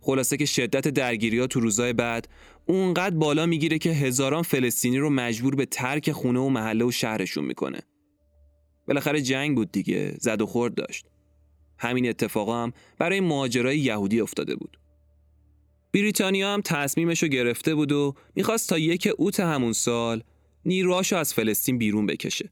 خلاصه 0.00 0.36
که 0.36 0.46
شدت 0.46 0.88
درگیری 0.88 1.38
ها 1.38 1.46
تو 1.46 1.60
روزای 1.60 1.92
بعد 1.92 2.28
اونقدر 2.66 3.16
بالا 3.16 3.46
می‌گیره 3.46 3.78
که 3.78 3.90
هزاران 3.90 4.42
فلسطینی 4.42 4.98
رو 4.98 5.10
مجبور 5.10 5.54
به 5.54 5.66
ترک 5.66 6.12
خونه 6.12 6.40
و 6.40 6.48
محله 6.48 6.84
و 6.84 6.90
شهرشون 6.90 7.44
می‌کنه. 7.44 7.80
بالاخره 8.86 9.20
جنگ 9.20 9.56
بود 9.56 9.72
دیگه 9.72 10.14
زد 10.20 10.42
و 10.42 10.46
خورد 10.46 10.74
داشت. 10.74 11.06
همین 11.78 12.08
اتفاقا 12.08 12.62
هم 12.62 12.72
برای 12.98 13.20
مهاجرای 13.20 13.78
یهودی 13.78 14.20
افتاده 14.20 14.56
بود. 14.56 14.78
بریتانیا 15.92 16.54
هم 16.54 16.60
تصمیمش 16.60 17.22
رو 17.22 17.28
گرفته 17.28 17.74
بود 17.74 17.92
و 17.92 18.14
می‌خواست 18.34 18.68
تا 18.68 18.78
یک 18.78 19.08
اوت 19.18 19.40
همون 19.40 19.72
سال 19.72 20.22
نیروهاشو 20.64 21.16
از 21.16 21.34
فلسطین 21.34 21.78
بیرون 21.78 22.06
بکشه. 22.06 22.50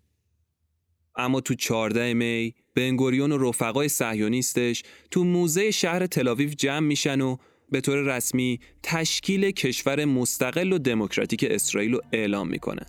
اما 1.16 1.40
تو 1.40 1.54
14 1.54 2.14
می 2.14 2.54
بنگوریون 2.74 3.32
و 3.32 3.48
رفقای 3.48 3.88
صهیونیستش 3.88 4.82
تو 5.10 5.24
موزه 5.24 5.70
شهر 5.70 6.06
تلاویو 6.06 6.48
جمع 6.48 6.86
میشن 6.86 7.20
و 7.20 7.36
به 7.70 7.80
طور 7.80 8.16
رسمی 8.16 8.60
تشکیل 8.82 9.50
کشور 9.50 10.04
مستقل 10.04 10.72
و 10.72 10.78
دموکراتیک 10.78 11.46
اسرائیل 11.50 11.92
رو 11.92 12.00
اعلام 12.12 12.48
می‌کنن. 12.48 12.86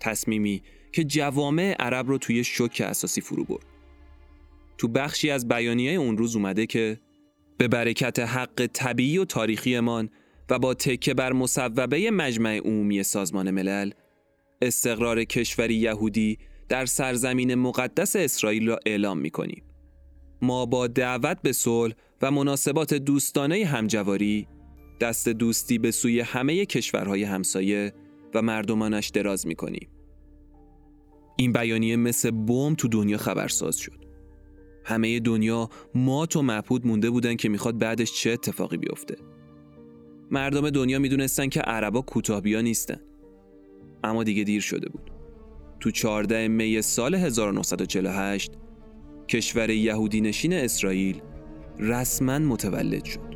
تصمیمی 0.00 0.62
که 0.92 1.04
جوامع 1.04 1.76
عرب 1.78 2.08
رو 2.08 2.18
توی 2.18 2.44
شوک 2.44 2.82
اساسی 2.86 3.20
فرو 3.20 3.44
برد. 3.44 3.66
تو 4.78 4.88
بخشی 4.88 5.30
از 5.30 5.48
بیانیه 5.48 5.92
اون 5.92 6.18
روز 6.18 6.36
اومده 6.36 6.66
که 6.66 6.98
به 7.60 7.68
برکت 7.68 8.18
حق 8.18 8.66
طبیعی 8.72 9.18
و 9.18 9.24
تاریخیمان 9.24 10.10
و 10.50 10.58
با 10.58 10.74
تکه 10.74 11.14
بر 11.14 11.32
مصوبه 11.32 12.10
مجمع 12.10 12.56
عمومی 12.56 13.02
سازمان 13.02 13.50
ملل 13.50 13.90
استقرار 14.62 15.24
کشوری 15.24 15.74
یهودی 15.74 16.38
در 16.68 16.86
سرزمین 16.86 17.54
مقدس 17.54 18.16
اسرائیل 18.16 18.68
را 18.68 18.78
اعلام 18.86 19.18
می 19.18 19.30
کنیم. 19.30 19.62
ما 20.42 20.66
با 20.66 20.86
دعوت 20.86 21.42
به 21.42 21.52
صلح 21.52 21.94
و 22.22 22.30
مناسبات 22.30 22.94
دوستانه 22.94 23.64
همجواری 23.64 24.46
دست 25.00 25.28
دوستی 25.28 25.78
به 25.78 25.90
سوی 25.90 26.20
همه 26.20 26.66
کشورهای 26.66 27.22
همسایه 27.22 27.92
و 28.34 28.42
مردمانش 28.42 29.08
دراز 29.08 29.46
می 29.46 29.54
کنیم. 29.54 29.88
این 31.36 31.52
بیانیه 31.52 31.96
مثل 31.96 32.30
بوم 32.30 32.74
تو 32.74 32.88
دنیا 32.88 33.18
خبرساز 33.18 33.76
شد. 33.76 34.09
همه 34.84 35.20
دنیا 35.20 35.68
مات 35.94 36.36
و 36.36 36.42
مبهود 36.42 36.86
مونده 36.86 37.10
بودن 37.10 37.36
که 37.36 37.48
می‌خواد 37.48 37.78
بعدش 37.78 38.12
چه 38.12 38.30
اتفاقی 38.30 38.76
بیفته. 38.76 39.16
مردم 40.30 40.70
دنیا 40.70 40.98
می‌دونستن 40.98 41.48
که 41.48 41.60
عربا 41.60 42.00
کوتاهبیا 42.00 42.60
نیستن. 42.60 43.00
اما 44.04 44.24
دیگه 44.24 44.44
دیر 44.44 44.60
شده 44.60 44.88
بود. 44.88 45.10
تو 45.80 45.90
14 45.90 46.48
می 46.48 46.82
سال 46.82 47.14
1948 47.14 48.52
کشور 49.28 49.70
یهودی 49.70 50.20
نشین 50.20 50.52
اسرائیل 50.52 51.20
رسما 51.78 52.38
متولد 52.38 53.04
شد. 53.04 53.29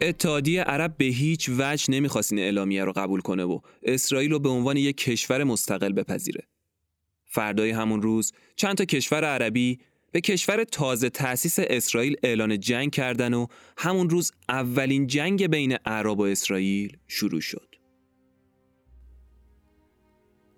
اتحادیه 0.00 0.62
عرب 0.62 0.96
به 0.96 1.04
هیچ 1.04 1.50
وجه 1.58 1.90
نمی‌خواست 1.90 2.32
این 2.32 2.42
اعلامیه 2.42 2.84
رو 2.84 2.92
قبول 2.92 3.20
کنه 3.20 3.44
و 3.44 3.60
اسرائیل 3.82 4.30
رو 4.30 4.38
به 4.38 4.48
عنوان 4.48 4.76
یک 4.76 4.96
کشور 4.96 5.44
مستقل 5.44 5.92
بپذیره. 5.92 6.48
فردای 7.24 7.70
همون 7.70 8.02
روز 8.02 8.32
چند 8.56 8.76
تا 8.76 8.84
کشور 8.84 9.24
عربی 9.24 9.78
به 10.12 10.20
کشور 10.20 10.64
تازه 10.64 11.10
تأسیس 11.10 11.58
اسرائیل 11.58 12.16
اعلان 12.22 12.60
جنگ 12.60 12.90
کردن 12.90 13.34
و 13.34 13.46
همون 13.78 14.10
روز 14.10 14.32
اولین 14.48 15.06
جنگ 15.06 15.46
بین 15.46 15.72
عرب 15.72 16.18
و 16.18 16.22
اسرائیل 16.22 16.96
شروع 17.08 17.40
شد. 17.40 17.74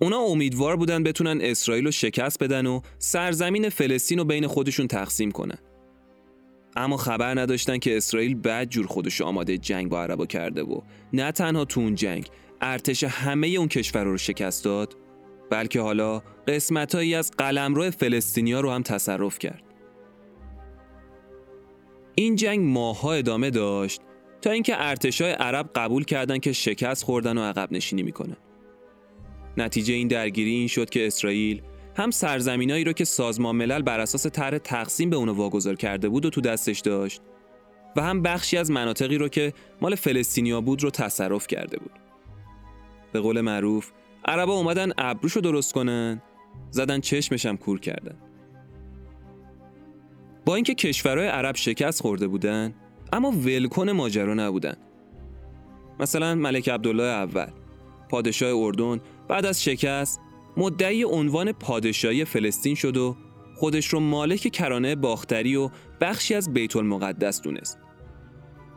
اونا 0.00 0.18
امیدوار 0.18 0.76
بودن 0.76 1.02
بتونن 1.02 1.40
اسرائیل 1.42 1.84
رو 1.84 1.90
شکست 1.90 2.42
بدن 2.42 2.66
و 2.66 2.80
سرزمین 2.98 3.68
فلسطین 3.68 4.18
رو 4.18 4.24
بین 4.24 4.46
خودشون 4.46 4.86
تقسیم 4.86 5.30
کنن. 5.30 5.58
اما 6.78 6.96
خبر 6.96 7.40
نداشتن 7.40 7.78
که 7.78 7.96
اسرائیل 7.96 8.34
بعد 8.34 8.68
جور 8.68 8.86
خودش 8.86 9.20
آماده 9.20 9.58
جنگ 9.58 9.88
با 9.88 10.02
عربا 10.02 10.26
کرده 10.26 10.62
و 10.62 10.80
نه 11.12 11.32
تنها 11.32 11.64
تو 11.64 11.80
اون 11.80 11.94
جنگ 11.94 12.28
ارتش 12.60 13.04
همه 13.04 13.46
اون 13.46 13.68
کشور 13.68 14.04
رو 14.04 14.18
شکست 14.18 14.64
داد 14.64 14.96
بلکه 15.50 15.80
حالا 15.80 16.22
قسمتهایی 16.48 17.14
از 17.14 17.30
قلمرو 17.30 17.90
فلسطینیا 17.90 18.60
رو 18.60 18.70
هم 18.70 18.82
تصرف 18.82 19.38
کرد. 19.38 19.62
این 22.14 22.36
جنگ 22.36 22.60
ماها 22.60 23.12
ادامه 23.12 23.50
داشت 23.50 24.00
تا 24.42 24.50
اینکه 24.50 24.74
ارتشای 24.76 25.32
عرب 25.32 25.70
قبول 25.74 26.04
کردند 26.04 26.40
که 26.40 26.52
شکست 26.52 27.04
خوردن 27.04 27.38
و 27.38 27.42
عقب 27.42 27.72
نشینی 27.72 28.02
می‌کنه 28.02 28.36
نتیجه 29.56 29.94
این 29.94 30.08
درگیری 30.08 30.50
این 30.50 30.68
شد 30.68 30.90
که 30.90 31.06
اسرائیل 31.06 31.62
هم 31.98 32.10
سرزمینایی 32.10 32.84
رو 32.84 32.92
که 32.92 33.04
سازمان 33.04 33.56
ملل 33.56 33.82
بر 33.82 34.00
اساس 34.00 34.26
طرح 34.26 34.58
تقسیم 34.58 35.10
به 35.10 35.16
اونو 35.16 35.32
واگذار 35.32 35.74
کرده 35.74 36.08
بود 36.08 36.26
و 36.26 36.30
تو 36.30 36.40
دستش 36.40 36.80
داشت 36.80 37.20
و 37.96 38.02
هم 38.02 38.22
بخشی 38.22 38.56
از 38.56 38.70
مناطقی 38.70 39.18
رو 39.18 39.28
که 39.28 39.52
مال 39.80 39.94
فلسطینیا 39.94 40.60
بود 40.60 40.82
رو 40.82 40.90
تصرف 40.90 41.46
کرده 41.46 41.78
بود. 41.78 41.92
به 43.12 43.20
قول 43.20 43.40
معروف 43.40 43.90
عربا 44.24 44.54
اومدن 44.54 44.92
ابروشو 44.98 45.40
درست 45.40 45.72
کنن 45.72 46.22
زدن 46.70 47.00
چشمشم 47.00 47.56
کور 47.56 47.80
کردن. 47.80 48.16
با 50.46 50.54
اینکه 50.54 50.74
کشورهای 50.74 51.28
عرب 51.28 51.56
شکست 51.56 52.02
خورده 52.02 52.28
بودن 52.28 52.74
اما 53.12 53.30
ولکن 53.30 53.90
ماجرا 53.90 54.34
نبودن. 54.34 54.76
مثلا 56.00 56.34
ملک 56.34 56.68
عبدالله 56.68 57.04
اول 57.04 57.50
پادشاه 58.08 58.54
اردن 58.54 59.00
بعد 59.28 59.46
از 59.46 59.64
شکست 59.64 60.20
مدعی 60.58 61.04
عنوان 61.04 61.52
پادشاهی 61.52 62.24
فلسطین 62.24 62.74
شد 62.74 62.96
و 62.96 63.16
خودش 63.56 63.86
رو 63.86 64.00
مالک 64.00 64.40
کرانه 64.40 64.94
باختری 64.94 65.56
و 65.56 65.70
بخشی 66.00 66.34
از 66.34 66.52
بیت 66.52 66.76
المقدس 66.76 67.42
دونست. 67.42 67.78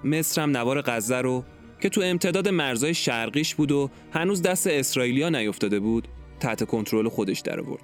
مصر 0.03 0.41
هم 0.41 0.57
نوار 0.57 0.81
غزه 0.81 1.17
رو 1.17 1.43
که 1.81 1.89
تو 1.89 2.01
امتداد 2.01 2.47
مرزای 2.47 2.93
شرقیش 2.93 3.55
بود 3.55 3.71
و 3.71 3.89
هنوز 4.11 4.41
دست 4.41 4.67
اسرائیلیا 4.67 5.29
نیفتاده 5.29 5.79
بود 5.79 6.07
تحت 6.39 6.63
کنترل 6.63 7.09
خودش 7.09 7.39
در 7.39 7.59
آورد. 7.59 7.83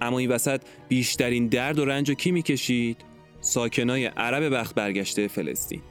اما 0.00 0.18
این 0.18 0.30
وسط 0.30 0.60
بیشترین 0.88 1.48
درد 1.48 1.78
و 1.78 1.84
رنج 1.84 2.10
و 2.10 2.14
کی 2.14 2.30
می‌کشید؟ 2.30 2.96
ساکنای 3.40 4.06
عرب 4.06 4.54
بخت 4.54 4.74
برگشته 4.74 5.28
فلسطین. 5.28 5.82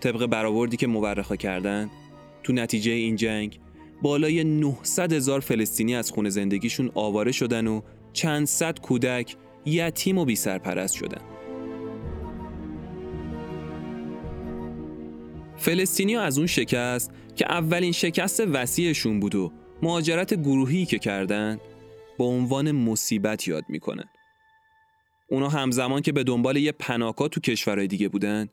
طبق 0.00 0.26
برآوردی 0.26 0.76
که 0.76 0.86
مورخا 0.86 1.36
کردن 1.36 1.90
تو 2.42 2.52
نتیجه 2.52 2.92
این 2.92 3.16
جنگ 3.16 3.58
بالای 4.06 4.44
900 4.44 5.12
هزار 5.12 5.40
فلسطینی 5.40 5.94
از 5.94 6.10
خونه 6.10 6.30
زندگیشون 6.30 6.90
آواره 6.94 7.32
شدن 7.32 7.66
و 7.66 7.80
چند 8.12 8.46
صد 8.46 8.80
کودک 8.80 9.36
یتیم 9.64 10.18
و 10.18 10.24
بی 10.24 10.36
سرپرست 10.36 10.94
شدن. 10.94 11.20
فلسطینی 15.56 16.16
از 16.16 16.38
اون 16.38 16.46
شکست 16.46 17.10
که 17.36 17.46
اولین 17.52 17.92
شکست 17.92 18.40
وسیعشون 18.40 19.20
بود 19.20 19.34
و 19.34 19.52
مهاجرت 19.82 20.34
گروهی 20.34 20.86
که 20.86 20.98
کردن 20.98 21.60
با 22.18 22.24
عنوان 22.24 22.72
مصیبت 22.72 23.48
یاد 23.48 23.64
می‌کنن. 23.68 24.08
اونا 25.30 25.48
همزمان 25.48 26.02
که 26.02 26.12
به 26.12 26.24
دنبال 26.24 26.56
یه 26.56 26.72
پناهگاه 26.72 27.28
تو 27.28 27.40
کشورهای 27.40 27.86
دیگه 27.86 28.08
بودن 28.08 28.48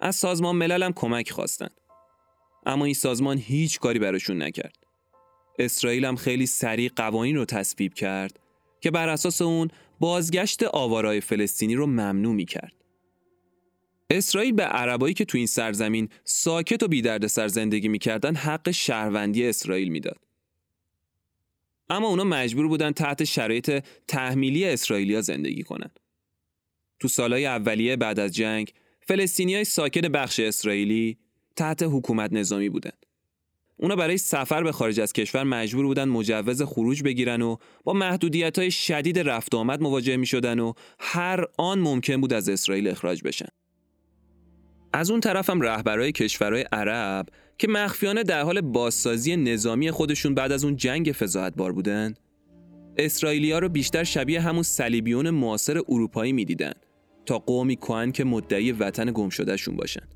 از 0.00 0.16
سازمان 0.16 0.56
ملل 0.56 0.82
هم 0.82 0.92
کمک 0.92 1.30
خواستن 1.30 1.68
اما 2.66 2.84
این 2.84 2.94
سازمان 2.94 3.38
هیچ 3.38 3.78
کاری 3.78 3.98
براشون 3.98 4.42
نکرد 4.42 4.81
اسرائیل 5.58 6.04
هم 6.04 6.16
خیلی 6.16 6.46
سریع 6.46 6.90
قوانین 6.96 7.36
رو 7.36 7.44
تصویب 7.44 7.94
کرد 7.94 8.38
که 8.80 8.90
بر 8.90 9.08
اساس 9.08 9.42
اون 9.42 9.68
بازگشت 10.00 10.62
آوارای 10.62 11.20
فلسطینی 11.20 11.74
رو 11.74 11.86
ممنوع 11.86 12.34
می 12.34 12.44
کرد. 12.44 12.72
اسرائیل 14.10 14.52
به 14.52 14.62
عربایی 14.62 15.14
که 15.14 15.24
تو 15.24 15.38
این 15.38 15.46
سرزمین 15.46 16.08
ساکت 16.24 16.82
و 16.82 16.88
بی 16.88 17.28
سر 17.28 17.48
زندگی 17.48 17.88
می‌کردن 17.88 18.34
حق 18.34 18.70
شهروندی 18.70 19.48
اسرائیل 19.48 19.88
می‌داد. 19.88 20.18
اما 21.90 22.08
اونا 22.08 22.24
مجبور 22.24 22.68
بودن 22.68 22.92
تحت 22.92 23.24
شرایط 23.24 23.84
تحمیلی 24.08 24.64
اسرائیلیا 24.64 25.20
زندگی 25.20 25.62
کنند. 25.62 26.00
تو 27.00 27.08
سالهای 27.08 27.46
اولیه 27.46 27.96
بعد 27.96 28.20
از 28.20 28.32
جنگ 28.32 28.72
های 29.38 29.64
ساکن 29.64 30.00
بخش 30.00 30.40
اسرائیلی 30.40 31.18
تحت 31.56 31.82
حکومت 31.82 32.32
نظامی 32.32 32.68
بودند. 32.68 33.06
اونا 33.82 33.96
برای 33.96 34.18
سفر 34.18 34.62
به 34.62 34.72
خارج 34.72 35.00
از 35.00 35.12
کشور 35.12 35.42
مجبور 35.42 35.86
بودن 35.86 36.04
مجوز 36.04 36.62
خروج 36.62 37.02
بگیرن 37.02 37.42
و 37.42 37.56
با 37.84 37.92
محدودیت 37.92 38.58
های 38.58 38.70
شدید 38.70 39.18
رفت 39.18 39.54
آمد 39.54 39.82
مواجه 39.82 40.16
می 40.16 40.26
شدن 40.26 40.58
و 40.58 40.72
هر 40.98 41.44
آن 41.58 41.78
ممکن 41.78 42.20
بود 42.20 42.32
از 42.32 42.48
اسرائیل 42.48 42.88
اخراج 42.88 43.22
بشن. 43.22 43.48
از 44.92 45.10
اون 45.10 45.20
طرف 45.20 45.50
هم 45.50 45.60
رهبرای 45.60 46.12
کشورهای 46.12 46.64
عرب 46.72 47.26
که 47.58 47.68
مخفیانه 47.68 48.22
در 48.22 48.42
حال 48.42 48.60
بازسازی 48.60 49.36
نظامی 49.36 49.90
خودشون 49.90 50.34
بعد 50.34 50.52
از 50.52 50.64
اون 50.64 50.76
جنگ 50.76 51.12
بار 51.56 51.72
بودن 51.72 52.14
اسرائیلیا 52.96 53.58
رو 53.58 53.68
بیشتر 53.68 54.04
شبیه 54.04 54.40
همون 54.40 54.62
صلیبیون 54.62 55.30
معاصر 55.30 55.78
اروپایی 55.88 56.32
می‌دیدن 56.32 56.72
تا 57.26 57.38
قومی 57.38 57.76
کهن 57.76 58.12
که 58.12 58.24
مدعی 58.24 58.72
وطن 58.72 59.12
گم 59.14 59.28
شدهشون 59.28 59.76
باشن 59.76 60.08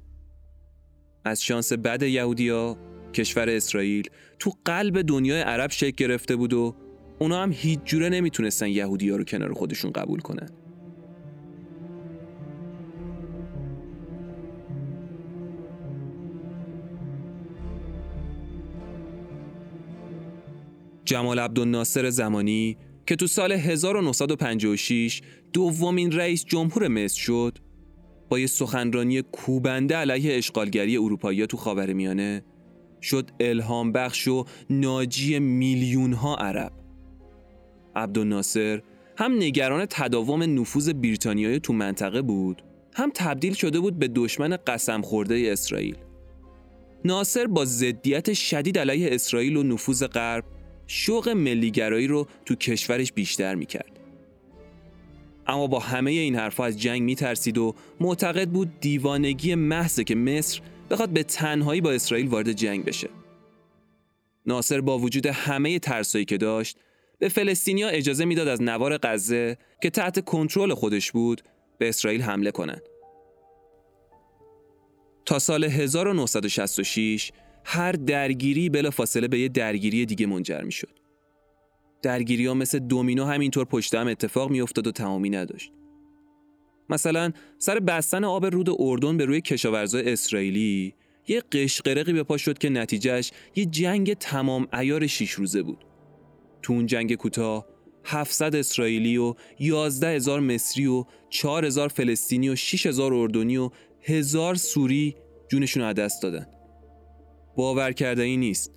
از 1.25 1.43
شانس 1.43 1.73
بد 1.73 2.03
یهودیا 2.03 2.77
کشور 3.17 3.49
اسرائیل 3.49 4.11
تو 4.39 4.53
قلب 4.65 5.03
دنیای 5.03 5.41
عرب 5.41 5.71
شکل 5.71 6.07
گرفته 6.07 6.37
بود 6.37 6.53
و 6.53 6.75
اونا 7.19 7.43
هم 7.43 7.53
هیچ 7.53 7.81
جوره 7.85 8.09
نمی‌تونستن 8.09 8.69
یهودیا 8.69 9.17
رو 9.17 9.25
کنار 9.25 9.53
خودشون 9.53 9.93
قبول 9.93 10.21
کنن. 10.21 10.49
جمال 21.05 21.39
عبدالناصر 21.39 22.11
زمانی 22.11 22.77
که 23.07 23.17
تو 23.17 23.27
سال 23.27 23.53
1956 23.53 25.23
دومین 25.53 26.13
رئیس 26.13 26.45
جمهور 26.45 26.89
مصر 26.89 27.21
شد 27.21 27.59
با 28.29 28.39
یه 28.39 28.47
سخنرانی 28.47 29.23
کوبنده 29.23 29.97
علیه 29.97 30.37
اشغالگری 30.37 30.97
اروپایی 30.97 31.47
تو 31.47 31.57
خاورمیانه 31.57 32.43
شد 33.07 33.31
الهام 33.41 33.93
بخش 33.93 34.29
و 34.29 34.45
ناجی 34.71 35.39
میلیون 35.39 36.13
ها 36.13 36.37
عرب 36.37 36.73
عبدالناصر 37.97 38.83
هم 39.19 39.33
نگران 39.37 39.87
تداوم 39.91 40.61
نفوذ 40.61 40.89
بریتانیایی 40.89 41.61
تو 41.61 41.73
منطقه 41.73 42.23
بود 42.23 42.63
هم 42.95 43.11
تبدیل 43.15 43.55
شده 43.55 43.81
بود 43.81 43.99
به 43.99 44.09
دشمن 44.09 44.59
قسم 44.67 45.03
خورده 45.03 45.49
اسرائیل 45.49 45.97
ناصر 47.05 47.47
با 47.47 47.65
ضدیت 47.65 48.33
شدید 48.33 48.79
علیه 48.79 49.09
اسرائیل 49.13 49.57
و 49.57 49.63
نفوذ 49.63 50.05
غرب 50.05 50.45
شوق 50.87 51.29
ملیگرایی 51.29 52.07
رو 52.07 52.27
تو 52.45 52.55
کشورش 52.55 53.13
بیشتر 53.13 53.55
می‌کرد. 53.55 54.01
اما 55.47 55.67
با 55.67 55.79
همه 55.79 56.11
این 56.11 56.37
حرفها 56.37 56.67
از 56.67 56.81
جنگ 56.81 57.03
میترسید 57.03 57.59
و 57.59 57.75
معتقد 58.01 58.49
بود 58.49 58.81
دیوانگی 58.81 59.55
محضه 59.55 60.05
که 60.05 60.15
مصر 60.15 60.61
بخواد 60.91 61.09
به 61.09 61.23
تنهایی 61.23 61.81
با 61.81 61.93
اسرائیل 61.93 62.29
وارد 62.29 62.53
جنگ 62.53 62.85
بشه. 62.85 63.09
ناصر 64.47 64.81
با 64.81 64.99
وجود 64.99 65.27
همه 65.27 65.79
ترسایی 65.79 66.25
که 66.25 66.37
داشت 66.37 66.79
به 67.19 67.29
فلسطینیا 67.29 67.89
اجازه 67.89 68.25
می‌داد 68.25 68.49
از 68.49 68.63
نوار 68.63 68.99
غزه 68.99 69.59
که 69.83 69.91
تحت 69.91 70.25
کنترل 70.25 70.75
خودش 70.75 71.13
بود 71.13 71.43
به 71.79 71.89
اسرائیل 71.89 72.23
حمله 72.23 72.51
کنند. 72.51 72.83
تا 75.27 75.39
سال 75.39 75.65
1966 75.65 77.33
هر 77.65 77.93
درگیری 77.93 78.69
بلا 78.69 78.91
فاصله 78.91 79.29
به 79.29 79.39
یه 79.39 79.49
درگیری 79.49 80.07
دیگه 80.07 80.27
منجر 80.27 80.63
می 80.63 80.73
شد. 80.73 80.99
درگیری 82.03 82.47
ها 82.47 82.55
مثل 82.55 82.79
دومینو 82.79 83.25
همینطور 83.25 83.65
پشت 83.65 83.95
هم 83.95 84.09
اتفاق 84.09 84.51
می 84.51 84.61
افتاد 84.61 84.87
و 84.87 84.93
تمامی 84.93 85.31
نداشت. 85.31 85.73
مثلا 86.91 87.33
سر 87.59 87.79
بستن 87.79 88.25
آب 88.25 88.47
رود 88.47 88.69
اردن 88.79 89.17
به 89.17 89.25
روی 89.25 89.41
کشاورزای 89.41 90.13
اسرائیلی 90.13 90.95
یه 91.29 91.41
قشقرقی 91.53 92.13
به 92.13 92.23
پا 92.23 92.37
شد 92.37 92.59
که 92.59 92.69
نتیجهش 92.69 93.33
یه 93.57 93.65
جنگ 93.65 94.15
تمام 94.15 94.69
ایار 94.73 95.07
شیش 95.07 95.31
روزه 95.31 95.63
بود. 95.63 95.85
تو 96.63 96.73
اون 96.73 96.87
جنگ 96.87 97.15
کوتاه 97.15 97.67
700 98.05 98.57
اسرائیلی 98.57 99.17
و 99.17 99.35
11 99.59 100.09
هزار 100.09 100.41
مصری 100.41 100.87
و 100.87 101.05
4 101.31 101.65
هزار 101.65 101.89
فلسطینی 101.89 102.49
و 102.49 102.55
6 102.55 102.87
هزار 102.87 103.15
اردنی 103.15 103.57
و 103.57 103.71
هزار 104.03 104.55
سوری 104.55 105.17
جونشون 105.49 105.83
رو 105.83 105.93
دست 105.93 106.23
دادن. 106.23 106.47
باور 107.57 107.93
کرده 107.93 108.23
ای 108.23 108.37
نیست 108.37 108.73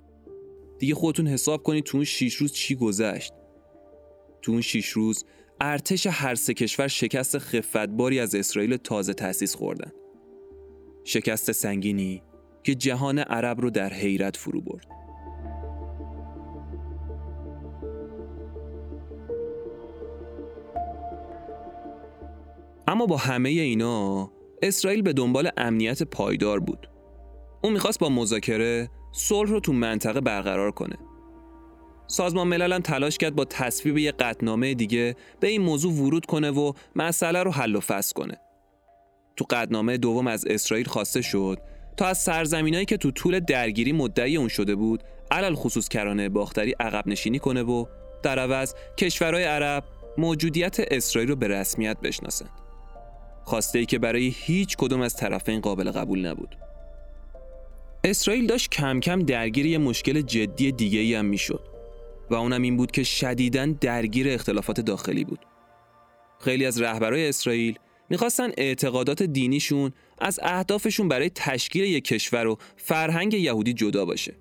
دیگه 0.78 0.94
خودتون 0.94 1.26
حساب 1.26 1.62
کنید 1.62 1.84
تو 1.84 1.96
اون 1.96 2.04
شیش 2.04 2.34
روز 2.34 2.52
چی 2.52 2.74
گذشت 2.74 3.32
تو 4.42 4.52
اون 4.52 4.60
شیش 4.60 4.88
روز 4.88 5.24
ارتش 5.60 6.06
هر 6.06 6.34
سه 6.34 6.54
کشور 6.54 6.88
شکست 6.88 7.38
خفتباری 7.38 8.20
از 8.20 8.34
اسرائیل 8.34 8.76
تازه 8.76 9.14
تأسیس 9.14 9.54
خوردن. 9.54 9.92
شکست 11.04 11.52
سنگینی 11.52 12.22
که 12.62 12.74
جهان 12.74 13.18
عرب 13.18 13.60
رو 13.60 13.70
در 13.70 13.92
حیرت 13.92 14.36
فرو 14.36 14.60
برد. 14.60 14.86
اما 22.88 23.06
با 23.06 23.16
همه 23.16 23.48
اینا 23.48 24.30
اسرائیل 24.62 25.02
به 25.02 25.12
دنبال 25.12 25.50
امنیت 25.56 26.02
پایدار 26.02 26.60
بود. 26.60 26.90
اون 27.64 27.72
می‌خواست 27.72 27.98
با 27.98 28.08
مذاکره 28.08 28.90
صلح 29.12 29.50
رو 29.50 29.60
تو 29.60 29.72
منطقه 29.72 30.20
برقرار 30.20 30.70
کنه. 30.70 30.96
سازمان 32.10 32.48
ملل 32.48 32.72
هم 32.72 32.80
تلاش 32.80 33.18
کرد 33.18 33.34
با 33.34 33.44
تصویب 33.44 33.98
یه 33.98 34.12
قطنامه 34.12 34.74
دیگه 34.74 35.16
به 35.40 35.48
این 35.48 35.62
موضوع 35.62 35.92
ورود 35.92 36.26
کنه 36.26 36.50
و 36.50 36.72
مسئله 36.96 37.42
رو 37.42 37.50
حل 37.50 37.76
و 37.76 37.80
فصل 37.80 38.12
کنه. 38.12 38.36
تو 39.36 39.44
قطنامه 39.50 39.96
دوم 39.96 40.26
از 40.26 40.46
اسرائیل 40.46 40.86
خواسته 40.86 41.22
شد 41.22 41.58
تا 41.96 42.06
از 42.06 42.18
سرزمینایی 42.18 42.84
که 42.84 42.96
تو 42.96 43.10
طول 43.10 43.40
درگیری 43.40 43.92
مدعی 43.92 44.36
اون 44.36 44.48
شده 44.48 44.74
بود 44.74 45.02
علل 45.30 45.54
خصوص 45.54 45.88
کرانه 45.88 46.28
باختری 46.28 46.74
عقب 46.80 47.08
نشینی 47.08 47.38
کنه 47.38 47.62
و 47.62 47.84
در 48.22 48.38
عوض 48.38 48.74
کشورهای 48.98 49.44
عرب 49.44 49.84
موجودیت 50.18 50.76
اسرائیل 50.80 51.30
رو 51.30 51.36
به 51.36 51.48
رسمیت 51.48 51.96
بشناسند. 52.00 52.50
خواسته 53.44 53.78
ای 53.78 53.86
که 53.86 53.98
برای 53.98 54.34
هیچ 54.36 54.76
کدوم 54.76 55.00
از 55.00 55.16
طرفین 55.16 55.60
قابل 55.60 55.90
قبول 55.90 56.26
نبود. 56.26 56.56
اسرائیل 58.04 58.46
داشت 58.46 58.70
کم 58.70 59.00
کم 59.00 59.22
درگیر 59.22 59.66
یه 59.66 59.78
مشکل 59.78 60.20
جدی 60.20 60.72
دیگه 60.72 60.98
ای 60.98 61.14
هم 61.14 61.24
می‌شد 61.24 61.69
و 62.30 62.34
اونم 62.34 62.62
این 62.62 62.76
بود 62.76 62.90
که 62.90 63.02
شدیداً 63.02 63.66
درگیر 63.66 64.28
اختلافات 64.28 64.80
داخلی 64.80 65.24
بود. 65.24 65.38
خیلی 66.40 66.66
از 66.66 66.80
رهبرای 66.80 67.28
اسرائیل 67.28 67.78
می‌خواستن 68.10 68.50
اعتقادات 68.56 69.22
دینیشون 69.22 69.92
از 70.18 70.40
اهدافشون 70.42 71.08
برای 71.08 71.30
تشکیل 71.30 71.84
یک 71.84 72.04
کشور 72.04 72.46
و 72.46 72.58
فرهنگ 72.76 73.34
یهودی 73.34 73.72
جدا 73.72 74.04
باشه. 74.04 74.34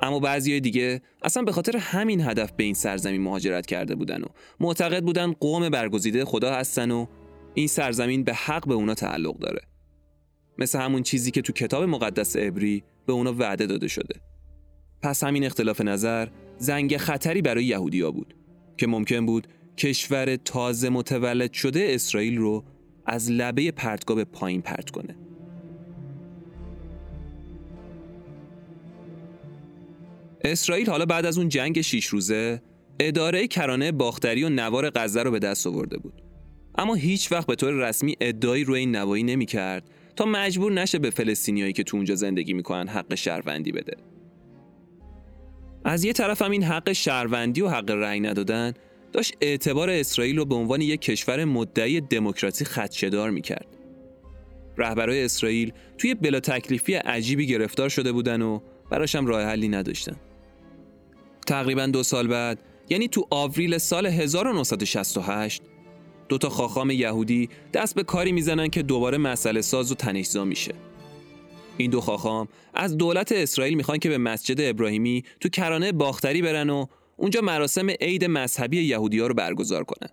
اما 0.00 0.20
بعضی 0.20 0.60
دیگه 0.60 1.00
اصلا 1.22 1.42
به 1.42 1.52
خاطر 1.52 1.76
همین 1.76 2.20
هدف 2.20 2.52
به 2.52 2.64
این 2.64 2.74
سرزمین 2.74 3.22
مهاجرت 3.22 3.66
کرده 3.66 3.94
بودن 3.94 4.22
و 4.22 4.26
معتقد 4.60 5.04
بودن 5.04 5.32
قوم 5.32 5.68
برگزیده 5.68 6.24
خدا 6.24 6.54
هستن 6.54 6.90
و 6.90 7.06
این 7.54 7.66
سرزمین 7.66 8.24
به 8.24 8.34
حق 8.34 8.68
به 8.68 8.74
اونا 8.74 8.94
تعلق 8.94 9.38
داره. 9.38 9.60
مثل 10.58 10.78
همون 10.78 11.02
چیزی 11.02 11.30
که 11.30 11.42
تو 11.42 11.52
کتاب 11.52 11.82
مقدس 11.82 12.36
عبری 12.36 12.84
به 13.06 13.12
اونا 13.12 13.32
وعده 13.32 13.66
داده 13.66 13.88
شده. 13.88 14.29
پس 15.02 15.24
همین 15.24 15.44
اختلاف 15.44 15.80
نظر 15.80 16.28
زنگ 16.58 16.96
خطری 16.96 17.42
برای 17.42 17.64
یهودیا 17.64 18.10
بود 18.10 18.34
که 18.76 18.86
ممکن 18.86 19.26
بود 19.26 19.46
کشور 19.76 20.36
تازه 20.36 20.88
متولد 20.88 21.52
شده 21.52 21.86
اسرائیل 21.90 22.38
رو 22.38 22.64
از 23.06 23.30
لبه 23.30 23.70
پرتگاه 23.70 24.16
به 24.16 24.24
پایین 24.24 24.62
پرت 24.62 24.90
کنه. 24.90 25.16
اسرائیل 30.44 30.90
حالا 30.90 31.06
بعد 31.06 31.26
از 31.26 31.38
اون 31.38 31.48
جنگ 31.48 31.80
شیش 31.80 32.06
روزه 32.06 32.62
اداره 33.00 33.46
کرانه 33.46 33.92
باختری 33.92 34.44
و 34.44 34.48
نوار 34.48 34.90
غزه 34.90 35.22
رو 35.22 35.30
به 35.30 35.38
دست 35.38 35.66
آورده 35.66 35.98
بود. 35.98 36.22
اما 36.78 36.94
هیچ 36.94 37.32
وقت 37.32 37.46
به 37.46 37.54
طور 37.54 37.88
رسمی 37.88 38.16
ادعایی 38.20 38.64
روی 38.64 38.80
این 38.80 38.96
نوایی 38.96 39.22
نمی 39.22 39.46
کرد 39.46 39.90
تا 40.16 40.24
مجبور 40.24 40.72
نشه 40.72 40.98
به 40.98 41.10
فلسطینیایی 41.10 41.72
که 41.72 41.82
تو 41.82 41.96
اونجا 41.96 42.14
زندگی 42.14 42.52
می‌کنن 42.52 42.88
حق 42.88 43.14
شهروندی 43.14 43.72
بده. 43.72 44.09
از 45.84 46.04
یه 46.04 46.12
طرف 46.12 46.42
هم 46.42 46.50
این 46.50 46.62
حق 46.62 46.92
شهروندی 46.92 47.60
و 47.60 47.68
حق 47.68 47.90
رأی 47.90 48.20
ندادن 48.20 48.74
داشت 49.12 49.36
اعتبار 49.40 49.90
اسرائیل 49.90 50.36
رو 50.38 50.44
به 50.44 50.54
عنوان 50.54 50.80
یک 50.80 51.00
کشور 51.00 51.44
مدعی 51.44 52.00
دموکراسی 52.00 52.64
خدشدار 52.64 53.30
می‌کرد. 53.30 53.66
رهبرای 54.76 55.24
اسرائیل 55.24 55.72
توی 55.98 56.14
بلا 56.14 56.40
تکلیفی 56.40 56.94
عجیبی 56.94 57.46
گرفتار 57.46 57.88
شده 57.88 58.12
بودن 58.12 58.42
و 58.42 58.60
براشم 58.90 59.26
راه 59.26 59.42
حلی 59.42 59.68
نداشتن. 59.68 60.16
تقریبا 61.46 61.86
دو 61.86 62.02
سال 62.02 62.28
بعد 62.28 62.58
یعنی 62.88 63.08
تو 63.08 63.26
آوریل 63.30 63.78
سال 63.78 64.06
1968 64.06 65.62
دو 66.28 66.38
تا 66.38 66.48
خاخام 66.48 66.90
یهودی 66.90 67.48
دست 67.72 67.94
به 67.94 68.02
کاری 68.02 68.32
می‌زنن 68.32 68.68
که 68.68 68.82
دوباره 68.82 69.18
مسئله 69.18 69.60
ساز 69.60 69.92
و 69.92 69.94
تنشزا 69.94 70.44
میشه. 70.44 70.74
این 71.82 71.90
دو 71.90 72.00
خاخام 72.00 72.48
از 72.74 72.96
دولت 72.96 73.32
اسرائیل 73.32 73.74
می‌خوان 73.74 73.98
که 73.98 74.08
به 74.08 74.18
مسجد 74.18 74.60
ابراهیمی 74.60 75.24
تو 75.40 75.48
کرانه 75.48 75.92
باختری 75.92 76.42
برن 76.42 76.70
و 76.70 76.86
اونجا 77.16 77.40
مراسم 77.40 77.90
عید 77.90 78.24
مذهبی 78.24 78.82
یهودی 78.82 79.18
ها 79.18 79.26
رو 79.26 79.34
برگزار 79.34 79.84
کنن. 79.84 80.10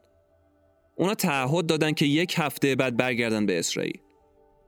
اونا 0.96 1.16
تعهد 1.16 1.66
دادن 1.66 1.92
که 1.92 2.06
یک 2.06 2.36
هفته 2.38 2.76
بعد 2.76 2.98
برگردن 2.98 3.46
به 3.46 3.60
اسرائیل. 3.60 4.00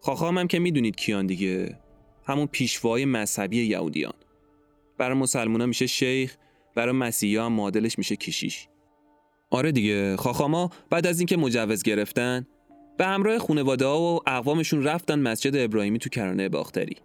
خاخام 0.01 0.37
هم 0.37 0.47
که 0.47 0.59
می‌دونید 0.59 0.95
کیان 0.95 1.27
دیگه 1.27 1.79
همون 2.25 2.47
پیشوای 2.47 3.05
مذهبی 3.05 3.65
یهودیان. 3.65 4.13
برای 4.97 5.17
مسلمونا 5.17 5.65
میشه 5.65 5.87
شیخ، 5.87 6.35
برای 6.75 6.91
مسیحی 6.91 7.37
هم 7.37 7.53
معادلش 7.53 7.97
میشه 7.97 8.15
کشیش. 8.15 8.67
آره 9.49 9.71
دیگه 9.71 10.15
خاخاما 10.17 10.69
بعد 10.89 11.07
از 11.07 11.19
اینکه 11.19 11.37
مجوز 11.37 11.83
گرفتن 11.83 12.47
به 12.99 13.05
همراه 13.05 13.39
خانواده 13.39 13.85
ها 13.85 14.01
و 14.01 14.19
اقوامشون 14.27 14.83
رفتن 14.83 15.19
مسجد 15.19 15.55
ابراهیمی 15.55 15.99
تو 15.99 16.09
کرانه 16.09 16.49
باختری. 16.49 16.95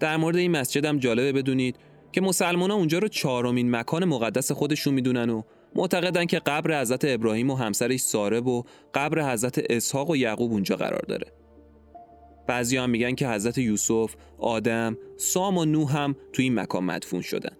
در 0.00 0.16
مورد 0.16 0.36
این 0.36 0.50
مسجد 0.50 0.84
هم 0.84 0.98
جالبه 0.98 1.32
بدونید 1.32 1.76
که 2.12 2.20
مسلمان 2.20 2.70
ها 2.70 2.76
اونجا 2.76 2.98
رو 2.98 3.08
چهارمین 3.08 3.70
مکان 3.70 4.04
مقدس 4.04 4.52
خودشون 4.52 4.94
می‌دونن 4.94 5.30
و 5.30 5.42
معتقدن 5.74 6.24
که 6.24 6.38
قبر 6.38 6.80
حضرت 6.80 7.00
ابراهیم 7.04 7.50
و 7.50 7.54
همسرش 7.54 8.00
ساره 8.00 8.40
و 8.40 8.62
قبر 8.94 9.32
حضرت 9.32 9.62
اسحاق 9.70 10.10
و 10.10 10.16
یعقوب 10.16 10.52
اونجا 10.52 10.76
قرار 10.76 11.04
داره. 11.08 11.32
بعضی 12.46 12.76
هم 12.76 12.90
میگن 12.90 13.14
که 13.14 13.28
حضرت 13.28 13.58
یوسف، 13.58 14.14
آدم، 14.38 14.96
سام 15.16 15.58
و 15.58 15.64
نوح 15.64 15.96
هم 15.96 16.16
تو 16.32 16.42
این 16.42 16.54
مکان 16.54 16.84
مدفون 16.84 17.20
شدن. 17.20 17.56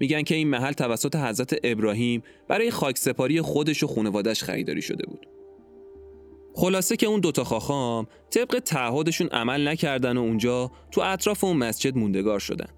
میگن 0.00 0.22
که 0.22 0.34
این 0.34 0.48
محل 0.48 0.72
توسط 0.72 1.16
حضرت 1.16 1.56
ابراهیم 1.64 2.22
برای 2.48 2.70
خاک 2.70 2.98
سپاری 2.98 3.40
خودش 3.40 3.82
و 3.82 3.86
خانوادش 3.86 4.42
خریداری 4.42 4.82
شده 4.82 5.06
بود. 5.06 5.31
خلاصه 6.54 6.96
که 6.96 7.06
اون 7.06 7.20
دوتا 7.20 7.44
خاخام 7.44 8.06
طبق 8.30 8.58
تعهدشون 8.58 9.28
عمل 9.28 9.68
نکردن 9.68 10.16
و 10.16 10.20
اونجا 10.20 10.70
تو 10.90 11.00
اطراف 11.00 11.44
اون 11.44 11.56
مسجد 11.56 11.96
موندگار 11.96 12.38
شدن. 12.38 12.68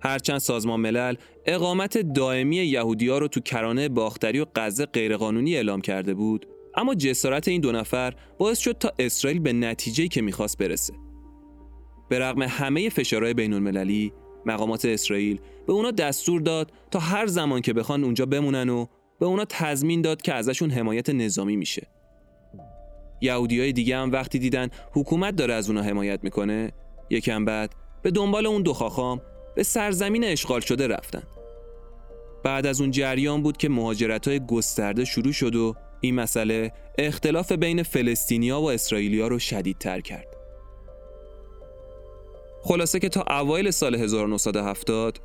هرچند 0.00 0.38
سازمان 0.38 0.80
ملل 0.80 1.14
اقامت 1.46 1.98
دائمی 1.98 2.56
یهودی 2.56 3.08
رو 3.08 3.28
تو 3.28 3.40
کرانه 3.40 3.88
باختری 3.88 4.40
و 4.40 4.46
غزه 4.56 4.86
غیرقانونی 4.86 5.56
اعلام 5.56 5.80
کرده 5.80 6.14
بود 6.14 6.46
اما 6.74 6.94
جسارت 6.94 7.48
این 7.48 7.60
دو 7.60 7.72
نفر 7.72 8.14
باعث 8.38 8.58
شد 8.58 8.72
تا 8.72 8.92
اسرائیل 8.98 9.40
به 9.40 9.52
نتیجه‌ای 9.52 10.08
که 10.08 10.22
می‌خواست 10.22 10.58
برسه. 10.58 10.94
به 12.08 12.18
رغم 12.18 12.42
همه 12.42 12.88
فشارهای 12.88 13.34
بین 13.34 13.52
المللی 13.52 14.12
مقامات 14.46 14.84
اسرائیل 14.84 15.40
به 15.66 15.72
اونا 15.72 15.90
دستور 15.90 16.40
داد 16.40 16.72
تا 16.90 16.98
هر 16.98 17.26
زمان 17.26 17.60
که 17.60 17.72
بخوان 17.72 18.04
اونجا 18.04 18.26
بمونن 18.26 18.68
و 18.68 18.86
به 19.20 19.26
اونا 19.26 19.44
تضمین 19.48 20.02
داد 20.02 20.22
که 20.22 20.34
ازشون 20.34 20.70
حمایت 20.70 21.10
نظامی 21.10 21.56
میشه. 21.56 21.86
یهودی 23.22 23.60
های 23.60 23.72
دیگه 23.72 23.96
هم 23.96 24.12
وقتی 24.12 24.38
دیدن 24.38 24.68
حکومت 24.92 25.36
داره 25.36 25.54
از 25.54 25.70
اونا 25.70 25.82
حمایت 25.82 26.20
می‌کنه 26.24 26.72
یکم 27.10 27.44
بعد 27.44 27.74
به 28.02 28.10
دنبال 28.10 28.46
اون 28.46 28.62
دو 28.62 28.72
خاخام 28.72 29.20
به 29.54 29.62
سرزمین 29.62 30.24
اشغال 30.24 30.60
شده 30.60 30.86
رفتن. 30.86 31.22
بعد 32.44 32.66
از 32.66 32.80
اون 32.80 32.90
جریان 32.90 33.42
بود 33.42 33.56
که 33.56 33.68
مهاجرت 33.68 34.28
های 34.28 34.40
گسترده 34.46 35.04
شروع 35.04 35.32
شد 35.32 35.56
و 35.56 35.74
این 36.00 36.14
مسئله 36.14 36.72
اختلاف 36.98 37.52
بین 37.52 37.82
فلسطینیا 37.82 38.60
و 38.60 38.70
اسرائیلیا 38.70 39.28
رو 39.28 39.38
شدیدتر 39.38 40.00
کرد. 40.00 40.26
خلاصه 42.62 42.98
که 42.98 43.08
تا 43.08 43.24
اوایل 43.40 43.70
سال 43.70 43.94
1970 43.94 45.18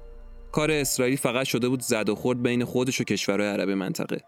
کار 0.51 0.71
اسرائیل 0.71 1.15
فقط 1.15 1.45
شده 1.45 1.69
بود 1.69 1.81
زد 1.81 2.09
و 2.09 2.15
خورد 2.15 2.43
بین 2.43 2.65
خودش 2.65 3.01
و 3.01 3.03
کشورهای 3.03 3.49
عرب 3.49 3.69
منطقه. 3.69 4.21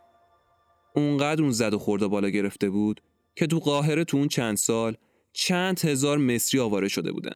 اونقدر 0.95 1.41
اون 1.41 1.51
زد 1.51 1.74
و 1.74 1.80
خورد 1.80 2.07
بالا 2.07 2.30
گرفته 2.30 2.70
بود 2.70 3.01
که 3.39 3.47
تو 3.47 3.59
قاهره 3.59 4.03
تو 4.03 4.17
اون 4.17 4.27
چند 4.27 4.57
سال 4.57 4.95
چند 5.33 5.79
هزار 5.79 6.17
مصری 6.17 6.59
آواره 6.59 6.87
شده 6.87 7.11
بودن. 7.11 7.31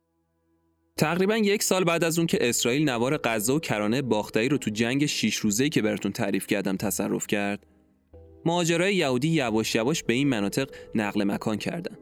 تقریبا 0.98 1.38
یک 1.38 1.64
سال 1.64 1.84
بعد 1.84 2.04
از 2.04 2.18
اون 2.18 2.28
که 2.28 2.50
اسرائیل 2.50 2.90
نوار 2.90 3.20
غزه 3.24 3.54
و 3.54 3.60
کرانه 3.60 4.02
باختری 4.02 4.50
رو 4.50 4.58
تو 4.58 4.72
جنگ 4.72 5.06
شیش 5.06 5.36
روزه‌ای 5.36 5.70
که 5.70 5.82
براتون 5.82 6.12
تعریف 6.12 6.48
کردم 6.48 6.78
تصرف 6.78 7.28
کرد، 7.28 7.66
مهاجرای 8.46 8.96
یهودی 8.96 9.28
یواش 9.28 9.76
یواش 9.76 10.04
به 10.04 10.14
این 10.14 10.30
مناطق 10.30 10.70
نقل 10.96 11.24
مکان 11.24 11.58
کردند. 11.58 12.00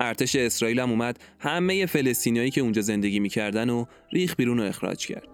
ارتش 0.00 0.36
اسرائیل 0.36 0.80
هم 0.80 0.90
اومد 0.90 1.20
همه 1.38 1.86
فلسطینیایی 1.86 2.50
که 2.50 2.60
اونجا 2.60 2.82
زندگی 2.82 3.20
می‌کردن 3.20 3.70
و 3.70 3.84
ریخ 4.12 4.36
بیرون 4.36 4.60
و 4.60 4.62
اخراج 4.62 5.06
کرد. 5.06 5.28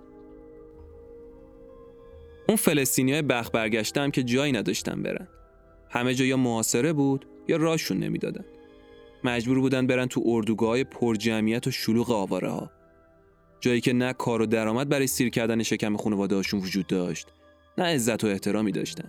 اون 2.49 2.57
فلسطینیای 2.57 3.23
بخ 3.23 3.51
برگشتم 3.51 4.11
که 4.11 4.23
جایی 4.23 4.53
نداشتن 4.53 5.03
برن. 5.03 5.29
همه 5.95 6.15
جا 6.15 6.25
یا 6.25 6.37
محاصره 6.37 6.93
بود 6.93 7.27
یا 7.49 7.57
راشون 7.57 7.99
نمی‌دادن. 7.99 8.45
مجبور 9.25 9.61
بودن 9.61 9.87
برن 9.87 10.07
تو 10.07 10.23
اردوگاه 10.25 10.85
پر 10.85 11.15
جمعیت 11.15 11.67
و 11.67 11.71
شلوغ 11.71 12.11
آواره 12.11 12.51
ها. 12.51 12.71
جایی 13.61 13.81
که 13.81 13.93
نه 13.93 14.13
کار 14.13 14.43
و 14.43 14.47
درآمد 14.47 14.89
برای 14.89 15.07
سیر 15.07 15.29
کردن 15.29 15.63
شکم 15.63 15.97
خانواده 15.97 16.37
هاشون 16.37 16.61
وجود 16.61 16.87
داشت، 16.87 17.29
نه 17.79 17.85
عزت 17.85 18.25
و 18.25 18.27
احترامی 18.27 18.73
داشتن. 18.73 19.09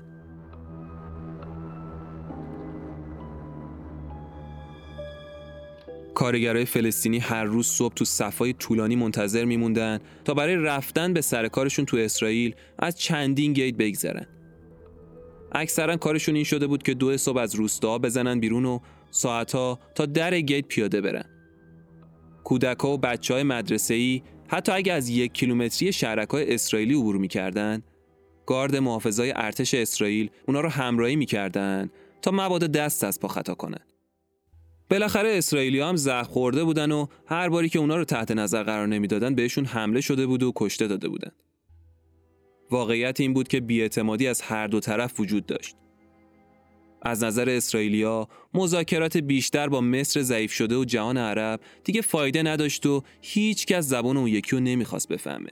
کارگرای 6.15 6.65
فلسطینی 6.65 7.19
هر 7.19 7.43
روز 7.43 7.67
صبح 7.67 7.93
تو 7.93 8.05
صفای 8.05 8.53
طولانی 8.53 8.95
منتظر 8.95 9.45
میموندن 9.45 9.99
تا 10.25 10.33
برای 10.33 10.55
رفتن 10.55 11.13
به 11.13 11.21
سر 11.21 11.47
کارشون 11.47 11.85
تو 11.85 11.97
اسرائیل 11.97 12.55
از 12.79 12.99
چندین 12.99 13.53
گیت 13.53 13.75
بگذرن. 13.75 14.27
اکثرا 15.55 15.97
کارشون 15.97 16.35
این 16.35 16.43
شده 16.43 16.67
بود 16.67 16.83
که 16.83 16.93
دو 16.93 17.17
صبح 17.17 17.37
از 17.37 17.55
روستا 17.55 17.97
بزنن 17.97 18.39
بیرون 18.39 18.65
و 18.65 18.79
ساعتها 19.11 19.79
تا 19.95 20.05
در 20.05 20.39
گیت 20.39 20.67
پیاده 20.67 21.01
برن. 21.01 21.25
کودکا 22.43 22.93
و 22.93 22.97
بچه 22.97 23.33
های 23.33 23.43
مدرسه 23.43 23.93
ای 23.93 24.21
حتی 24.47 24.71
اگه 24.71 24.93
از 24.93 25.09
یک 25.09 25.33
کیلومتری 25.33 25.91
شهرک 25.91 26.29
های 26.29 26.53
اسرائیلی 26.53 26.93
عبور 26.93 27.17
می‌کردن 27.17 27.83
گارد 28.45 28.75
محافظای 28.75 29.33
ارتش 29.35 29.73
اسرائیل 29.73 30.29
اونا 30.47 30.61
رو 30.61 30.69
همراهی 30.69 31.15
می‌کردن 31.15 31.89
تا 32.21 32.31
مبادا 32.31 32.67
دست 32.67 33.03
از 33.03 33.19
پا 33.19 33.27
خطا 33.27 33.55
کنن. 33.55 33.85
بالاخره 34.89 35.29
اسرائیلی 35.37 35.79
هم 35.79 35.95
زخم 35.95 36.31
خورده 36.31 36.63
بودن 36.63 36.91
و 36.91 37.07
هر 37.25 37.49
باری 37.49 37.69
که 37.69 37.79
اونا 37.79 37.95
رو 37.95 38.03
تحت 38.03 38.31
نظر 38.31 38.63
قرار 38.63 38.87
نمی‌دادن 38.87 39.35
بهشون 39.35 39.65
حمله 39.65 40.01
شده 40.01 40.25
بود 40.25 40.43
و 40.43 40.51
کشته 40.55 40.87
داده 40.87 41.09
بودن. 41.09 41.31
واقعیت 42.71 43.19
این 43.19 43.33
بود 43.33 43.47
که 43.47 43.59
بیاعتمادی 43.59 44.27
از 44.27 44.41
هر 44.41 44.67
دو 44.67 44.79
طرف 44.79 45.19
وجود 45.19 45.45
داشت. 45.45 45.75
از 47.01 47.23
نظر 47.23 47.49
اسرائیلیا 47.49 48.27
مذاکرات 48.53 49.17
بیشتر 49.17 49.69
با 49.69 49.81
مصر 49.81 50.21
ضعیف 50.21 50.51
شده 50.51 50.75
و 50.75 50.85
جهان 50.85 51.17
عرب 51.17 51.59
دیگه 51.83 52.01
فایده 52.01 52.43
نداشت 52.43 52.85
و 52.85 53.03
هیچ 53.21 53.65
کس 53.65 53.87
زبان 53.87 54.17
اون 54.17 54.27
یکی 54.27 54.51
رو 54.51 54.59
نمی‌خواست 54.59 55.07
بفهمه. 55.07 55.49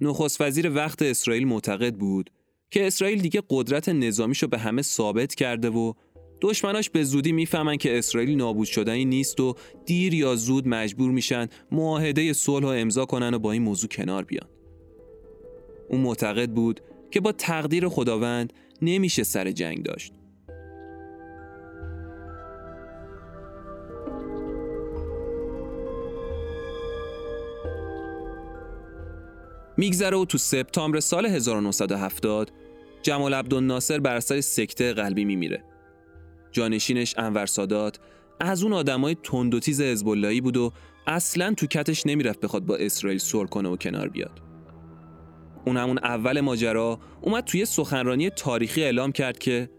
نخست 0.00 0.40
وزیر 0.40 0.70
وقت 0.70 1.02
اسرائیل 1.02 1.46
معتقد 1.46 1.94
بود 1.94 2.30
که 2.70 2.86
اسرائیل 2.86 3.20
دیگه 3.20 3.42
قدرت 3.50 3.88
نظامیشو 3.88 4.46
به 4.46 4.58
همه 4.58 4.82
ثابت 4.82 5.34
کرده 5.34 5.70
و 5.70 5.92
دشمناش 6.40 6.90
به 6.90 7.04
زودی 7.04 7.32
می‌فهمن 7.32 7.76
که 7.76 7.98
اسرائیل 7.98 8.36
نابود 8.36 8.66
شدنی 8.66 9.04
نیست 9.04 9.40
و 9.40 9.54
دیر 9.86 10.14
یا 10.14 10.36
زود 10.36 10.68
مجبور 10.68 11.10
میشن 11.10 11.48
معاهده 11.72 12.32
صلح 12.32 12.66
و 12.66 12.68
امضا 12.68 13.04
کنن 13.04 13.34
و 13.34 13.38
با 13.38 13.52
این 13.52 13.62
موضوع 13.62 13.90
کنار 13.90 14.24
بیان. 14.24 14.51
اون 15.92 16.00
معتقد 16.00 16.50
بود 16.50 16.80
که 17.10 17.20
با 17.20 17.32
تقدیر 17.32 17.88
خداوند 17.88 18.52
نمیشه 18.82 19.22
سر 19.22 19.50
جنگ 19.50 19.82
داشت. 19.82 20.12
میگذره 29.76 30.16
و 30.16 30.24
تو 30.24 30.38
سپتامبر 30.38 31.00
سال 31.00 31.26
1970 31.26 32.52
جمال 33.02 33.34
عبدالناصر 33.34 34.00
بر 34.00 34.16
اثر 34.16 34.40
سکته 34.40 34.92
قلبی 34.92 35.24
میمیره. 35.24 35.64
جانشینش 36.52 37.14
انور 37.18 37.46
سادات 37.46 37.98
از 38.40 38.62
اون 38.62 38.72
آدمای 38.72 39.16
تند 39.22 39.54
و 39.54 39.60
تیز 39.60 39.80
حزب 39.80 40.06
بود 40.40 40.56
و 40.56 40.72
اصلا 41.06 41.54
تو 41.54 41.66
کتش 41.66 42.06
نمی‌رفت 42.06 42.40
بخواد 42.40 42.66
با 42.66 42.76
اسرائیل 42.76 43.18
سر 43.18 43.46
کنه 43.46 43.68
و 43.68 43.76
کنار 43.76 44.08
بیاد. 44.08 44.51
اون 45.66 45.76
همون 45.76 45.98
اول 45.98 46.40
ماجرا 46.40 46.98
اومد 47.20 47.44
توی 47.44 47.64
سخنرانی 47.64 48.30
تاریخی 48.30 48.82
اعلام 48.82 49.12
کرد 49.12 49.38
که 49.38 49.70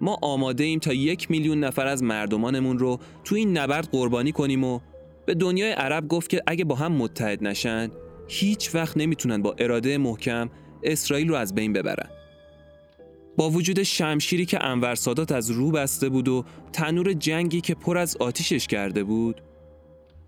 ما 0.00 0.18
آماده 0.22 0.64
ایم 0.64 0.78
تا 0.78 0.92
یک 0.92 1.30
میلیون 1.30 1.64
نفر 1.64 1.86
از 1.86 2.02
مردمانمون 2.02 2.78
رو 2.78 2.98
تو 3.24 3.34
این 3.34 3.58
نبرد 3.58 3.88
قربانی 3.92 4.32
کنیم 4.32 4.64
و 4.64 4.80
به 5.26 5.34
دنیای 5.34 5.72
عرب 5.72 6.08
گفت 6.08 6.30
که 6.30 6.42
اگه 6.46 6.64
با 6.64 6.74
هم 6.74 6.92
متحد 6.92 7.44
نشن 7.44 7.90
هیچ 8.28 8.74
وقت 8.74 8.96
نمی‌تونن 8.96 9.42
با 9.42 9.54
اراده 9.58 9.98
محکم 9.98 10.50
اسرائیل 10.82 11.28
رو 11.28 11.34
از 11.34 11.54
بین 11.54 11.72
ببرن. 11.72 12.10
با 13.36 13.50
وجود 13.50 13.82
شمشیری 13.82 14.46
که 14.46 14.64
انور 14.64 14.94
سادات 14.94 15.32
از 15.32 15.50
رو 15.50 15.70
بسته 15.70 16.08
بود 16.08 16.28
و 16.28 16.44
تنور 16.72 17.12
جنگی 17.12 17.60
که 17.60 17.74
پر 17.74 17.98
از 17.98 18.16
آتیشش 18.16 18.66
کرده 18.66 19.04
بود 19.04 19.40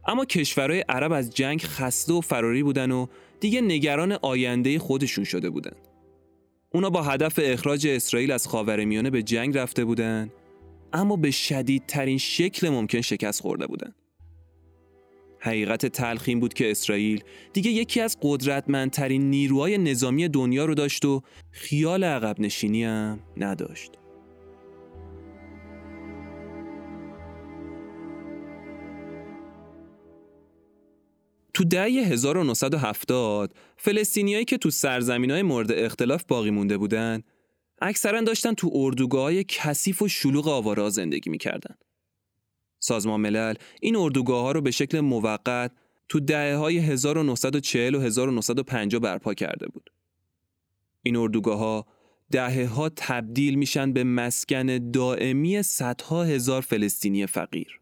اما 0.06 0.24
کشورهای 0.24 0.84
عرب 0.88 1.12
از 1.12 1.30
جنگ 1.30 1.62
خسته 1.62 2.12
و 2.12 2.20
فراری 2.20 2.62
بودن 2.62 2.90
و 2.90 3.06
دیگه 3.40 3.60
نگران 3.60 4.12
آینده 4.12 4.78
خودشون 4.78 5.24
شده 5.24 5.50
بودن. 5.50 5.76
اونا 6.74 6.90
با 6.90 7.02
هدف 7.02 7.40
اخراج 7.42 7.86
اسرائیل 7.86 8.30
از 8.30 8.48
خاورمیانه 8.48 9.10
به 9.10 9.22
جنگ 9.22 9.58
رفته 9.58 9.84
بودن 9.84 10.30
اما 10.92 11.16
به 11.16 11.30
شدیدترین 11.30 12.18
شکل 12.18 12.68
ممکن 12.68 13.00
شکست 13.00 13.40
خورده 13.40 13.66
بودن. 13.66 13.94
حقیقت 15.40 15.86
تلخیم 15.86 16.40
بود 16.40 16.54
که 16.54 16.70
اسرائیل 16.70 17.24
دیگه 17.52 17.70
یکی 17.70 18.00
از 18.00 18.16
قدرتمندترین 18.22 19.30
نیروهای 19.30 19.78
نظامی 19.78 20.28
دنیا 20.28 20.64
رو 20.64 20.74
داشت 20.74 21.04
و 21.04 21.22
خیال 21.50 22.04
عقب 22.04 22.40
نشینی 22.40 22.84
هم 22.84 23.20
نداشت. 23.36 23.92
تو 31.56 31.64
دهه 31.64 31.84
1970 31.84 33.54
فلسطینیایی 33.76 34.44
که 34.44 34.58
تو 34.58 34.70
های 35.08 35.42
مورد 35.42 35.72
اختلاف 35.72 36.24
باقی 36.24 36.50
مونده 36.50 36.78
بودن 36.78 37.22
اکثرا 37.80 38.20
داشتن 38.20 38.54
تو 38.54 38.70
اردوگاه 38.74 39.42
کثیف 39.42 40.02
و 40.02 40.08
شلوغ 40.08 40.48
آوارا 40.48 40.90
زندگی 40.90 41.30
می‌کردن. 41.30 41.74
سازمان 42.78 43.20
ملل 43.20 43.54
این 43.80 43.96
اردوگاه 43.96 44.42
ها 44.42 44.52
رو 44.52 44.60
به 44.60 44.70
شکل 44.70 45.00
موقت 45.00 45.72
تو 46.08 46.20
دهه 46.20 46.56
های 46.56 46.78
1940 46.78 47.94
و 47.94 48.00
1950 48.00 49.00
برپا 49.00 49.34
کرده 49.34 49.68
بود. 49.68 49.90
این 51.02 51.16
اردوگاه 51.16 51.58
ها 51.58 51.86
دهه 52.30 52.66
ها 52.66 52.88
تبدیل 52.88 53.54
میشن 53.54 53.92
به 53.92 54.04
مسکن 54.04 54.90
دائمی 54.90 55.62
صدها 55.62 56.24
هزار 56.24 56.60
فلسطینی 56.60 57.26
فقیر. 57.26 57.80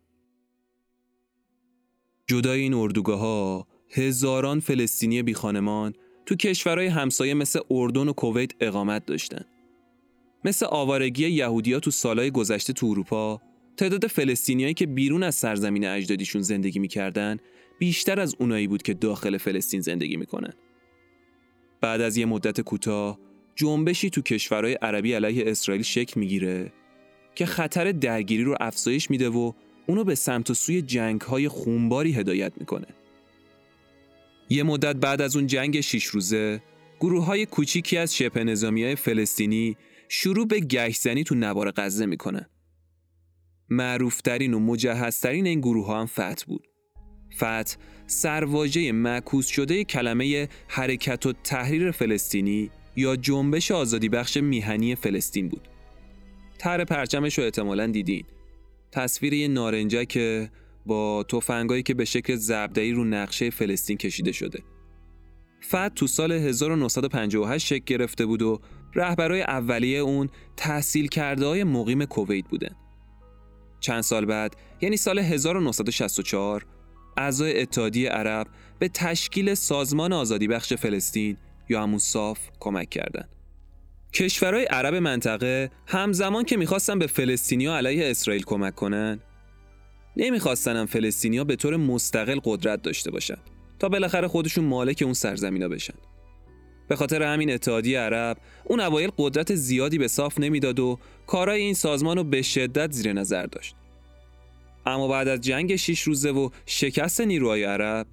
جدای 2.26 2.60
این 2.60 2.74
اردوگاه 2.74 3.18
ها 3.18 3.66
هزاران 3.90 4.60
فلسطینی 4.60 5.22
بیخانمان 5.22 5.94
تو 6.26 6.34
کشورهای 6.34 6.86
همسایه 6.86 7.34
مثل 7.34 7.60
اردن 7.70 8.08
و 8.08 8.12
کویت 8.12 8.50
اقامت 8.60 9.06
داشتن. 9.06 9.44
مثل 10.44 10.66
آوارگی 10.66 11.28
یهودیا 11.28 11.80
تو 11.80 11.90
سالهای 11.90 12.30
گذشته 12.30 12.72
تو 12.72 12.86
اروپا 12.86 13.40
تعداد 13.76 14.06
فلسطینیایی 14.06 14.74
که 14.74 14.86
بیرون 14.86 15.22
از 15.22 15.34
سرزمین 15.34 15.86
اجدادیشون 15.86 16.42
زندگی 16.42 16.78
می‌کردن 16.78 17.36
بیشتر 17.78 18.20
از 18.20 18.36
اونایی 18.38 18.66
بود 18.66 18.82
که 18.82 18.94
داخل 18.94 19.36
فلسطین 19.38 19.80
زندگی 19.80 20.16
می‌کنن. 20.16 20.52
بعد 21.80 22.00
از 22.00 22.16
یه 22.16 22.26
مدت 22.26 22.60
کوتاه 22.60 23.18
جنبشی 23.56 24.10
تو 24.10 24.20
کشورهای 24.20 24.74
عربی 24.74 25.12
علیه 25.12 25.44
اسرائیل 25.46 25.82
شکل 25.82 26.20
می‌گیره 26.20 26.72
که 27.34 27.46
خطر 27.46 27.92
درگیری 27.92 28.44
رو 28.44 28.56
افزایش 28.60 29.10
میده 29.10 29.28
و 29.28 29.52
اونو 29.86 30.04
به 30.04 30.14
سمت 30.14 30.50
و 30.50 30.54
سوی 30.54 30.82
جنگ 30.82 31.20
های 31.20 31.48
خونباری 31.48 32.12
هدایت 32.12 32.52
می‌کنه. 32.56 32.86
یه 34.48 34.62
مدت 34.62 34.96
بعد 34.96 35.22
از 35.22 35.36
اون 35.36 35.46
جنگ 35.46 35.80
شیش 35.80 36.04
روزه 36.04 36.62
گروه 37.00 37.24
های 37.24 37.46
کوچیکی 37.46 37.96
از 37.96 38.16
شبه 38.16 38.44
نظامی 38.44 38.84
های 38.84 38.96
فلسطینی 38.96 39.76
شروع 40.08 40.46
به 40.46 40.60
گشتزنی 40.60 41.24
تو 41.24 41.34
نوار 41.34 41.70
غزه 41.70 42.06
می‌کنن. 42.06 42.46
معروفترین 43.68 44.54
و 44.54 44.58
مجهزترین 44.58 45.46
این 45.46 45.60
گروه 45.60 45.86
ها 45.86 46.00
هم 46.00 46.06
فتح 46.06 46.44
بود. 46.46 46.68
فتح 47.36 47.76
سرواژه 48.06 48.92
معکوس 48.92 49.46
شده 49.46 49.84
کلمه 49.84 50.48
حرکت 50.68 51.26
و 51.26 51.32
تحریر 51.32 51.90
فلسطینی 51.90 52.70
یا 52.96 53.16
جنبش 53.16 53.70
آزادی 53.70 54.08
بخش 54.08 54.36
میهنی 54.36 54.94
فلسطین 54.94 55.48
بود. 55.48 55.68
تر 56.58 56.84
پرچمش 56.84 57.38
رو 57.38 57.44
احتمالا 57.44 57.86
دیدین. 57.86 58.24
تصویر 58.94 59.32
یه 59.32 59.48
نارنجک 59.48 60.18
با 60.86 61.22
تفنگایی 61.22 61.82
که 61.82 61.94
به 61.94 62.04
شکل 62.04 62.34
زبدهی 62.34 62.92
رو 62.92 63.04
نقشه 63.04 63.50
فلسطین 63.50 63.96
کشیده 63.96 64.32
شده. 64.32 64.62
فتح 65.64 65.88
تو 65.88 66.06
سال 66.06 66.32
1958 66.32 67.66
شکل 67.66 67.84
گرفته 67.86 68.26
بود 68.26 68.42
و 68.42 68.60
رهبرای 68.94 69.42
اولیه 69.42 69.98
اون 69.98 70.28
تحصیل 70.56 71.08
کرده 71.08 71.46
های 71.46 71.64
مقیم 71.64 72.04
کویت 72.04 72.48
بودن. 72.48 72.76
چند 73.80 74.00
سال 74.00 74.24
بعد 74.26 74.56
یعنی 74.80 74.96
سال 74.96 75.18
1964 75.18 76.66
اعضای 77.16 77.60
اتحادیه 77.60 78.10
عرب 78.10 78.46
به 78.78 78.88
تشکیل 78.88 79.54
سازمان 79.54 80.12
آزادی 80.12 80.48
بخش 80.48 80.72
فلسطین 80.72 81.36
یا 81.68 81.82
همون 81.82 81.98
صاف 81.98 82.38
کمک 82.60 82.90
کردند. 82.90 83.28
کشورهای 84.14 84.64
عرب 84.64 84.94
منطقه 84.94 85.70
همزمان 85.86 86.44
که 86.44 86.56
می‌خواستن 86.56 86.98
به 86.98 87.06
فلسطینیا 87.06 87.76
علیه 87.76 88.10
اسرائیل 88.10 88.42
کمک 88.42 88.74
کنن 88.74 89.20
نمی‌خواستن 90.16 90.76
هم 90.76 90.86
فلسطینیا 90.86 91.44
به 91.44 91.56
طور 91.56 91.76
مستقل 91.76 92.40
قدرت 92.44 92.82
داشته 92.82 93.10
باشن 93.10 93.36
تا 93.78 93.88
بالاخره 93.88 94.28
خودشون 94.28 94.64
مالک 94.64 95.02
اون 95.04 95.14
سرزمینا 95.14 95.68
بشن. 95.68 95.94
به 96.88 96.96
خاطر 96.96 97.22
همین 97.22 97.50
اتحادیه 97.52 98.00
عرب 98.00 98.36
اون 98.64 98.80
اوایل 98.80 99.10
قدرت 99.18 99.54
زیادی 99.54 99.98
به 99.98 100.08
صاف 100.08 100.38
نمی‌داد 100.38 100.80
و 100.80 100.98
کارای 101.26 101.60
این 101.60 101.74
سازمان 101.74 102.16
رو 102.16 102.24
به 102.24 102.42
شدت 102.42 102.92
زیر 102.92 103.12
نظر 103.12 103.46
داشت. 103.46 103.74
اما 104.86 105.08
بعد 105.08 105.28
از 105.28 105.40
جنگ 105.40 105.76
شیش 105.76 106.02
روزه 106.02 106.30
و 106.30 106.50
شکست 106.66 107.20
نیروهای 107.20 107.64
عرب 107.64 108.06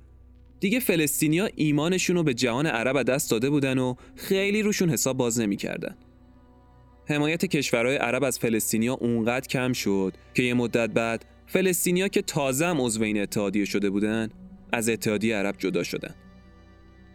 دیگه 0.62 0.80
فلسطینیا 0.80 1.50
ایمانشون 1.56 2.16
رو 2.16 2.24
به 2.24 2.34
جهان 2.34 2.66
عرب 2.66 3.04
دست 3.04 3.32
داده 3.32 3.50
بودن 3.50 3.78
و 3.78 3.96
خیلی 4.16 4.62
روشون 4.62 4.90
حساب 4.90 5.18
باز 5.18 5.40
نمی‌کردن. 5.40 5.96
حمایت 7.06 7.46
کشورهای 7.46 7.96
عرب 7.96 8.24
از 8.24 8.40
فلسطینیا 8.40 8.94
اونقدر 8.94 9.48
کم 9.48 9.74
شد 9.74 10.14
که 10.34 10.44
یه 10.44 10.54
مدت 10.54 10.90
بعد 10.90 11.26
فلسطینیا 11.48 12.08
که 12.08 12.22
تازه 12.22 12.66
هم 12.66 12.82
عضو 12.82 13.04
این 13.04 13.22
اتحادیه 13.22 13.66
شده 13.66 13.90
بودن 13.90 14.30
از 14.74 14.90
اتحادیه 14.90 15.36
عرب 15.36 15.56
جدا 15.58 15.84
شدن. 15.84 16.16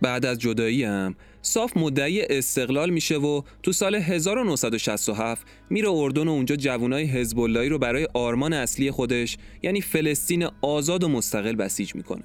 بعد 0.02 0.26
از 0.26 0.38
جدایی 0.38 0.84
هم 0.84 1.14
صاف 1.42 1.76
مدعی 1.76 2.22
استقلال 2.22 2.90
میشه 2.90 3.16
و 3.16 3.42
تو 3.62 3.72
سال 3.72 3.94
1967 3.94 5.46
میره 5.70 5.90
اردن 5.90 6.28
و 6.28 6.30
اونجا 6.30 6.56
جوانای 6.56 7.04
حزب 7.04 7.40
رو 7.40 7.78
برای 7.78 8.08
آرمان 8.14 8.52
اصلی 8.52 8.90
خودش 8.90 9.36
یعنی 9.62 9.80
فلسطین 9.80 10.48
آزاد 10.62 11.04
و 11.04 11.08
مستقل 11.08 11.54
بسیج 11.54 11.94
می‌کنه. 11.94 12.24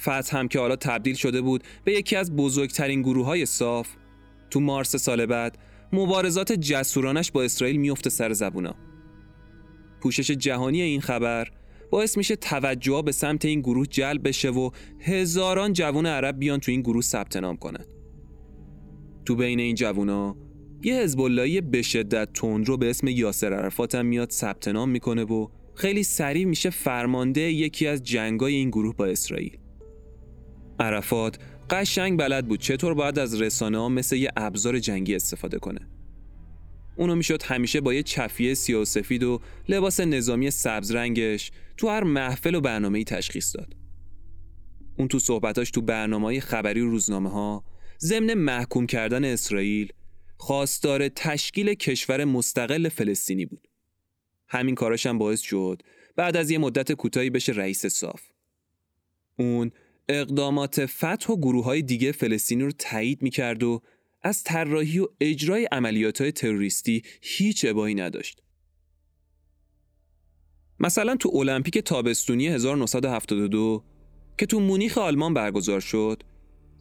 فتح 0.00 0.36
هم 0.36 0.48
که 0.48 0.58
حالا 0.58 0.76
تبدیل 0.76 1.14
شده 1.14 1.40
بود 1.40 1.64
به 1.84 1.92
یکی 1.92 2.16
از 2.16 2.36
بزرگترین 2.36 3.02
گروه 3.02 3.26
های 3.26 3.46
صاف. 3.46 3.88
تو 4.50 4.60
مارس 4.60 4.96
سال 4.96 5.26
بعد 5.26 5.58
مبارزات 5.92 6.52
جسورانش 6.52 7.30
با 7.32 7.42
اسرائیل 7.42 7.76
میفته 7.76 8.10
سر 8.10 8.32
زبونا. 8.32 8.74
پوشش 10.00 10.30
جهانی 10.30 10.82
این 10.82 11.00
خبر 11.00 11.48
باعث 11.90 12.16
میشه 12.16 12.36
توجه 12.36 13.02
به 13.02 13.12
سمت 13.12 13.44
این 13.44 13.60
گروه 13.60 13.86
جلب 13.86 14.28
بشه 14.28 14.50
و 14.50 14.70
هزاران 15.00 15.72
جوان 15.72 16.06
عرب 16.06 16.38
بیان 16.38 16.60
تو 16.60 16.70
این 16.70 16.80
گروه 16.80 17.02
ثبت 17.02 17.36
نام 17.36 17.56
کنن 17.56 17.84
تو 19.24 19.36
بین 19.36 19.60
این 19.60 19.74
جوونا 19.74 20.36
یه 20.82 20.94
حزب 20.94 21.70
به 21.70 21.82
شدت 21.82 22.32
تندرو 22.32 22.76
به 22.76 22.90
اسم 22.90 23.08
یاسر 23.08 23.52
عرفات 23.52 23.94
هم 23.94 24.06
میاد 24.06 24.30
ثبت 24.30 24.68
نام 24.68 24.90
می‌کنه 24.90 25.24
و 25.24 25.48
خیلی 25.74 26.02
سریع 26.02 26.44
میشه 26.44 26.70
فرمانده 26.70 27.40
یکی 27.40 27.86
از 27.86 28.02
جنگای 28.02 28.54
این 28.54 28.70
گروه 28.70 28.96
با 28.96 29.06
اسرائیل. 29.06 29.58
عرفات 30.82 31.38
قشنگ 31.70 32.18
بلد 32.18 32.48
بود 32.48 32.60
چطور 32.60 32.94
باید 32.94 33.18
از 33.18 33.40
رسانه 33.40 33.78
ها 33.78 33.88
مثل 33.88 34.16
یه 34.16 34.30
ابزار 34.36 34.78
جنگی 34.78 35.14
استفاده 35.14 35.58
کنه. 35.58 35.88
اونو 36.96 37.14
می‌شد 37.14 37.42
همیشه 37.42 37.80
با 37.80 37.94
یه 37.94 38.02
چفیه 38.02 38.54
سیاه 38.54 38.82
و 38.82 38.84
سفید 38.84 39.22
و 39.22 39.40
لباس 39.68 40.00
نظامی 40.00 40.50
سبز 40.50 40.90
رنگش 40.90 41.50
تو 41.76 41.88
هر 41.88 42.04
محفل 42.04 42.54
و 42.54 42.60
برنامه 42.60 43.04
تشخیص 43.04 43.56
داد. 43.56 43.76
اون 44.98 45.08
تو 45.08 45.18
صحبتاش 45.18 45.70
تو 45.70 45.80
برنامه 45.80 46.40
خبری 46.40 46.80
و 46.80 46.90
روزنامه 46.90 47.30
ها 47.30 47.64
ضمن 48.00 48.34
محکوم 48.34 48.86
کردن 48.86 49.24
اسرائیل 49.24 49.92
خواستار 50.36 51.08
تشکیل 51.08 51.74
کشور 51.74 52.24
مستقل 52.24 52.88
فلسطینی 52.88 53.46
بود. 53.46 53.68
همین 54.48 54.74
کاراش 54.74 55.06
هم 55.06 55.18
باعث 55.18 55.40
شد 55.40 55.82
بعد 56.16 56.36
از 56.36 56.50
یه 56.50 56.58
مدت 56.58 56.92
کوتاهی 56.92 57.30
بشه 57.30 57.52
رئیس 57.52 57.86
صاف. 57.86 58.22
اون 59.38 59.70
اقدامات 60.08 60.86
فتح 60.86 61.32
و 61.32 61.36
گروه 61.36 61.64
های 61.64 61.82
دیگه 61.82 62.12
فلسطینی 62.12 62.62
رو 62.62 62.72
تایید 62.72 63.22
می‌کرد 63.22 63.62
و 63.62 63.82
از 64.22 64.44
طراحی 64.44 64.98
و 64.98 65.06
اجرای 65.20 65.68
عملیات 65.72 66.20
های 66.20 66.32
تروریستی 66.32 67.02
هیچ 67.22 67.64
ابایی 67.64 67.94
نداشت. 67.94 68.42
مثلا 70.80 71.16
تو 71.16 71.30
المپیک 71.34 71.78
تابستونی 71.78 72.48
1972 72.48 73.84
که 74.38 74.46
تو 74.46 74.60
مونیخ 74.60 74.98
آلمان 74.98 75.34
برگزار 75.34 75.80
شد، 75.80 76.22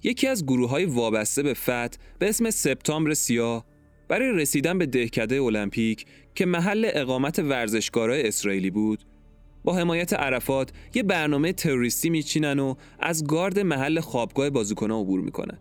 یکی 0.03 0.28
از 0.28 0.45
گروه 0.45 0.69
های 0.69 0.86
وابسته 0.86 1.43
به 1.43 1.53
فتح 1.53 1.97
به 2.19 2.30
اسم 2.30 2.49
سپتامبر 2.49 3.13
سیاه 3.13 3.65
برای 4.07 4.32
رسیدن 4.32 4.78
به 4.78 4.86
دهکده 4.86 5.41
المپیک 5.41 6.05
که 6.36 6.45
محل 6.45 6.89
اقامت 6.93 7.39
ورزشکارای 7.39 8.28
اسرائیلی 8.28 8.69
بود، 8.69 9.03
با 9.64 9.76
حمایت 9.76 10.14
عرفات 10.14 10.72
یه 10.93 11.03
برنامه 11.03 11.53
تروریستی 11.53 12.09
میچینن 12.09 12.59
و 12.59 12.76
از 12.99 13.28
گارد 13.28 13.59
محل 13.59 13.99
خوابگاه 13.99 14.49
بازیکنها 14.49 15.01
عبور 15.01 15.22
می‌کنن. 15.22 15.57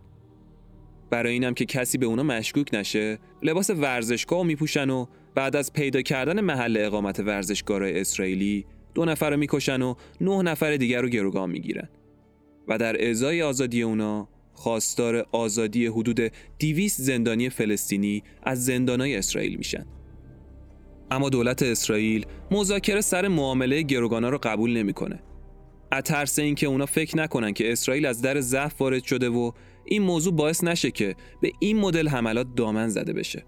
برای 1.11 1.33
اینم 1.33 1.55
که 1.55 1.65
کسی 1.65 1.99
به 1.99 2.07
اونا 2.07 2.23
مشکوک 2.23 2.75
نشه، 2.75 3.19
لباس 3.43 3.71
ورزشگاه 3.71 4.43
میپوشن 4.43 4.91
و 4.91 5.07
بعد 5.35 5.57
از 5.57 5.73
پیدا 5.73 6.03
کردن 6.03 6.41
محل 6.41 6.77
اقامت 6.81 7.21
ورزشگاه 7.21 7.81
اسرائیلی 7.85 8.67
دو 8.95 9.05
نفر 9.05 9.31
رو 9.31 9.37
می‌کشن 9.37 9.83
و 9.83 9.95
نه 10.21 10.43
نفر 10.43 10.77
دیگر 10.77 11.03
رو 11.03 11.09
گروگان 11.09 11.51
می‌گیرن. 11.51 11.89
و 12.69 12.79
در 12.79 13.11
ازای 13.11 13.43
آزادی 13.43 13.83
اونا 13.83 14.29
خواستار 14.53 15.27
آزادی 15.33 15.87
حدود 15.87 16.33
200 16.59 17.01
زندانی 17.01 17.51
فلسطینی 17.51 18.23
از 18.43 18.65
زندانای 18.65 19.17
اسرائیل 19.17 19.57
میشن. 19.57 19.87
اما 21.11 21.29
دولت 21.29 21.63
اسرائیل 21.63 22.27
مذاکره 22.51 23.01
سر 23.01 23.29
معامله 23.29 23.83
گروگانا 23.83 24.29
رو 24.29 24.39
قبول 24.43 24.77
نمی‌کنه. 24.77 25.23
از 25.93 26.03
ترس 26.03 26.39
اینکه 26.39 26.67
اونا 26.67 26.87
فکر 26.87 27.17
نکنن 27.17 27.53
که 27.53 27.73
اسرائیل 27.73 28.07
از 28.07 28.23
در 28.23 28.41
ضعف 28.41 28.81
وارد 28.81 29.05
شده 29.05 29.29
و 29.29 29.53
این 29.85 30.03
موضوع 30.03 30.35
باعث 30.35 30.65
نشه 30.65 30.91
که 30.91 31.17
به 31.41 31.53
این 31.59 31.79
مدل 31.79 32.09
حملات 32.09 32.47
دامن 32.57 32.89
زده 32.89 33.13
بشه. 33.13 33.45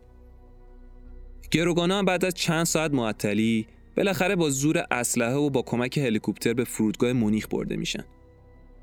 گروگانا 1.51 2.03
بعد 2.03 2.25
از 2.25 2.35
چند 2.35 2.65
ساعت 2.65 2.95
معطلی 2.95 3.67
بالاخره 3.97 4.37
با 4.37 4.51
زور 4.51 4.85
اسلحه 4.91 5.35
و 5.35 5.51
با 5.51 5.63
کمک 5.63 5.99
هلیکوپتر 5.99 6.53
به 6.53 6.65
فرودگاه 6.65 7.13
مونیخ 7.13 7.47
برده 7.49 7.77
میشن. 7.77 8.05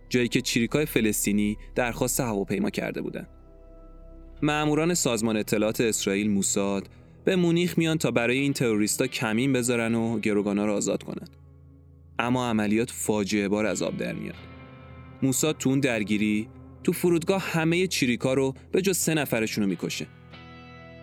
جایی 0.09 0.27
که 0.27 0.41
چریکای 0.41 0.85
فلسطینی 0.85 1.57
درخواست 1.75 2.19
هواپیما 2.19 2.69
کرده 2.69 3.01
بودند. 3.01 3.27
ماموران 4.41 4.93
سازمان 4.93 5.37
اطلاعات 5.37 5.81
اسرائیل 5.81 6.29
موساد 6.29 6.89
به 7.29 7.35
مونیخ 7.35 7.77
میان 7.77 7.97
تا 7.97 8.11
برای 8.11 8.37
این 8.37 8.53
تروریستا 8.53 9.07
کمین 9.07 9.53
بذارن 9.53 9.95
و 9.95 10.19
گروگانا 10.19 10.65
رو 10.65 10.73
آزاد 10.73 11.03
کنن. 11.03 11.27
اما 12.19 12.49
عملیات 12.49 12.91
فاجعه 12.91 13.47
بار 13.47 13.65
از 13.65 13.81
آب 13.81 13.97
در 13.97 14.13
میاد. 14.13 14.35
موساد 15.21 15.57
تو 15.57 15.69
اون 15.69 15.79
درگیری 15.79 16.47
تو 16.83 16.91
فرودگاه 16.91 17.41
همه 17.41 17.87
چریکا 17.87 18.33
رو 18.33 18.53
به 18.71 18.81
جز 18.81 18.97
سه 18.97 19.13
نفرشون 19.13 19.63
رو 19.63 19.69
می‌کشه. 19.69 20.07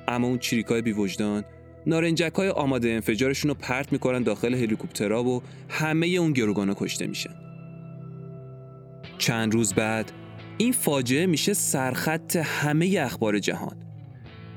اما 0.08 0.26
اون 0.26 0.38
چریکای 0.38 0.82
بیوجدان 0.82 1.44
نارنجک 1.86 2.32
های 2.34 2.48
آماده 2.48 2.90
انفجارشون 2.90 3.48
رو 3.48 3.54
پرت 3.54 3.92
می‌کنن 3.92 4.22
داخل 4.22 4.54
هلیکوپترها 4.54 5.24
و 5.24 5.42
همه 5.68 6.06
اون 6.06 6.32
گروگانا 6.32 6.74
کشته 6.74 7.06
میشن. 7.06 7.34
چند 9.18 9.54
روز 9.54 9.74
بعد 9.74 10.12
این 10.58 10.72
فاجعه 10.72 11.26
میشه 11.26 11.54
سرخط 11.54 12.36
همه 12.36 12.96
اخبار 13.00 13.38
جهان. 13.38 13.85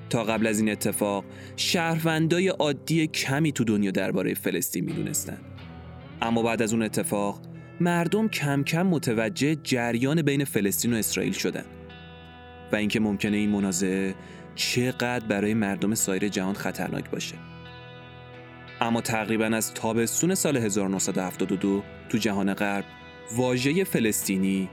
تا 0.09 0.23
قبل 0.23 0.47
از 0.47 0.59
این 0.59 0.69
اتفاق 0.69 1.25
شهروندای 1.55 2.47
عادی 2.47 3.07
کمی 3.07 3.51
تو 3.51 3.63
دنیا 3.63 3.91
درباره 3.91 4.33
فلسطین 4.33 4.85
می‌دونستن. 4.85 5.37
اما 6.21 6.43
بعد 6.43 6.61
از 6.61 6.73
اون 6.73 6.83
اتفاق 6.83 7.41
مردم 7.79 8.27
کم 8.27 8.63
کم 8.63 8.87
متوجه 8.87 9.55
جریان 9.55 10.21
بین 10.21 10.45
فلسطین 10.45 10.93
و 10.93 10.95
اسرائیل 10.95 11.33
شدن 11.33 11.65
و 12.71 12.75
اینکه 12.75 12.99
ممکنه 12.99 13.37
این 13.37 13.49
منازعه 13.49 14.15
چقدر 14.55 15.25
برای 15.25 15.53
مردم 15.53 15.95
سایر 15.95 16.27
جهان 16.27 16.53
خطرناک 16.53 17.09
باشه. 17.09 17.35
اما 18.81 19.01
تقریبا 19.01 19.45
از 19.45 19.73
تابستون 19.73 20.35
سال 20.35 20.57
1972 20.57 21.83
تو 22.09 22.17
جهان 22.17 22.53
غرب 22.53 22.85
واژه 23.35 23.83
فلسطینی 23.83 24.69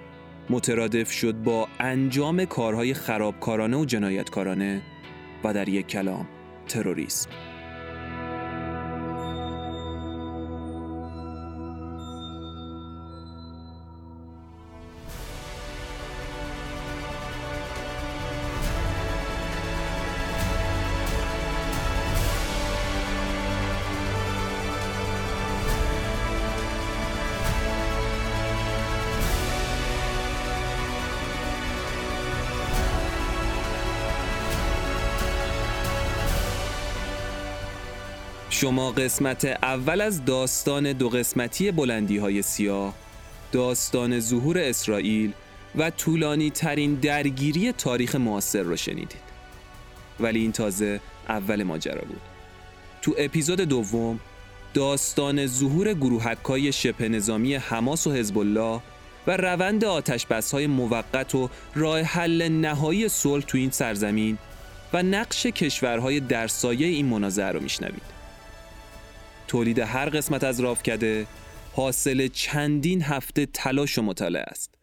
مترادف 0.50 1.12
شد 1.12 1.34
با 1.34 1.68
انجام 1.80 2.44
کارهای 2.44 2.94
خرابکارانه 2.94 3.76
و 3.76 3.84
جنایتکارانه 3.84 4.82
و 5.46 5.52
در 5.52 5.68
یک 5.68 5.86
کلام 5.86 6.26
تروریسم. 6.68 7.30
شما 38.66 38.92
قسمت 38.92 39.44
اول 39.44 40.00
از 40.00 40.24
داستان 40.24 40.92
دو 40.92 41.08
قسمتی 41.08 41.70
بلندی 41.70 42.18
های 42.18 42.42
سیاه 42.42 42.94
داستان 43.52 44.20
ظهور 44.20 44.58
اسرائیل 44.58 45.32
و 45.74 45.90
طولانی 45.90 46.50
ترین 46.50 46.94
درگیری 46.94 47.72
تاریخ 47.72 48.14
معاصر 48.14 48.62
رو 48.62 48.76
شنیدید. 48.76 49.20
ولی 50.20 50.38
این 50.40 50.52
تازه 50.52 51.00
اول 51.28 51.62
ماجرا 51.62 52.00
بود. 52.08 52.20
تو 53.02 53.14
اپیزود 53.18 53.60
دوم 53.60 54.20
داستان 54.74 55.46
ظهور 55.46 55.94
گروهکای 55.94 56.72
شبه 56.72 57.08
نظامی 57.08 57.54
حماس 57.54 58.06
و 58.06 58.12
حزب 58.12 58.38
الله 58.38 58.80
و 59.26 59.36
روند 59.36 59.84
آتش 59.84 60.26
های 60.52 60.66
موقت 60.66 61.34
و 61.34 61.50
راه 61.74 62.00
حل 62.00 62.48
نهایی 62.48 63.08
صلح 63.08 63.44
تو 63.44 63.58
این 63.58 63.70
سرزمین 63.70 64.38
و 64.92 65.02
نقش 65.02 65.46
کشورهای 65.46 66.20
در 66.20 66.46
سایه 66.46 66.86
این 66.86 67.06
منازعه 67.06 67.52
رو 67.52 67.60
میشنوید. 67.60 68.15
تولید 69.46 69.78
هر 69.78 70.08
قسمت 70.08 70.44
از 70.44 70.60
رافکده 70.60 71.26
حاصل 71.72 72.28
چندین 72.28 73.02
هفته 73.02 73.46
تلاش 73.46 73.98
و 73.98 74.02
مطالعه 74.02 74.42
است. 74.42 74.74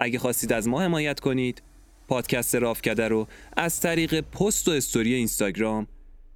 اگه 0.00 0.18
خواستید 0.18 0.52
از 0.52 0.68
ما 0.68 0.82
حمایت 0.82 1.20
کنید، 1.20 1.62
پادکست 2.08 2.54
رافکده 2.54 3.08
رو 3.08 3.28
از 3.56 3.80
طریق 3.80 4.20
پست 4.20 4.68
و 4.68 4.70
استوری 4.70 5.14
اینستاگرام 5.14 5.86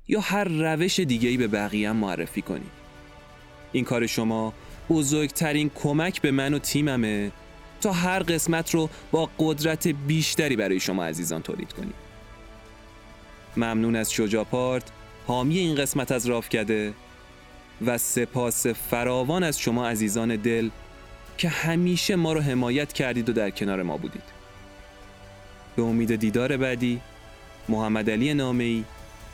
یا 0.08 0.20
هر 0.20 0.44
روش 0.44 1.00
دیگه‌ای 1.00 1.36
به 1.36 1.48
بقیه 1.48 1.90
هم 1.90 1.96
معرفی 1.96 2.42
کنید. 2.42 2.70
این 3.72 3.84
کار 3.84 4.06
شما 4.06 4.52
بزرگترین 4.90 5.70
کمک 5.74 6.20
به 6.20 6.30
من 6.30 6.54
و 6.54 6.58
تیممه 6.58 7.32
تا 7.80 7.92
هر 7.92 8.22
قسمت 8.22 8.74
رو 8.74 8.90
با 9.10 9.30
قدرت 9.38 9.88
بیشتری 9.88 10.56
برای 10.56 10.80
شما 10.80 11.04
عزیزان 11.04 11.42
تولید 11.42 11.72
کنید. 11.72 11.94
ممنون 13.56 13.96
از 13.96 14.12
شجاپارت 14.12 14.84
حامی 15.26 15.58
این 15.58 15.74
قسمت 15.74 16.12
از 16.12 16.26
رافکده 16.26 16.94
و 17.86 17.98
سپاس 17.98 18.66
فراوان 18.66 19.42
از 19.42 19.58
شما 19.58 19.88
عزیزان 19.88 20.36
دل 20.36 20.70
که 21.38 21.48
همیشه 21.48 22.16
ما 22.16 22.32
رو 22.32 22.40
حمایت 22.40 22.92
کردید 22.92 23.28
و 23.28 23.32
در 23.32 23.50
کنار 23.50 23.82
ما 23.82 23.96
بودید. 23.96 24.22
به 25.76 25.82
امید 25.82 26.16
دیدار 26.16 26.56
بعدی 26.56 27.00
محمد 27.68 28.10
علی 28.10 28.34
نامی 28.34 28.84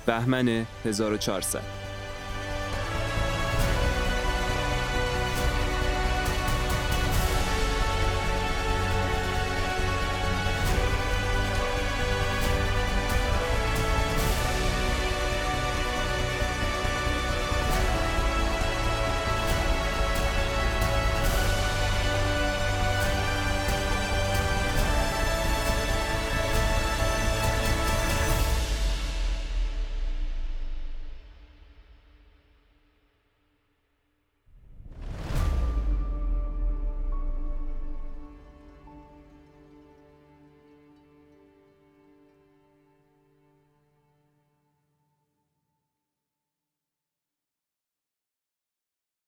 بهمن 0.07 0.67
1400 0.85 1.88